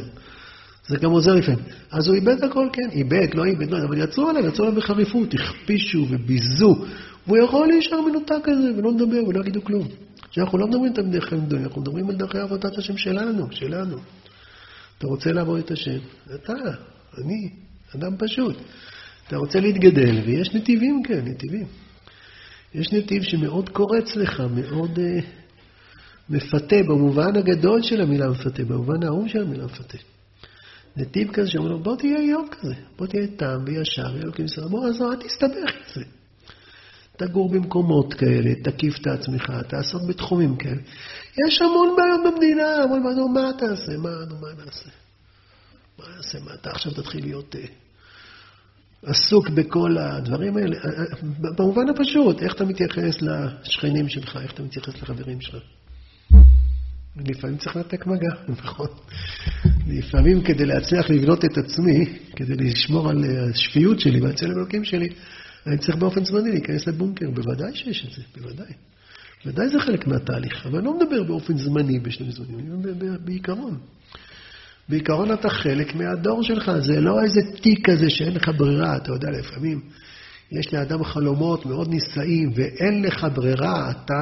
זה 0.86 0.96
גם 0.96 1.10
עוזר 1.10 1.34
לפעמים. 1.34 1.64
אז 1.90 2.08
הוא 2.08 2.16
איבד 2.16 2.44
הכל, 2.44 2.68
כן, 2.72 2.90
איבד, 2.92 3.34
לא 3.34 3.44
איבד, 3.44 3.70
לא, 3.70 3.78
אבל 3.84 3.98
יצאו 3.98 4.28
עליו, 4.28 4.46
יצאו 4.46 4.64
עליו 4.64 4.76
בחריפות, 4.76 5.34
הכפישו 5.34 6.06
וביזו. 6.10 6.84
והוא 7.26 7.38
יכול 7.38 7.68
להישאר 7.68 8.00
מנותק 8.00 8.34
כזה, 8.44 8.70
ולא 8.76 8.90
לדבר, 8.92 9.24
ולא 9.28 9.40
יגידו 9.40 9.64
כלום. 9.64 9.88
שאנחנו 10.30 10.58
לא 10.58 10.66
מדברים 10.66 10.92
על 10.96 11.10
דרכי 11.10 11.36
גדולים, 11.36 11.64
אנחנו 11.64 11.80
מדברים 11.80 12.10
על 12.10 12.16
דרכי 12.16 12.38
עבודת 12.38 12.78
השם 12.78 12.96
שלנו, 12.96 13.46
שלנו. 13.50 13.96
אתה 14.98 15.06
רוצה 15.06 15.32
לעבוד 15.32 15.58
את 15.58 15.70
השם? 15.70 15.98
אתה, 16.34 16.52
אני, 17.18 17.50
אדם 17.96 18.16
פשוט. 18.18 18.56
אתה 19.28 19.36
רוצה 19.36 19.60
להתגדל, 19.60 20.18
ויש 20.26 20.54
נתיבים 20.54 21.02
כן, 21.02 21.20
נתיבים. 21.24 21.66
יש 22.74 22.92
נתיב 22.92 23.22
שמאוד 23.22 23.68
קורץ 23.68 24.16
לך, 24.16 24.42
מאוד 24.54 24.98
uh, 24.98 25.24
מפתה, 26.30 26.76
במובן 26.88 27.36
הגדול 27.36 27.82
של 27.82 28.00
המילה 28.00 28.30
מפתה, 28.30 28.64
במובן 28.64 29.02
האהוב 29.02 29.28
של 29.28 29.42
המילה 29.42 29.64
מפתה. 29.64 29.98
נתיב 30.96 31.32
כזה 31.32 31.50
שאומר 31.50 31.68
לו, 31.68 31.78
בוא 31.78 31.96
תהיה 31.96 32.18
איוב 32.18 32.48
כזה, 32.50 32.74
בוא 32.98 33.06
תהיה 33.06 33.26
תם 33.36 33.64
וישר, 33.66 34.14
ואלוקים 34.14 34.44
ישראל, 34.44 34.68
בוא, 34.68 34.88
אז 34.88 35.02
אל 35.02 35.16
תסתבך 35.16 35.74
עם 35.76 35.94
זה. 35.94 36.04
תגור 37.16 37.50
במקומות 37.50 38.14
כאלה, 38.14 38.54
תקיף 38.64 38.98
את 39.00 39.06
עצמך, 39.06 39.52
תעסוק 39.68 40.02
בתחומים 40.08 40.56
כאלה. 40.56 40.80
יש 41.46 41.62
המון 41.62 41.96
בעיות 41.96 42.20
במדינה, 42.34 42.76
המון 42.82 43.02
בעיות, 43.02 43.30
מה 43.34 43.50
תעשה? 43.58 43.98
מה, 43.98 44.10
נו, 44.28 44.36
מה 44.40 44.64
נעשה? 44.64 44.90
מה 45.98 46.04
נעשה? 46.16 46.38
מה, 46.40 46.54
אתה 46.54 46.70
עכשיו 46.70 46.92
תתחיל 46.92 47.24
להיות 47.24 47.54
uh, 47.54 47.58
עסוק 49.02 49.48
בכל 49.48 49.98
הדברים 49.98 50.56
האלה? 50.56 50.76
אה, 50.76 50.90
אה, 50.98 51.52
במובן 51.56 51.88
הפשוט, 51.88 52.42
איך 52.42 52.54
אתה 52.54 52.64
מתייחס 52.64 53.22
לשכנים 53.22 54.08
שלך, 54.08 54.38
איך 54.42 54.52
אתה 54.52 54.62
מתייחס 54.62 55.02
לחברים 55.02 55.40
שלך. 55.40 55.62
לפעמים 57.16 57.56
צריך 57.56 57.76
לתק 57.76 58.06
מגע, 58.06 58.30
נכון. 58.62 58.88
לפעמים 59.88 60.42
כדי 60.42 60.66
להצליח 60.66 61.10
לבנות 61.10 61.44
את 61.44 61.58
עצמי, 61.58 62.18
כדי 62.36 62.54
לשמור 62.54 63.10
על 63.10 63.24
השפיות 63.50 64.00
שלי 64.00 64.20
והצלם 64.20 64.50
אלוקים 64.50 64.84
שלי, 64.84 65.08
אני 65.66 65.78
צריך 65.78 65.96
באופן 65.96 66.24
זמני 66.24 66.50
להיכנס 66.50 66.86
לבונקר, 66.86 67.30
בוודאי 67.30 67.74
שיש 67.74 68.04
את 68.04 68.12
זה, 68.12 68.22
בוודאי. 68.36 68.72
בוודאי 69.44 69.68
זה 69.68 69.80
חלק 69.80 70.06
מהתהליך, 70.06 70.66
אבל 70.66 70.78
אני 70.78 70.86
לא 70.86 70.96
מדבר 71.00 71.22
באופן 71.22 71.56
זמני 71.56 72.00
בשני 72.00 72.32
זמנים, 72.32 72.58
אני 72.58 72.68
מדבר 72.68 73.16
בעיקרון. 73.24 73.78
בעיקרון 74.88 75.32
אתה 75.32 75.48
חלק 75.48 75.94
מהדור 75.94 76.42
שלך, 76.42 76.72
זה 76.78 77.00
לא 77.00 77.22
איזה 77.22 77.40
תיק 77.62 77.90
כזה 77.90 78.10
שאין 78.10 78.34
לך 78.34 78.50
ברירה, 78.56 78.96
אתה 78.96 79.12
יודע, 79.12 79.30
לפעמים 79.30 79.80
יש 80.52 80.74
לאדם 80.74 81.04
חלומות 81.04 81.66
מאוד 81.66 81.88
נישאים 81.88 82.52
ואין 82.54 83.02
לך 83.02 83.26
ברירה, 83.34 83.90
אתה... 83.90 84.14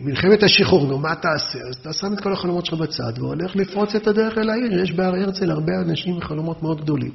מלחמת 0.00 0.42
השחרור, 0.42 0.86
נו, 0.86 0.98
מה 0.98 1.14
תעשה? 1.14 1.58
אז 1.68 1.76
אתה 1.80 1.92
שם 1.92 2.12
את 2.12 2.20
כל 2.20 2.32
החלומות 2.32 2.66
שלך 2.66 2.78
בצד 2.78 3.12
והולך 3.18 3.56
לפרוץ 3.56 3.94
את 3.94 4.06
הדרך 4.06 4.38
אל 4.38 4.50
העיר. 4.50 4.82
יש 4.82 4.92
בהר 4.92 5.14
הרצל 5.14 5.50
הרבה 5.50 5.72
אנשים 5.84 6.14
עם 6.14 6.20
חלומות 6.20 6.62
מאוד 6.62 6.80
גדולים. 6.80 7.12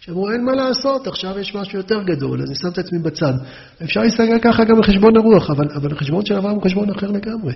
שאמרו, 0.00 0.30
אין 0.30 0.44
מה 0.44 0.52
לעשות, 0.52 1.06
עכשיו 1.06 1.38
יש 1.38 1.54
משהו 1.54 1.78
יותר 1.78 2.02
גדול, 2.02 2.42
אז 2.42 2.48
אני 2.48 2.54
שם 2.54 2.68
את 2.68 2.78
עצמי 2.78 2.98
בצד. 2.98 3.32
אפשר 3.82 4.00
להסתכל 4.00 4.38
ככה 4.42 4.64
גם 4.64 4.80
בחשבון 4.80 5.16
הרוח, 5.16 5.50
אבל, 5.50 5.68
אבל 5.74 5.92
החשבון 5.92 6.26
של 6.26 6.34
אברהם 6.34 6.54
הוא 6.54 6.62
חשבון 6.62 6.90
אחר 6.90 7.06
לגמרי. 7.06 7.52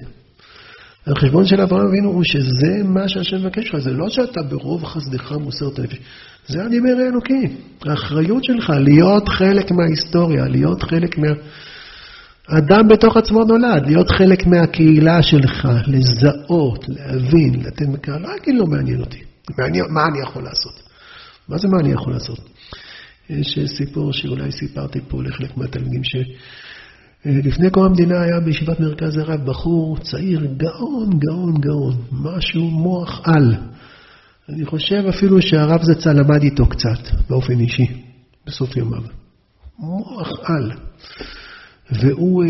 החשבון 1.07 1.47
של 1.47 1.61
אברהם 1.61 1.87
אבינו 1.87 2.11
הוא 2.11 2.25
שזה 2.25 2.85
מה 2.85 3.09
שהשם 3.09 3.37
מבקש 3.37 3.69
לך, 3.69 3.79
זה 3.79 3.93
לא 3.93 4.09
שאתה 4.09 4.43
ברוב 4.43 4.85
חסדך 4.85 5.33
מוסר 5.33 5.69
את 5.69 5.79
הנפש, 5.79 5.99
זה 6.47 6.65
הדיבר 6.65 6.97
האלוקי. 7.05 7.57
האחריות 7.83 8.45
שלך 8.45 8.71
להיות 8.71 9.29
חלק 9.29 9.71
מההיסטוריה, 9.71 10.49
להיות 10.49 10.83
חלק 10.83 11.19
מה... 11.19 11.29
אדם 12.51 12.89
בתוך 12.89 13.17
עצמו 13.17 13.45
נולד, 13.45 13.87
להיות 13.87 14.11
חלק 14.11 14.47
מהקהילה 14.47 15.23
שלך, 15.23 15.69
לזהות, 15.87 16.85
להבין, 16.89 17.61
לתת 17.61 17.87
מקרא, 17.89 18.19
לא 18.19 18.29
להגיד 18.29 18.55
לא 18.55 18.67
מעניין 18.67 19.01
אותי, 19.01 19.19
מעניין, 19.59 19.85
מה 19.91 20.01
אני 20.11 20.19
יכול 20.29 20.43
לעשות? 20.43 20.83
מה 21.49 21.59
זה 21.59 21.69
מה 21.69 21.81
אני 21.81 21.93
יכול 21.93 22.13
לעשות? 22.13 22.39
יש 23.31 23.59
סיפור 23.67 24.13
שאולי 24.13 24.53
סיפרתי 24.53 24.99
פה 25.09 25.23
לחלק 25.23 25.57
מהתלמידים, 25.57 26.01
שלפני 27.25 27.71
קום 27.71 27.85
המדינה 27.85 28.23
היה 28.23 28.41
בישיבת 28.41 28.81
מרכז 28.81 29.17
הרב 29.17 29.45
בחור 29.45 29.99
צעיר, 29.99 30.41
גאון, 30.57 31.11
גאון, 31.19 31.55
גאון, 31.61 31.97
משהו 32.13 32.71
מוח 32.71 33.21
על. 33.25 33.55
אני 34.49 34.67
חושב 34.67 35.03
אפילו 35.09 35.43
שהרב 35.43 35.83
זצ"ל 35.83 36.13
למד 36.13 36.43
איתו 36.43 36.67
קצת, 36.67 37.29
באופן 37.31 37.61
אישי, 37.61 37.87
בסוף 38.47 38.77
ימיו. 38.77 39.03
מוח 39.79 40.29
על. 40.45 40.73
והוא 41.93 42.45
אה, 42.45 42.49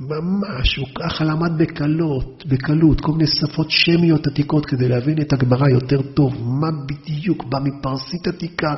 ממש, 0.00 0.76
הוא 0.76 0.86
ככה 0.94 1.24
למד 1.24 1.58
בקלות, 1.58 2.44
בקלות, 2.46 3.00
כל 3.00 3.12
מיני 3.12 3.26
שפות 3.26 3.70
שמיות 3.70 4.26
עתיקות 4.26 4.66
כדי 4.66 4.88
להבין 4.88 5.20
את 5.20 5.32
הגמרא 5.32 5.68
יותר 5.68 6.02
טוב, 6.02 6.34
מה 6.40 6.68
בדיוק, 6.86 7.44
בא 7.44 7.58
מפרסית 7.64 8.28
עתיקה, 8.28 8.74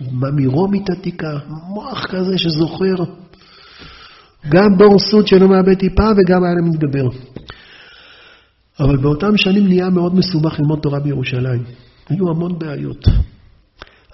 בא 0.00 0.28
מרומית 0.36 0.90
עתיקה, 0.90 1.38
מוח 1.48 2.06
כזה 2.06 2.38
שזוכר. 2.38 3.04
גם 4.48 4.76
בור 4.78 4.98
סוד 4.98 5.26
שלא 5.26 5.48
מאבד 5.48 5.74
טיפה 5.74 6.10
וגם 6.16 6.44
היה 6.44 6.54
להם 6.54 6.70
מתגבר. 6.70 7.08
אבל 8.80 8.96
באותם 8.96 9.36
שנים 9.36 9.66
נהיה 9.66 9.90
מאוד 9.90 10.14
מסובך 10.14 10.60
ללמוד 10.60 10.78
תורה 10.78 11.00
בירושלים. 11.00 11.64
היו 12.08 12.30
המון 12.30 12.58
בעיות. 12.58 13.04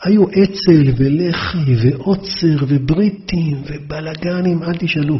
היו 0.04 0.24
אצ"ל 0.28 0.92
ולח"י 0.96 1.74
ועוצר 1.82 2.64
ובריטים 2.68 3.62
ובלאגנים, 3.66 4.62
אל 4.62 4.76
תשאלו. 4.78 5.18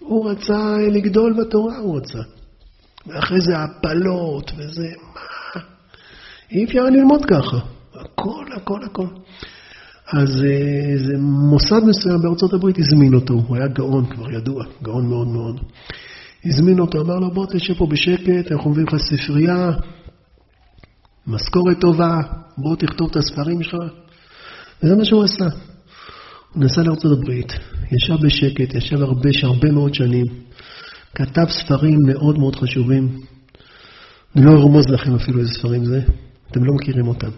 הוא 0.00 0.30
רצה 0.30 0.76
לגדול 0.92 1.34
בתורה, 1.40 1.78
הוא 1.78 1.96
רצה. 1.96 2.18
ואחרי 3.06 3.40
זה 3.40 3.58
הפלות 3.58 4.52
וזה, 4.56 4.88
מה? 5.14 5.60
אי 6.52 6.64
אפשר 6.64 6.84
ללמוד 6.84 7.24
ככה. 7.24 7.58
הכל, 7.94 8.44
הכל, 8.56 8.84
הכל. 8.84 9.06
אז 10.12 10.44
איזה 10.92 11.14
אה, 11.14 11.18
מוסד 11.20 11.80
מסוים 11.86 12.22
בארצות 12.22 12.52
הברית 12.52 12.78
הזמין 12.78 13.14
אותו, 13.14 13.34
הוא 13.34 13.56
היה 13.56 13.66
גאון, 13.66 14.06
כבר 14.06 14.32
ידוע, 14.32 14.64
גאון 14.82 15.06
מאוד 15.06 15.28
מאוד. 15.28 15.60
הזמין 16.44 16.78
אותו, 16.78 17.00
אמר 17.00 17.18
לו, 17.18 17.30
בוא 17.30 17.46
תשב 17.46 17.74
פה 17.74 17.86
בשקט, 17.86 18.52
אנחנו 18.52 18.70
מביאים 18.70 18.88
לך 18.88 18.96
ספרייה, 18.96 19.70
משכורת 21.26 21.80
טובה, 21.80 22.20
בוא 22.58 22.76
תכתוב 22.76 23.08
את 23.10 23.16
הספרים 23.16 23.62
שלך. 23.62 23.74
וזה 24.82 24.96
מה 24.96 25.04
שהוא 25.04 25.24
עשה. 25.24 25.44
הוא 26.54 26.64
נסע 26.64 26.82
לארצות 26.82 27.18
הברית, 27.18 27.52
ישב 27.92 28.26
בשקט, 28.26 28.74
ישב 28.74 29.02
הרבה, 29.02 29.30
הרבה 29.42 29.70
מאוד 29.70 29.94
שנים, 29.94 30.26
כתב 31.14 31.46
ספרים 31.48 31.98
מאוד 32.06 32.38
מאוד 32.38 32.56
חשובים. 32.56 33.18
אני 34.36 34.44
לא 34.44 34.50
ארמוז 34.50 34.88
לכם 34.88 35.14
אפילו 35.14 35.40
איזה 35.40 35.52
ספרים 35.52 35.84
זה, 35.84 36.00
אתם 36.50 36.64
לא 36.64 36.74
מכירים 36.74 37.08
אותם. 37.08 37.30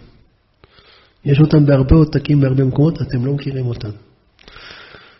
יש 1.25 1.39
אותם 1.39 1.65
בהרבה 1.65 1.95
עותקים 1.95 2.41
בהרבה 2.41 2.63
מקומות, 2.63 3.01
אתם 3.01 3.25
לא 3.25 3.33
מכירים 3.33 3.65
אותם. 3.65 3.89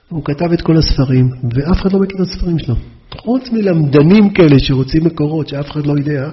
הוא 0.09 0.26
כתב 0.26 0.51
את 0.53 0.61
כל 0.61 0.78
הספרים, 0.78 1.30
ואף 1.53 1.82
אחד 1.82 1.93
לא 1.93 1.99
מכיר 1.99 2.18
את 2.18 2.28
הספרים 2.28 2.59
שלו. 2.59 2.76
חוץ 3.18 3.49
מלמדנים 3.51 4.34
כאלה 4.34 4.59
שרוצים 4.59 5.05
מקורות 5.05 5.47
שאף 5.47 5.72
אחד 5.72 5.86
לא 5.86 5.93
יודע, 5.97 6.30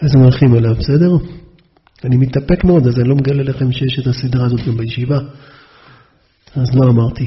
אז 0.00 0.14
הולכים 0.14 0.54
אליו, 0.54 0.74
בסדר? 0.74 1.10
אני 2.04 2.16
מתאפק 2.16 2.64
מאוד, 2.64 2.86
אז 2.86 2.98
אני 2.98 3.08
לא 3.08 3.14
מגלה 3.14 3.42
לכם 3.42 3.72
שיש 3.72 3.98
את 3.98 4.06
הסדרה 4.06 4.46
הזאת 4.46 4.60
גם 4.66 4.76
בישיבה. 4.76 5.18
אז 6.56 6.74
לא 6.74 6.90
אמרתי. 6.90 7.26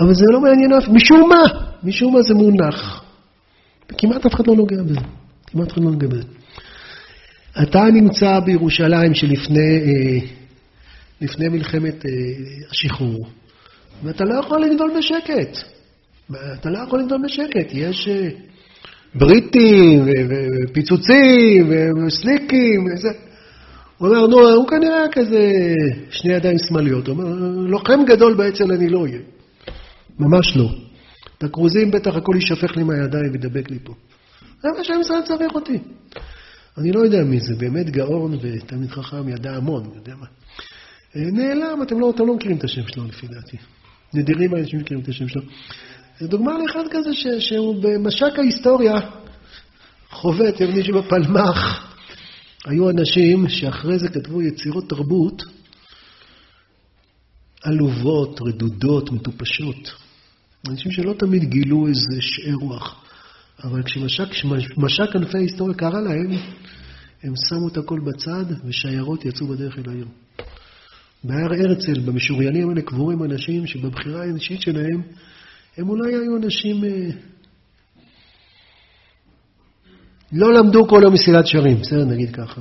אבל 0.00 0.14
זה 0.14 0.24
לא 0.32 0.40
מעניין 0.40 0.72
אף, 0.72 0.88
משום 0.88 1.28
מה, 1.28 1.42
משום 1.82 2.14
מה 2.14 2.22
זה 2.22 2.34
מונח. 2.34 3.04
וכמעט 3.92 4.26
אף 4.26 4.34
אחד 4.34 4.46
לא 4.46 4.54
נוגע 4.54 4.82
בזה. 4.82 5.00
כמעט 5.46 5.68
אף 5.68 5.72
אחד 5.72 5.82
לא 5.82 5.90
נוגע 5.90 6.06
בזה. 6.06 6.22
אתה 7.62 7.84
נמצא 7.92 8.40
בירושלים 8.40 9.14
שלפני 9.14 9.78
אה, 9.78 10.18
לפני 11.20 11.48
מלחמת 11.48 12.06
אה, 12.06 12.10
השחרור, 12.70 13.26
ואתה 14.04 14.24
לא 14.24 14.40
יכול 14.40 14.62
לגדול 14.62 14.90
בשקט. 14.98 15.58
אתה 16.30 16.70
לא 16.70 16.78
יכול 16.78 17.00
לגדול 17.00 17.22
בשקט. 17.24 17.70
יש 17.72 18.08
אה, 18.08 18.28
בריטים 19.18 20.04
ופיצוצים 20.28 21.72
וסליקים 22.06 22.86
וזה. 22.86 23.08
הוא 23.98 24.08
אומר, 24.08 24.26
נו, 24.26 24.48
הוא 24.48 24.68
כנראה 24.68 25.04
כזה 25.12 25.52
שני 26.10 26.32
ידיים 26.32 26.58
שמאליות. 26.58 27.06
הוא 27.06 27.16
אומר, 27.16 27.34
לוחם 27.70 28.04
גדול 28.06 28.34
באצ"ל 28.34 28.72
אני 28.72 28.88
לא 28.88 29.02
אהיה. 29.02 29.18
ממש 30.18 30.56
לא. 30.56 30.70
את 31.38 31.44
הכרוזים 31.44 31.90
בטח 31.90 32.16
הכל 32.16 32.32
יישפך 32.34 32.76
לי 32.76 32.82
מהידיים 32.82 33.32
וידבק 33.32 33.70
לי 33.70 33.78
פה. 33.84 33.94
זה 34.62 34.68
מה 34.78 34.84
שהמשרד 34.84 35.22
צריך 35.24 35.54
אותי. 35.54 35.78
אני 36.78 36.92
לא 36.92 37.00
יודע 37.00 37.24
מי 37.24 37.40
זה, 37.40 37.54
באמת 37.58 37.90
גאון 37.90 38.38
ותלמיד 38.42 38.90
חכם, 38.90 39.28
ידע 39.28 39.56
המון, 39.56 39.90
יודע 39.94 40.14
מה. 40.20 40.26
אה, 41.16 41.30
נעלם, 41.32 41.82
אתם 41.82 42.00
לא, 42.00 42.10
אתם 42.10 42.26
לא 42.26 42.34
מכירים 42.34 42.56
את 42.56 42.64
השם 42.64 42.82
שלו 42.86 43.04
לפי 43.04 43.26
דעתי. 43.26 43.56
נדירים 44.14 44.54
האנשים 44.54 44.80
שמכירים 44.80 45.02
את 45.02 45.08
השם 45.08 45.28
שלו. 45.28 45.42
זו 46.20 46.26
דוגמה 46.26 46.52
לאחד 46.58 46.84
כזה 46.90 47.14
ש, 47.14 47.26
שהוא 47.38 47.82
במשק 47.82 48.38
ההיסטוריה 48.38 48.94
חווה, 50.10 50.48
אתם 50.48 50.64
יודעים 50.64 50.84
שבפלמ"ח 50.84 51.86
היו 52.64 52.90
אנשים 52.90 53.48
שאחרי 53.48 53.98
זה 53.98 54.08
כתבו 54.08 54.42
יצירות 54.42 54.88
תרבות 54.88 55.42
עלובות, 57.62 58.40
רדודות, 58.40 59.12
מטופשות. 59.12 59.94
אנשים 60.68 60.92
שלא 60.92 61.12
תמיד 61.12 61.44
גילו 61.44 61.86
איזה 61.86 62.16
שאר 62.20 62.54
רוח. 62.54 63.04
אבל 63.64 63.82
כשמשק 63.82 65.16
ענפי 65.16 65.38
ההיסטוריה 65.38 65.74
קרה 65.74 66.00
להם, 66.00 66.30
הם 67.22 67.32
שמו 67.48 67.68
את 67.68 67.76
הכל 67.76 68.00
בצד 68.00 68.44
ושיירות 68.64 69.24
יצאו 69.24 69.46
בדרך 69.46 69.78
אל 69.78 69.90
העיר. 69.90 70.06
בהר 71.24 71.52
הרצל, 71.52 72.00
במשוריינים 72.00 72.68
האלה 72.68 72.82
קבורים 72.82 73.24
אנשים 73.24 73.66
שבבחירה 73.66 74.22
האנושית 74.22 74.60
שלהם, 74.60 75.02
הם 75.76 75.88
אולי 75.88 76.14
היו 76.14 76.36
אנשים... 76.36 76.84
אה, 76.84 77.08
לא 80.32 80.54
למדו 80.54 80.88
כל 80.88 81.00
יום 81.02 81.14
מסילת 81.14 81.46
שרים, 81.46 81.80
בסדר, 81.80 82.04
נגיד 82.04 82.36
ככה. 82.36 82.60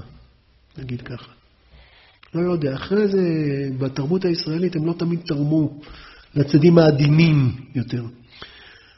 נגיד 0.78 1.01
ככה. 1.01 1.32
לא 2.36 2.51
יודע, 2.51 2.74
אחרי 2.74 3.07
זה, 3.07 3.22
בתרבות 3.80 4.26
הישראלית 4.26 4.76
הם 4.76 4.86
לא 4.86 4.93
תמיד 4.93 5.20
תרמו 5.26 5.80
לצדדים 6.36 6.78
העדינים 6.78 7.51
יותר. 7.76 8.03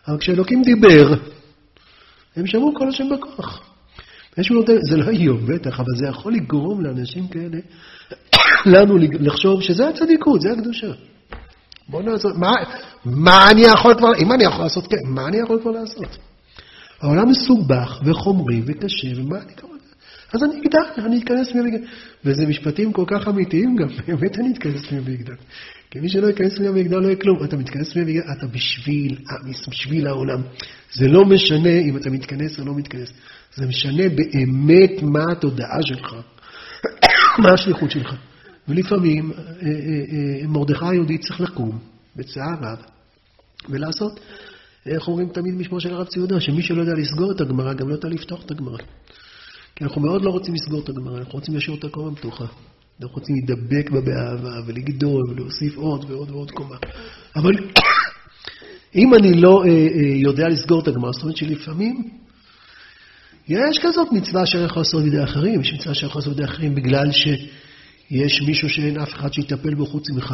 אבל 0.08 0.18
כשאלוקים 0.18 0.62
דיבר, 0.62 1.14
הם 2.36 2.48
שמעו 2.48 2.74
כל 2.76 2.90
השם 2.90 3.10
בכוח. 3.10 3.74
נותן, 4.52 4.74
זה 4.90 4.98
לא 4.98 5.10
איום, 5.10 5.46
בטח, 5.46 5.80
אבל 5.80 5.96
זה 5.96 6.08
יכול 6.08 6.34
לגרום 6.34 6.84
לאנשים 6.84 7.28
כאלה, 7.28 7.58
לנו 8.76 8.98
לחשוב 8.98 9.62
שזה 9.62 9.88
הצדיקות, 9.88 10.42
זה 10.42 10.52
הקדושה. 10.52 10.92
בוא 11.90 12.04
נעשות, 12.04 12.38
מה, 12.38 12.52
מה 13.06 13.50
אני 13.52 13.62
יכול 13.62 13.94
כבר, 13.98 14.16
אם 14.20 14.32
אני 14.32 14.44
יכול 14.44 14.64
לעשות 14.64 14.88
כן, 14.88 14.98
מה 15.06 15.28
אני 15.28 15.38
יכול 15.38 15.60
כבר 15.62 15.72
לעשות? 15.72 16.18
העולם 17.02 17.30
מסובך 17.30 18.02
וחומרי 18.06 18.62
וקשה, 18.66 19.08
ומה 19.16 19.38
אני 19.38 19.56
כבר... 19.56 19.68
אז 20.34 20.44
אני 20.44 20.54
אגדל, 20.62 21.06
אני 21.06 21.20
אכנס 21.24 21.54
מי 21.54 21.60
המגדל. 21.60 21.86
וזה 22.26 22.46
משפטים 22.48 22.94
כל 22.94 23.04
כך 23.08 23.28
אמיתיים 23.28 23.76
גם, 23.76 23.88
באמת 24.08 24.40
אני 24.40 24.52
אתכנס 24.54 24.92
מי 24.92 24.98
המגדל. 24.98 25.34
כי 25.92 26.00
מי 26.00 26.10
שלא 26.10 26.28
ייכנס 26.28 26.60
מי 26.60 26.68
המגדל 26.68 26.98
לא 26.98 27.06
יהיה 27.06 27.16
כלום. 27.16 27.44
אתה 27.44 27.58
מתכנס 27.58 27.96
מי 27.96 28.02
המגדל, 28.02 28.32
אתה 28.38 28.48
בשביל, 28.48 29.18
בשביל 29.70 30.08
העולם. 30.08 30.42
זה 30.94 31.08
לא 31.08 31.26
משנה 31.26 31.80
אם 31.80 31.98
אתה 31.98 32.10
מתכנס 32.10 32.60
או 32.60 32.66
לא 32.66 32.76
מתכנס. 32.76 33.10
זה 33.56 33.66
משנה 33.66 34.04
באמת 34.10 35.02
מה 35.02 35.24
התודעה 35.32 35.82
שלך, 35.82 36.16
מה 37.44 37.54
השליחות 37.54 37.92
שלך. 37.92 38.16
ולפעמים 38.68 39.32
אה, 39.32 39.38
אה, 39.38 39.72
אה, 40.42 40.48
מרדכי 40.48 40.86
היהודי 40.86 41.18
צריך 41.18 41.42
לקום 41.42 41.80
בצער 42.16 42.56
רב 42.62 42.78
ולעשות, 43.70 44.20
איך 44.86 45.08
אומרים 45.08 45.30
תמיד 45.30 45.54
משמו 45.54 45.80
של 45.82 45.94
הרב 45.94 46.08
ציודה, 46.08 46.40
שמי 46.40 46.62
שלא 46.62 46.82
יודע 46.82 46.94
לסגור 46.94 47.32
את 47.32 47.42
הגמרא, 47.42 47.74
גם 47.74 47.90
לא 47.90 47.94
יודע 47.94 48.10
לפתוח 48.10 48.46
את 48.46 48.52
הגמרא. 48.52 48.78
כי 49.76 49.84
אנחנו 49.84 50.02
מאוד 50.02 50.22
לא 50.22 50.30
רוצים 50.30 50.54
לסגור 50.54 50.82
את 50.84 50.90
הגמרא, 50.90 51.18
אנחנו 51.18 51.34
רוצים 51.34 51.56
להשאיר 51.56 51.76
אותה 51.76 51.90
קומה 51.90 52.16
פתוחה. 52.16 52.46
אנחנו 53.02 53.16
רוצים 53.16 53.36
להידבק 53.36 53.90
בה 53.92 54.02
באהבה 54.02 54.60
ולגדול 54.66 55.30
ולהוסיף 55.30 55.78
עוד 55.78 56.12
ועוד 56.12 56.32
ועוד 56.32 56.52
קומה. 56.52 56.76
אבל 57.36 57.52
אם 58.96 59.14
אני 59.14 59.42
לא 59.42 59.64
יודע 60.24 60.48
לסגור 60.48 60.82
את 60.82 60.88
הגמרא, 60.88 61.12
זאת 61.12 61.22
אומרת 61.22 61.38
שלפעמים 61.38 62.10
יש 63.48 63.80
כזאת 63.82 64.08
מצווה 64.12 64.44
אשר 64.44 64.66
יכול 64.66 64.80
לעשות 64.80 65.04
בידי 65.04 65.24
אחרים, 65.24 65.62
יש 65.62 65.74
מצווה 65.74 65.92
אשר 65.92 66.08
יכול 66.08 66.20
לעשות 66.20 66.36
בידי 66.36 66.46
אחרים 66.46 66.76
בגלל 66.76 67.12
שיש 68.10 68.42
מישהו 68.42 68.70
שאין 68.70 69.00
אף 69.00 69.14
אחד 69.14 69.34
שיטפל 69.34 69.76
בו 69.76 69.86
חוץ 69.86 70.10
ממך. 70.10 70.34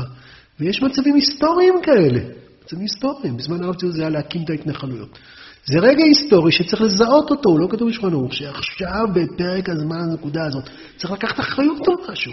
ויש 0.59 0.81
מצבים 0.81 1.15
היסטוריים 1.15 1.73
כאלה, 1.83 2.19
מצבים 2.63 2.81
היסטוריים. 2.81 3.37
בזמן 3.37 3.63
הרב 3.63 3.75
ציון 3.75 3.91
זה 3.91 4.01
היה 4.01 4.09
להקים 4.09 4.43
את 4.43 4.49
ההתנחלויות. 4.49 5.19
זה 5.65 5.79
רגע 5.79 6.03
היסטורי 6.03 6.51
שצריך 6.51 6.81
לזהות 6.81 7.31
אותו, 7.31 7.49
הוא 7.49 7.59
לא 7.59 7.67
כתוב 7.71 7.89
בשולחן 7.89 8.13
ערוך, 8.13 8.33
שעכשיו 8.33 9.05
בפרק 9.13 9.69
הזמן, 9.69 10.09
הנקודה 10.11 10.45
הזאת, 10.45 10.69
צריך 10.97 11.13
לקחת 11.13 11.39
אחריות 11.39 11.87
על 11.87 11.93
משהו. 12.11 12.31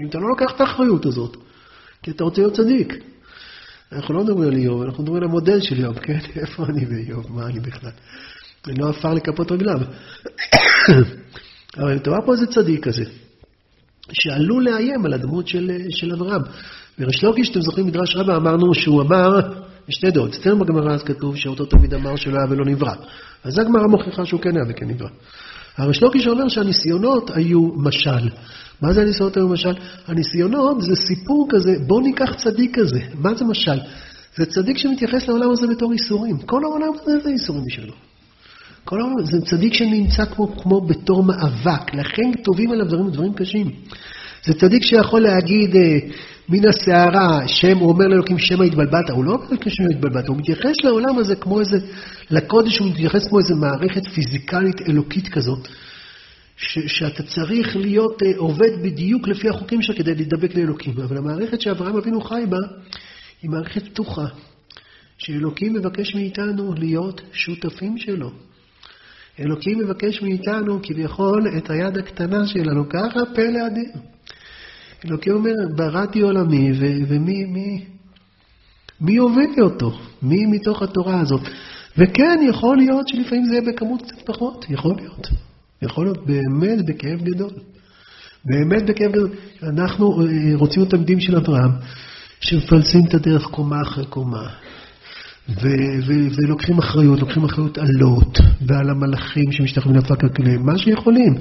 אם 0.00 0.08
אתה 0.08 0.18
לא 0.18 0.28
לוקח 0.28 0.52
את 0.56 0.60
האחריות 0.60 1.06
הזאת, 1.06 1.36
כי 2.02 2.10
אתה 2.10 2.24
רוצה 2.24 2.40
להיות 2.40 2.54
צדיק. 2.54 2.94
אנחנו 3.92 4.14
לא 4.14 4.24
מדברים 4.24 4.48
על 4.48 4.56
איוב, 4.56 4.82
אנחנו 4.82 5.02
מדברים 5.02 5.22
על 5.22 5.28
המודל 5.28 5.60
של 5.60 5.78
איוב, 5.78 5.98
כן? 5.98 6.18
איפה 6.40 6.64
אני 6.66 6.86
ואיוב? 6.86 7.32
מה 7.32 7.46
אני 7.46 7.60
בכלל? 7.60 7.90
אני 8.66 8.78
לא 8.78 8.88
עפר 8.88 9.14
לכפות 9.14 9.52
רגליו. 9.52 9.78
אבל 11.78 11.96
אתה 11.96 12.10
רואה 12.10 12.22
פה 12.26 12.32
איזה 12.32 12.46
צדיק 12.46 12.84
כזה, 12.84 13.04
שעלול 14.12 14.64
לאיים 14.64 15.06
על 15.06 15.12
הדמות 15.12 15.48
של, 15.48 15.70
של 15.90 16.12
אברהם. 16.12 16.42
וריש 16.98 17.24
לוקיש, 17.24 17.50
אתם 17.50 17.60
זוכרים, 17.60 17.86
מדרש 17.86 18.16
רבה, 18.16 18.36
אמרנו 18.36 18.74
שהוא 18.74 19.02
אמר, 19.02 19.40
יש 19.88 19.94
שתי 19.94 20.10
דעות. 20.10 20.34
אצלנו 20.34 20.58
בגמרא 20.58 20.94
אז 20.94 21.02
כתוב 21.02 21.36
שאותו 21.36 21.66
תמיד 21.66 21.94
אמר 21.94 22.16
שלא 22.16 22.36
היה 22.38 22.46
ולא 22.50 22.64
נברא. 22.64 22.94
אז 23.44 23.58
הגמרא 23.58 23.86
מוכיחה 23.86 24.24
שהוא 24.24 24.40
כן 24.40 24.56
היה 24.56 24.64
וכן 24.68 24.88
נברא. 24.88 25.08
הריש 25.76 26.02
לוקיש 26.02 26.26
אומר 26.26 26.48
שהניסיונות 26.48 27.30
היו 27.34 27.60
משל. 27.76 28.28
מה 28.82 28.92
זה 28.92 29.00
הניסיונות 29.00 29.36
האלה 29.36 29.48
למשל? 29.48 29.72
הניסיונות 30.06 30.82
זה 30.82 30.96
סיפור 30.96 31.48
כזה, 31.50 31.76
בוא 31.86 32.02
ניקח 32.02 32.34
צדיק 32.34 32.78
כזה. 32.78 33.00
מה 33.14 33.34
זה 33.34 33.44
משל? 33.44 33.78
זה 34.36 34.46
צדיק 34.46 34.78
שמתייחס 34.78 35.28
לעולם 35.28 35.50
הזה 35.50 35.66
בתור 35.66 35.92
ייסורים. 35.92 36.38
כל 36.38 36.64
העולם 36.64 36.88
הזה 37.02 37.18
זה 37.22 37.30
ייסורים 37.30 37.62
בשבילו. 37.68 37.92
כל 38.84 39.00
העולם, 39.00 39.24
זה 39.24 39.40
צדיק 39.40 39.74
שנמצא 39.74 40.24
כמו, 40.24 40.56
כמו 40.56 40.80
בתור 40.80 41.22
מאבק, 41.22 41.94
לכן 41.94 42.32
כתובים 42.32 42.70
עליו 42.70 42.86
דברים, 42.86 43.10
דברים 43.10 43.34
קשים. 43.34 43.70
זה 44.44 44.54
צדיק 44.54 44.82
שיכול 44.82 45.22
להגיד 45.22 45.76
אה, 45.76 45.98
מן 46.48 46.68
הסערה, 46.68 47.48
שם, 47.48 47.78
הוא 47.78 47.88
אומר 47.88 48.06
לאלוקים 48.06 48.38
שמא 48.38 48.64
התבלבלת, 48.64 49.10
הוא 49.10 49.24
לא 49.24 49.32
אומר 49.32 49.44
לאלוקים 49.44 49.72
שמא 49.72 49.86
התבלבלת, 49.90 50.28
הוא 50.28 50.36
מתייחס 50.36 50.74
לעולם 50.84 51.18
הזה 51.18 51.36
כמו 51.36 51.60
איזה, 51.60 51.76
לקודש 52.30 52.78
הוא 52.78 52.90
מתייחס 52.90 53.28
כמו 53.28 53.38
איזה 53.38 53.54
מערכת 53.54 54.06
פיזיקלית 54.06 54.80
אלוקית 54.88 55.28
כזאת, 55.28 55.68
ש, 56.56 56.78
שאתה 56.86 57.22
צריך 57.22 57.76
להיות 57.76 58.22
אה, 58.22 58.32
עובד 58.36 58.82
בדיוק 58.82 59.28
לפי 59.28 59.48
החוקים 59.48 59.82
שלך 59.82 59.98
כדי 59.98 60.14
להידבק 60.14 60.54
לאלוקים. 60.54 60.94
אבל 61.04 61.16
המערכת 61.16 61.60
שאברהם 61.60 61.96
אבינו 61.96 62.20
חי 62.20 62.44
בה, 62.48 62.58
היא 63.42 63.50
מערכת 63.50 63.82
פתוחה, 63.88 64.26
שאלוקים 65.18 65.72
מבקש 65.72 66.14
מאיתנו 66.14 66.74
להיות 66.74 67.20
שותפים 67.32 67.98
שלו. 67.98 68.30
אלוקים 69.40 69.78
מבקש 69.78 70.22
מאיתנו 70.22 70.80
כביכול 70.82 71.48
את 71.58 71.70
היד 71.70 71.98
הקטנה 71.98 72.46
שלנו, 72.46 72.88
ככה 72.88 73.20
פלא 73.34 73.66
אדיר. 73.66 73.90
אלוקים 75.06 75.32
אומר, 75.32 75.52
בראתי 75.76 76.20
עולמי, 76.20 76.72
ו- 76.72 77.08
ומי 77.08 77.44
מי, 77.44 77.84
מי 79.00 79.18
לי 79.56 79.62
אותו? 79.62 79.98
מי 80.22 80.46
מתוך 80.46 80.82
התורה 80.82 81.20
הזאת? 81.20 81.40
וכן, 81.98 82.40
יכול 82.48 82.76
להיות 82.76 83.08
שלפעמים 83.08 83.44
זה 83.44 83.54
יהיה 83.54 83.72
בכמות 83.72 84.02
קצת 84.02 84.26
פחות, 84.26 84.66
יכול 84.68 84.96
להיות. 84.96 85.28
יכול 85.82 86.04
להיות 86.04 86.26
באמת 86.26 86.86
בכאב 86.86 87.20
גדול. 87.22 87.50
באמת 88.44 88.82
בכאב 88.86 89.12
גדול. 89.12 89.30
אנחנו 89.62 90.20
אה, 90.20 90.26
רוצים 90.54 90.82
את 90.82 90.88
התלמידים 90.88 91.20
של 91.20 91.36
אברהם, 91.36 91.70
שמפלסים 92.40 93.04
את 93.08 93.14
הדרך 93.14 93.44
קומה 93.44 93.82
אחרי 93.82 94.06
קומה, 94.06 94.48
ו- 95.48 96.06
ו- 96.06 96.28
ולוקחים 96.36 96.78
אחריות, 96.78 97.20
לוקחים 97.20 97.44
אחריות 97.44 97.78
על 97.78 97.88
לוט, 98.00 98.38
ועל 98.66 98.90
המלאכים 98.90 99.52
שמשתחווים 99.52 99.96
לפק 99.96 100.24
הכליהם, 100.24 100.66
מה 100.66 100.78
שיכולים, 100.78 101.34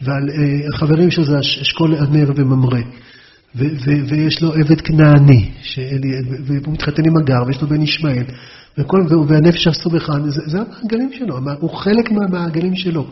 ועל 0.00 0.28
uh, 0.28 0.74
החברים 0.74 1.10
שלו 1.10 1.24
זה 1.24 1.40
אשכול 1.40 1.94
ענר 1.94 2.32
וממרא, 2.36 2.80
ו- 3.56 3.76
ו- 3.84 4.08
ויש 4.08 4.42
לו 4.42 4.52
עבד 4.52 4.80
כנעני, 4.80 5.50
והוא 6.46 6.74
מתחתן 6.74 7.02
עם 7.06 7.16
הגר, 7.16 7.42
ויש 7.46 7.62
לו 7.62 7.68
בן 7.68 7.82
ישמעאל, 7.82 8.24
וכל, 8.78 9.00
והנפש 9.28 9.66
הסובחן, 9.66 10.30
זה, 10.30 10.40
זה 10.46 10.58
המעגלים 10.58 11.10
שלו, 11.12 11.38
הוא 11.60 11.70
חלק 11.70 12.10
מהמעגלים 12.10 12.76
שלו. 12.76 13.06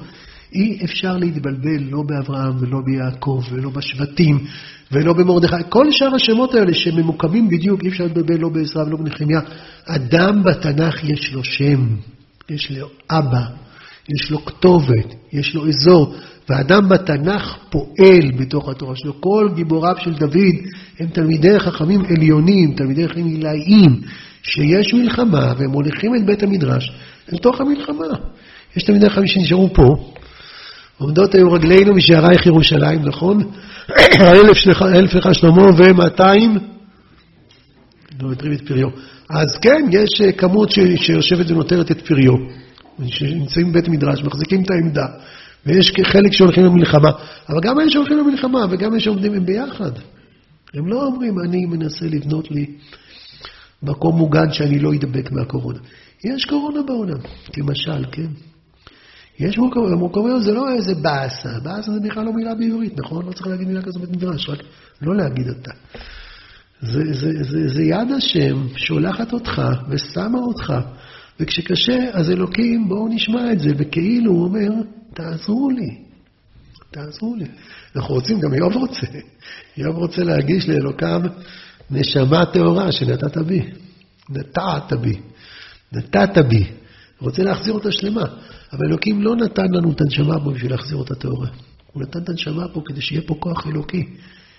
אי 0.53 0.79
אפשר 0.85 1.17
להתבלבל 1.17 1.83
לא 1.91 2.03
באברהם 2.07 2.53
ולא 2.61 2.79
ביעקב 2.85 3.43
ולא 3.51 3.71
בשבטים 3.71 4.45
ולא 4.93 5.13
במרדכי. 5.13 5.57
כל 5.69 5.87
שאר 5.91 6.15
השמות 6.15 6.55
האלה 6.55 6.75
שממוקמים 6.75 7.49
בדיוק, 7.49 7.83
אי 7.83 7.89
אפשר 7.89 8.05
להתבלבל 8.05 8.41
לא 8.41 8.49
בעזרא 8.49 8.83
ולא 8.83 8.97
בנחמיה. 8.97 9.41
אדם 9.87 10.43
בתנ"ך 10.43 11.05
יש 11.05 11.33
לו 11.33 11.45
שם, 11.45 11.87
יש 12.51 12.71
לו 12.71 12.89
אבא, 13.11 13.45
יש 14.15 14.31
לו 14.31 14.45
כתובת, 14.45 15.15
יש 15.33 15.55
לו 15.55 15.69
אזור. 15.69 16.15
ואדם 16.49 16.89
בתנ"ך 16.89 17.57
פועל 17.71 18.33
בתוך 18.39 18.69
התורה 18.69 18.97
שלו. 18.97 19.21
כל 19.21 19.49
גיבוריו 19.55 19.95
של 19.99 20.13
דוד 20.15 20.55
הם 21.01 21.07
תלמידי 21.07 21.61
חכמים 21.61 22.01
עליונים, 22.05 22.75
תלמידי 22.77 23.09
חכמים 23.09 23.27
עילאיים, 23.27 24.01
שיש 24.43 24.95
מלחמה 24.95 25.53
והם 25.59 25.71
מוליכים 25.71 26.15
את 26.15 26.27
בית 26.27 26.43
המדרש 26.43 26.93
אל 27.33 27.39
תוך 27.39 27.61
המלחמה. 27.61 28.07
יש 28.77 28.83
תלמידי 28.83 29.11
חכמים 29.11 29.27
שנשארו 29.27 29.75
פה, 29.75 30.13
עומדות 30.99 31.35
היו 31.35 31.53
רגלינו 31.53 31.95
בשערייך 31.95 32.47
ירושלים, 32.47 33.03
נכון? 33.05 33.51
אלף 34.95 35.15
לך 35.15 35.35
שלמה 35.35 35.63
ומאתיים, 35.79 36.59
לא 38.23 38.29
מטרים 38.31 38.53
את 38.53 38.69
פריו. 38.69 38.89
אז 39.31 39.59
כן, 39.63 39.87
יש 39.91 40.21
אה, 40.21 40.33
כמות 40.33 40.71
שיושבת 40.97 41.51
ונותרת 41.51 41.91
את 41.91 42.07
פריו. 42.07 42.33
שנמצאים 43.07 43.73
בבית 43.73 43.89
מדרש, 43.89 44.23
מחזיקים 44.23 44.63
את 44.63 44.71
העמדה, 44.71 45.07
ויש 45.67 45.93
חלק 46.03 46.33
שהולכים 46.33 46.65
למלחמה, 46.65 47.11
אבל 47.49 47.61
גם 47.63 47.81
אלה 47.81 47.91
שהולכים 47.91 48.19
למלחמה 48.19 48.67
וגם 48.71 48.93
אלה 48.93 49.01
שעומדים 49.01 49.35
הם 49.35 49.47
ביחד. 49.47 49.91
הם 50.75 50.87
לא 50.87 51.05
אומרים, 51.07 51.35
אני 51.49 51.67
מנסה 51.67 52.07
לבנות 52.07 52.51
לי 52.51 52.67
מקום 53.83 54.17
מוגן 54.17 54.53
שאני 54.53 54.79
לא 54.79 54.95
אדבק 54.95 55.33
מהקורונה. 55.33 55.79
יש 56.25 56.45
קורונה 56.45 56.83
בעולם, 56.83 57.19
כמשל, 57.53 58.05
כן? 58.13 58.27
יש 59.39 59.59
מורכבויות, 59.59 59.99
מורכבויות 59.99 60.43
זה 60.43 60.53
לא 60.53 60.73
איזה 60.75 60.95
באסה, 60.95 61.61
באסה 61.63 61.93
זה 61.93 62.01
בכלל 62.01 62.25
לא 62.25 62.33
מילה 62.33 62.55
בעברית, 62.55 62.99
נכון? 62.99 63.27
לא 63.27 63.33
צריך 63.33 63.47
להגיד 63.47 63.69
מילה 63.69 63.83
כזאת 63.83 64.03
במדרש, 64.03 64.49
רק 64.49 64.59
לא 65.03 65.17
להגיד 65.17 65.49
אותה. 65.49 65.71
זה, 66.83 67.03
זה, 67.13 67.31
זה, 67.43 67.69
זה 67.69 67.83
יד 67.83 68.13
השם 68.17 68.69
שולחת 68.77 69.33
אותך 69.33 69.63
ושמה 69.89 70.39
אותך, 70.39 70.73
וכשקשה, 71.41 72.11
אז 72.13 72.31
אלוקים, 72.31 72.89
בואו 72.89 73.09
נשמע 73.09 73.53
את 73.53 73.61
זה, 73.61 73.69
וכאילו 73.79 74.33
הוא 74.33 74.45
אומר, 74.45 74.71
תעזרו 75.15 75.71
לי, 75.71 75.99
תעזרו 76.91 77.35
לי. 77.37 77.47
אנחנו 77.97 78.15
רוצים, 78.15 78.41
גם 78.41 78.55
איוב 78.55 78.77
רוצה, 78.77 79.07
איוב 79.79 79.97
רוצה 79.97 80.23
להגיש 80.25 80.69
לאלוקיו 80.69 81.21
נשמה 81.91 82.47
טהורה 82.47 82.93
שנתת 82.93 83.37
בי, 83.37 83.63
נטעת 84.31 84.93
בי, 84.93 85.21
נתת 85.93 86.39
בי, 86.49 86.65
רוצה 87.21 87.43
להחזיר 87.43 87.75
אותה 87.75 87.93
שלמה. 87.93 88.25
אבל 88.75 88.87
אלוקים 88.87 89.23
לא 89.23 89.37
נתן 89.37 89.67
לנו 89.73 89.93
את 89.93 90.01
הנשמה 90.01 90.41
פה 90.45 90.51
בשביל 90.51 90.71
להחזיר 90.71 90.97
אותה 90.97 91.15
טהורה. 91.15 91.49
הוא 91.93 92.03
נתן 92.03 92.23
את 92.23 92.29
הנשמה 92.29 92.69
פה 92.69 92.83
כדי 92.85 93.01
שיהיה 93.01 93.23
פה 93.27 93.35
כוח 93.41 93.67
אלוקי, 93.67 94.07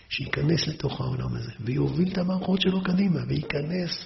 שייכנס 0.10 0.68
לתוך 0.68 1.02
העולם 1.02 1.36
הזה, 1.36 1.52
ויוביל 1.60 2.12
את 2.12 2.18
המערכות 2.18 2.62
שלו 2.62 2.84
קדימה, 2.84 3.20
וייכנס 3.28 4.06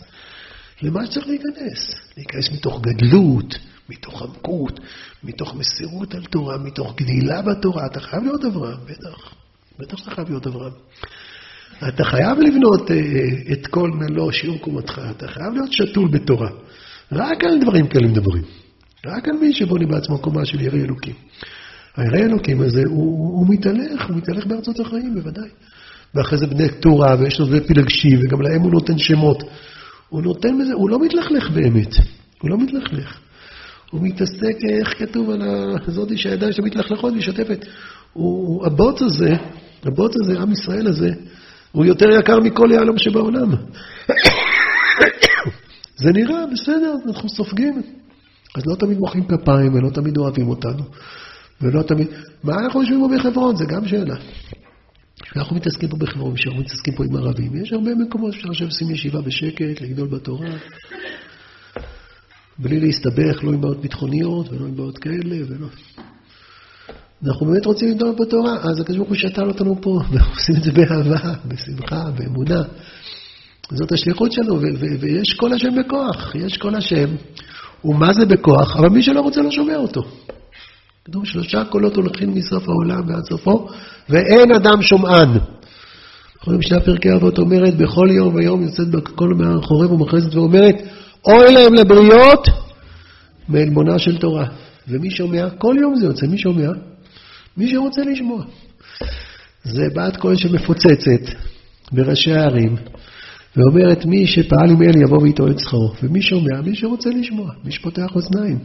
למה 0.81 1.05
שצריך 1.05 1.27
להיכנס. 1.27 1.95
להיכנס 2.17 2.51
מתוך 2.51 2.81
גדלות, 2.81 3.59
מתוך 3.89 4.21
עמקות, 4.21 4.79
מתוך 5.23 5.55
מסירות 5.55 6.13
על 6.15 6.25
תורה, 6.25 6.57
מתוך 6.57 6.95
גדילה 6.95 7.41
בתורה. 7.41 7.85
אתה 7.85 7.99
חייב 7.99 8.23
להיות 8.23 8.45
אברהם, 8.45 8.79
בטח. 8.85 9.33
בטח 9.79 9.97
שאתה 9.97 10.11
חייב 10.11 10.29
להיות 10.29 10.47
אברהם. 10.47 10.73
אתה 11.87 12.03
חייב 12.03 12.39
לבנות 12.39 12.91
אה, 12.91 12.97
את 13.53 13.67
כל 13.67 13.91
מלוא 13.91 14.31
שיעור 14.31 14.57
קומתך, 14.57 15.01
אתה 15.09 15.27
חייב 15.27 15.53
להיות 15.53 15.71
שתול 15.71 16.09
בתורה. 16.11 16.49
רק 17.11 17.43
על 17.43 17.61
דברים 17.61 17.87
כאלה 17.87 18.07
מדברים. 18.07 18.43
רק 19.05 19.27
על 19.27 19.37
מי 19.41 19.53
שבונה 19.53 19.85
בעצמו 19.85 20.17
קומה 20.19 20.45
של 20.45 20.61
ירא 20.61 20.77
אלוקים. 20.77 21.13
הירא 21.97 22.17
אלוקים 22.17 22.61
הזה, 22.61 22.83
הוא, 22.85 23.39
הוא 23.39 23.45
מתהלך, 23.49 24.09
הוא 24.09 24.17
מתהלך 24.17 24.45
בארצות 24.45 24.79
החיים, 24.79 25.15
בוודאי. 25.15 25.49
ואחרי 26.15 26.37
זה 26.37 26.47
בני 26.47 26.69
קטורה, 26.69 27.15
ויש 27.19 27.39
לו 27.39 27.45
בני 27.45 27.61
פילגשי, 27.61 28.17
וגם 28.17 28.41
להם 28.41 28.61
הוא 28.61 28.71
נותן 28.71 28.97
שמות. 28.97 29.43
הוא 30.09 30.21
נותן 30.21 30.57
בזה, 30.61 30.73
הוא 30.73 30.89
לא 30.89 30.99
מתלכלך 30.99 31.49
באמת, 31.49 31.95
הוא 32.41 32.49
לא 32.49 32.57
מתלכלך. 32.57 33.19
הוא 33.91 34.01
מתעסק, 34.03 34.57
איך 34.69 34.93
כתוב 34.97 35.29
על 35.29 35.41
הזאתי 35.87 36.17
שהידיים 36.17 36.51
שלו 36.51 36.65
מתלכלכות 36.65 37.13
ומשתפת. 37.13 37.65
הוא, 38.13 38.65
הבוץ 38.65 39.01
הזה, 39.01 39.33
הבוץ 39.83 40.13
הזה, 40.23 40.39
עם 40.39 40.51
ישראל 40.51 40.87
הזה, 40.87 41.09
הוא 41.71 41.85
יותר 41.85 42.09
יקר 42.19 42.39
מכל 42.39 42.69
יהלום 42.71 42.97
שבעולם. 42.97 43.51
זה 46.03 46.11
נראה, 46.13 46.45
בסדר, 46.53 46.93
אנחנו 47.07 47.29
סופגים. 47.29 47.81
אז 48.55 48.63
לא 48.65 48.75
תמיד 48.75 48.97
מוחאים 48.97 49.23
כפיים 49.27 49.73
ולא 49.73 49.89
תמיד 49.89 50.17
אוהבים 50.17 50.47
אותנו. 50.47 50.83
ולא 51.61 51.81
תמיד... 51.81 52.07
מה 52.43 52.53
אנחנו 52.55 52.81
יושבים 52.81 52.99
פה 52.99 53.15
בחברון? 53.17 53.55
זה 53.55 53.65
גם 53.65 53.87
שאלה. 53.87 54.15
אנחנו 55.35 55.55
מתעסקים 55.55 55.89
פה 55.89 55.97
בחברון, 55.97 56.35
כשאנחנו 56.35 56.61
מתעסקים 56.61 56.93
פה 56.95 57.03
עם 57.03 57.15
ערבים, 57.15 57.61
יש 57.63 57.73
הרבה 57.73 57.95
מקומות 57.95 58.33
שאפשר 58.33 58.49
לשבת 58.49 58.67
לשים 58.67 58.91
ישיבה 58.91 59.21
בשקט, 59.21 59.81
לגדול 59.81 60.07
בתורה, 60.07 60.49
בלי 62.59 62.79
להסתבך, 62.79 63.43
לא 63.43 63.51
עם 63.51 63.61
בעיות 63.61 63.81
ביטחוניות 63.81 64.49
ולא 64.49 64.65
עם 64.65 64.75
בעיות 64.75 64.97
כאלה, 64.97 65.35
ולא... 65.47 65.67
אנחנו 67.27 67.45
באמת 67.45 67.65
רוצים 67.65 67.89
לגדול 67.89 68.15
בתורה, 68.19 68.57
אז 68.61 68.79
הקדוש 68.79 68.97
ברוך 68.97 69.09
הוא 69.09 69.17
שתל 69.17 69.47
אותנו 69.47 69.81
פה, 69.81 69.99
ואנחנו 70.11 70.33
עושים 70.33 70.55
את 70.55 70.63
זה 70.63 70.71
באהבה, 70.71 71.33
בשמחה, 71.47 72.11
באמונה. 72.11 72.63
זאת 73.71 73.91
השליחות 73.91 74.31
שלנו, 74.31 74.59
ויש 74.99 75.33
כל 75.33 75.53
השם 75.53 75.75
בכוח, 75.79 76.35
יש 76.35 76.57
כל 76.57 76.75
השם. 76.75 77.15
ומה 77.85 78.13
זה 78.13 78.25
בכוח, 78.25 78.75
אבל 78.75 78.89
מי 78.89 79.03
שלא 79.03 79.21
רוצה 79.21 79.41
לא 79.41 79.51
שומע 79.51 79.75
אותו. 79.75 80.01
כתוב 81.05 81.25
שלושה 81.25 81.63
קולות 81.65 81.95
הולכים 81.95 82.33
מסוף 82.33 82.69
העולם 82.69 83.01
ועד 83.07 83.23
סופו, 83.23 83.67
ואין 84.09 84.51
אדם 84.55 84.81
שומען. 84.81 85.29
אנחנו 86.37 86.57
משנה 86.57 86.79
פרקי 86.79 87.13
אבות 87.13 87.37
אומרת, 87.37 87.77
בכל 87.77 88.07
יום 88.11 88.35
ויום 88.35 88.61
יוצאת 88.61 88.87
בקול 88.87 89.33
מהחורב 89.33 89.91
ומכרזת 89.91 90.35
ואומרת, 90.35 90.75
אוי 91.25 91.53
להם 91.53 91.73
לבריות 91.73 92.47
מעלמונה 93.47 93.99
של 93.99 94.17
תורה. 94.17 94.45
ומי 94.87 95.11
שומע? 95.11 95.49
כל 95.49 95.75
יום 95.81 95.95
זה 95.95 96.05
יוצא, 96.05 96.27
מי 96.27 96.37
שומע? 96.37 96.69
מי 97.57 97.71
שרוצה 97.71 98.01
לשמוע. 98.01 98.43
זה 99.63 99.83
בת 99.95 100.17
קול 100.17 100.35
שמפוצצת 100.35 101.35
בראשי 101.91 102.31
הערים, 102.33 102.75
ואומרת, 103.57 104.05
מי 104.05 104.27
שפעל 104.27 104.69
עם 104.69 104.81
אל 104.81 105.01
יבוא 105.01 105.21
ויטעו 105.21 105.47
את 105.47 105.59
שכרו. 105.59 105.93
ומי 106.03 106.21
שומע? 106.21 106.61
מי 106.61 106.75
שרוצה 106.75 107.09
לשמוע, 107.09 107.51
מי 107.63 107.71
שפותח 107.71 108.15
אוזניים. 108.15 108.59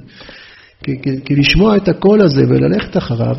כי, 0.82 1.02
כי, 1.02 1.10
כי 1.24 1.36
לשמוע 1.36 1.76
את 1.76 1.88
הקול 1.88 2.20
הזה 2.20 2.42
וללכת 2.48 2.96
אחריו, 2.96 3.36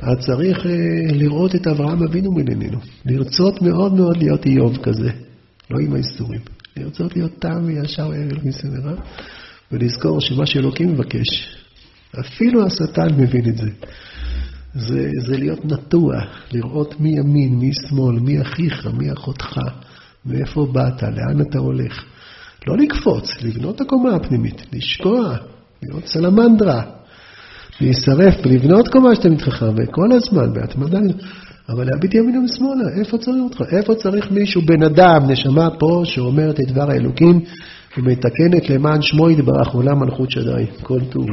אז 0.00 0.18
צריך 0.18 0.66
אה, 0.66 0.72
לראות 1.12 1.54
את 1.54 1.66
אברהם 1.66 2.02
אבינו 2.02 2.32
מלנינו. 2.32 2.78
לרצות 3.06 3.62
מאוד 3.62 3.94
מאוד 3.94 4.16
להיות 4.16 4.46
איוב 4.46 4.76
כזה, 4.82 5.10
לא 5.70 5.78
עם 5.80 5.94
האיסורים. 5.94 6.40
לרצות 6.76 7.16
להיות 7.16 7.32
תם 7.38 7.64
וישר 7.64 8.08
ואלוקים 8.08 8.52
סמרה, 8.52 8.94
ולזכור 9.72 10.20
שמה 10.20 10.46
שאלוקים 10.46 10.92
מבקש, 10.92 11.56
אפילו 12.20 12.66
השטן 12.66 13.14
מבין 13.18 13.48
את 13.48 13.56
זה. 13.56 13.68
זה, 14.74 15.10
זה 15.26 15.36
להיות 15.36 15.64
נטוע, 15.64 16.14
לראות 16.52 17.00
מי 17.00 17.18
ימין, 17.18 17.58
מי 17.58 17.70
שמאל, 17.72 18.18
מי 18.18 18.40
אחיך, 18.40 18.86
מי 18.86 19.12
אחותך, 19.12 19.58
מאיפה 20.26 20.66
באת, 20.72 21.02
לאן 21.02 21.40
אתה 21.40 21.58
הולך. 21.58 22.04
לא 22.66 22.76
לקפוץ, 22.76 23.30
לבנות 23.42 23.80
הקומה 23.80 24.14
הפנימית, 24.14 24.62
לשקוע, 24.72 25.36
להיות 25.82 26.06
סלמנדרה, 26.06 26.82
להישרף, 27.80 28.46
לבנות 28.46 28.88
קומה 28.88 29.14
שאתה 29.14 29.28
חכם, 29.38 29.74
וכל 29.76 30.12
הזמן, 30.12 30.52
בהתמדה, 30.52 30.98
אבל 31.68 31.86
להביט 31.86 32.14
ימינה 32.14 32.38
ושמאלה, 32.44 32.98
איפה 32.98 33.18
צריך 33.18 33.36
אותך? 33.44 33.62
איפה 33.72 33.94
צריך 33.94 34.30
מישהו, 34.30 34.62
בן 34.62 34.82
אדם, 34.82 35.30
נשמה 35.30 35.70
פה, 35.78 36.02
שאומרת 36.04 36.60
את 36.60 36.66
דבר 36.66 36.90
האלוקים 36.90 37.40
ומתקנת 37.98 38.70
למען 38.70 39.02
שמו 39.02 39.30
יתברך 39.30 39.68
עולם 39.68 39.98
מלכות 39.98 40.30
שדי. 40.30 40.66
כל 40.82 41.00
טוב. 41.10 41.26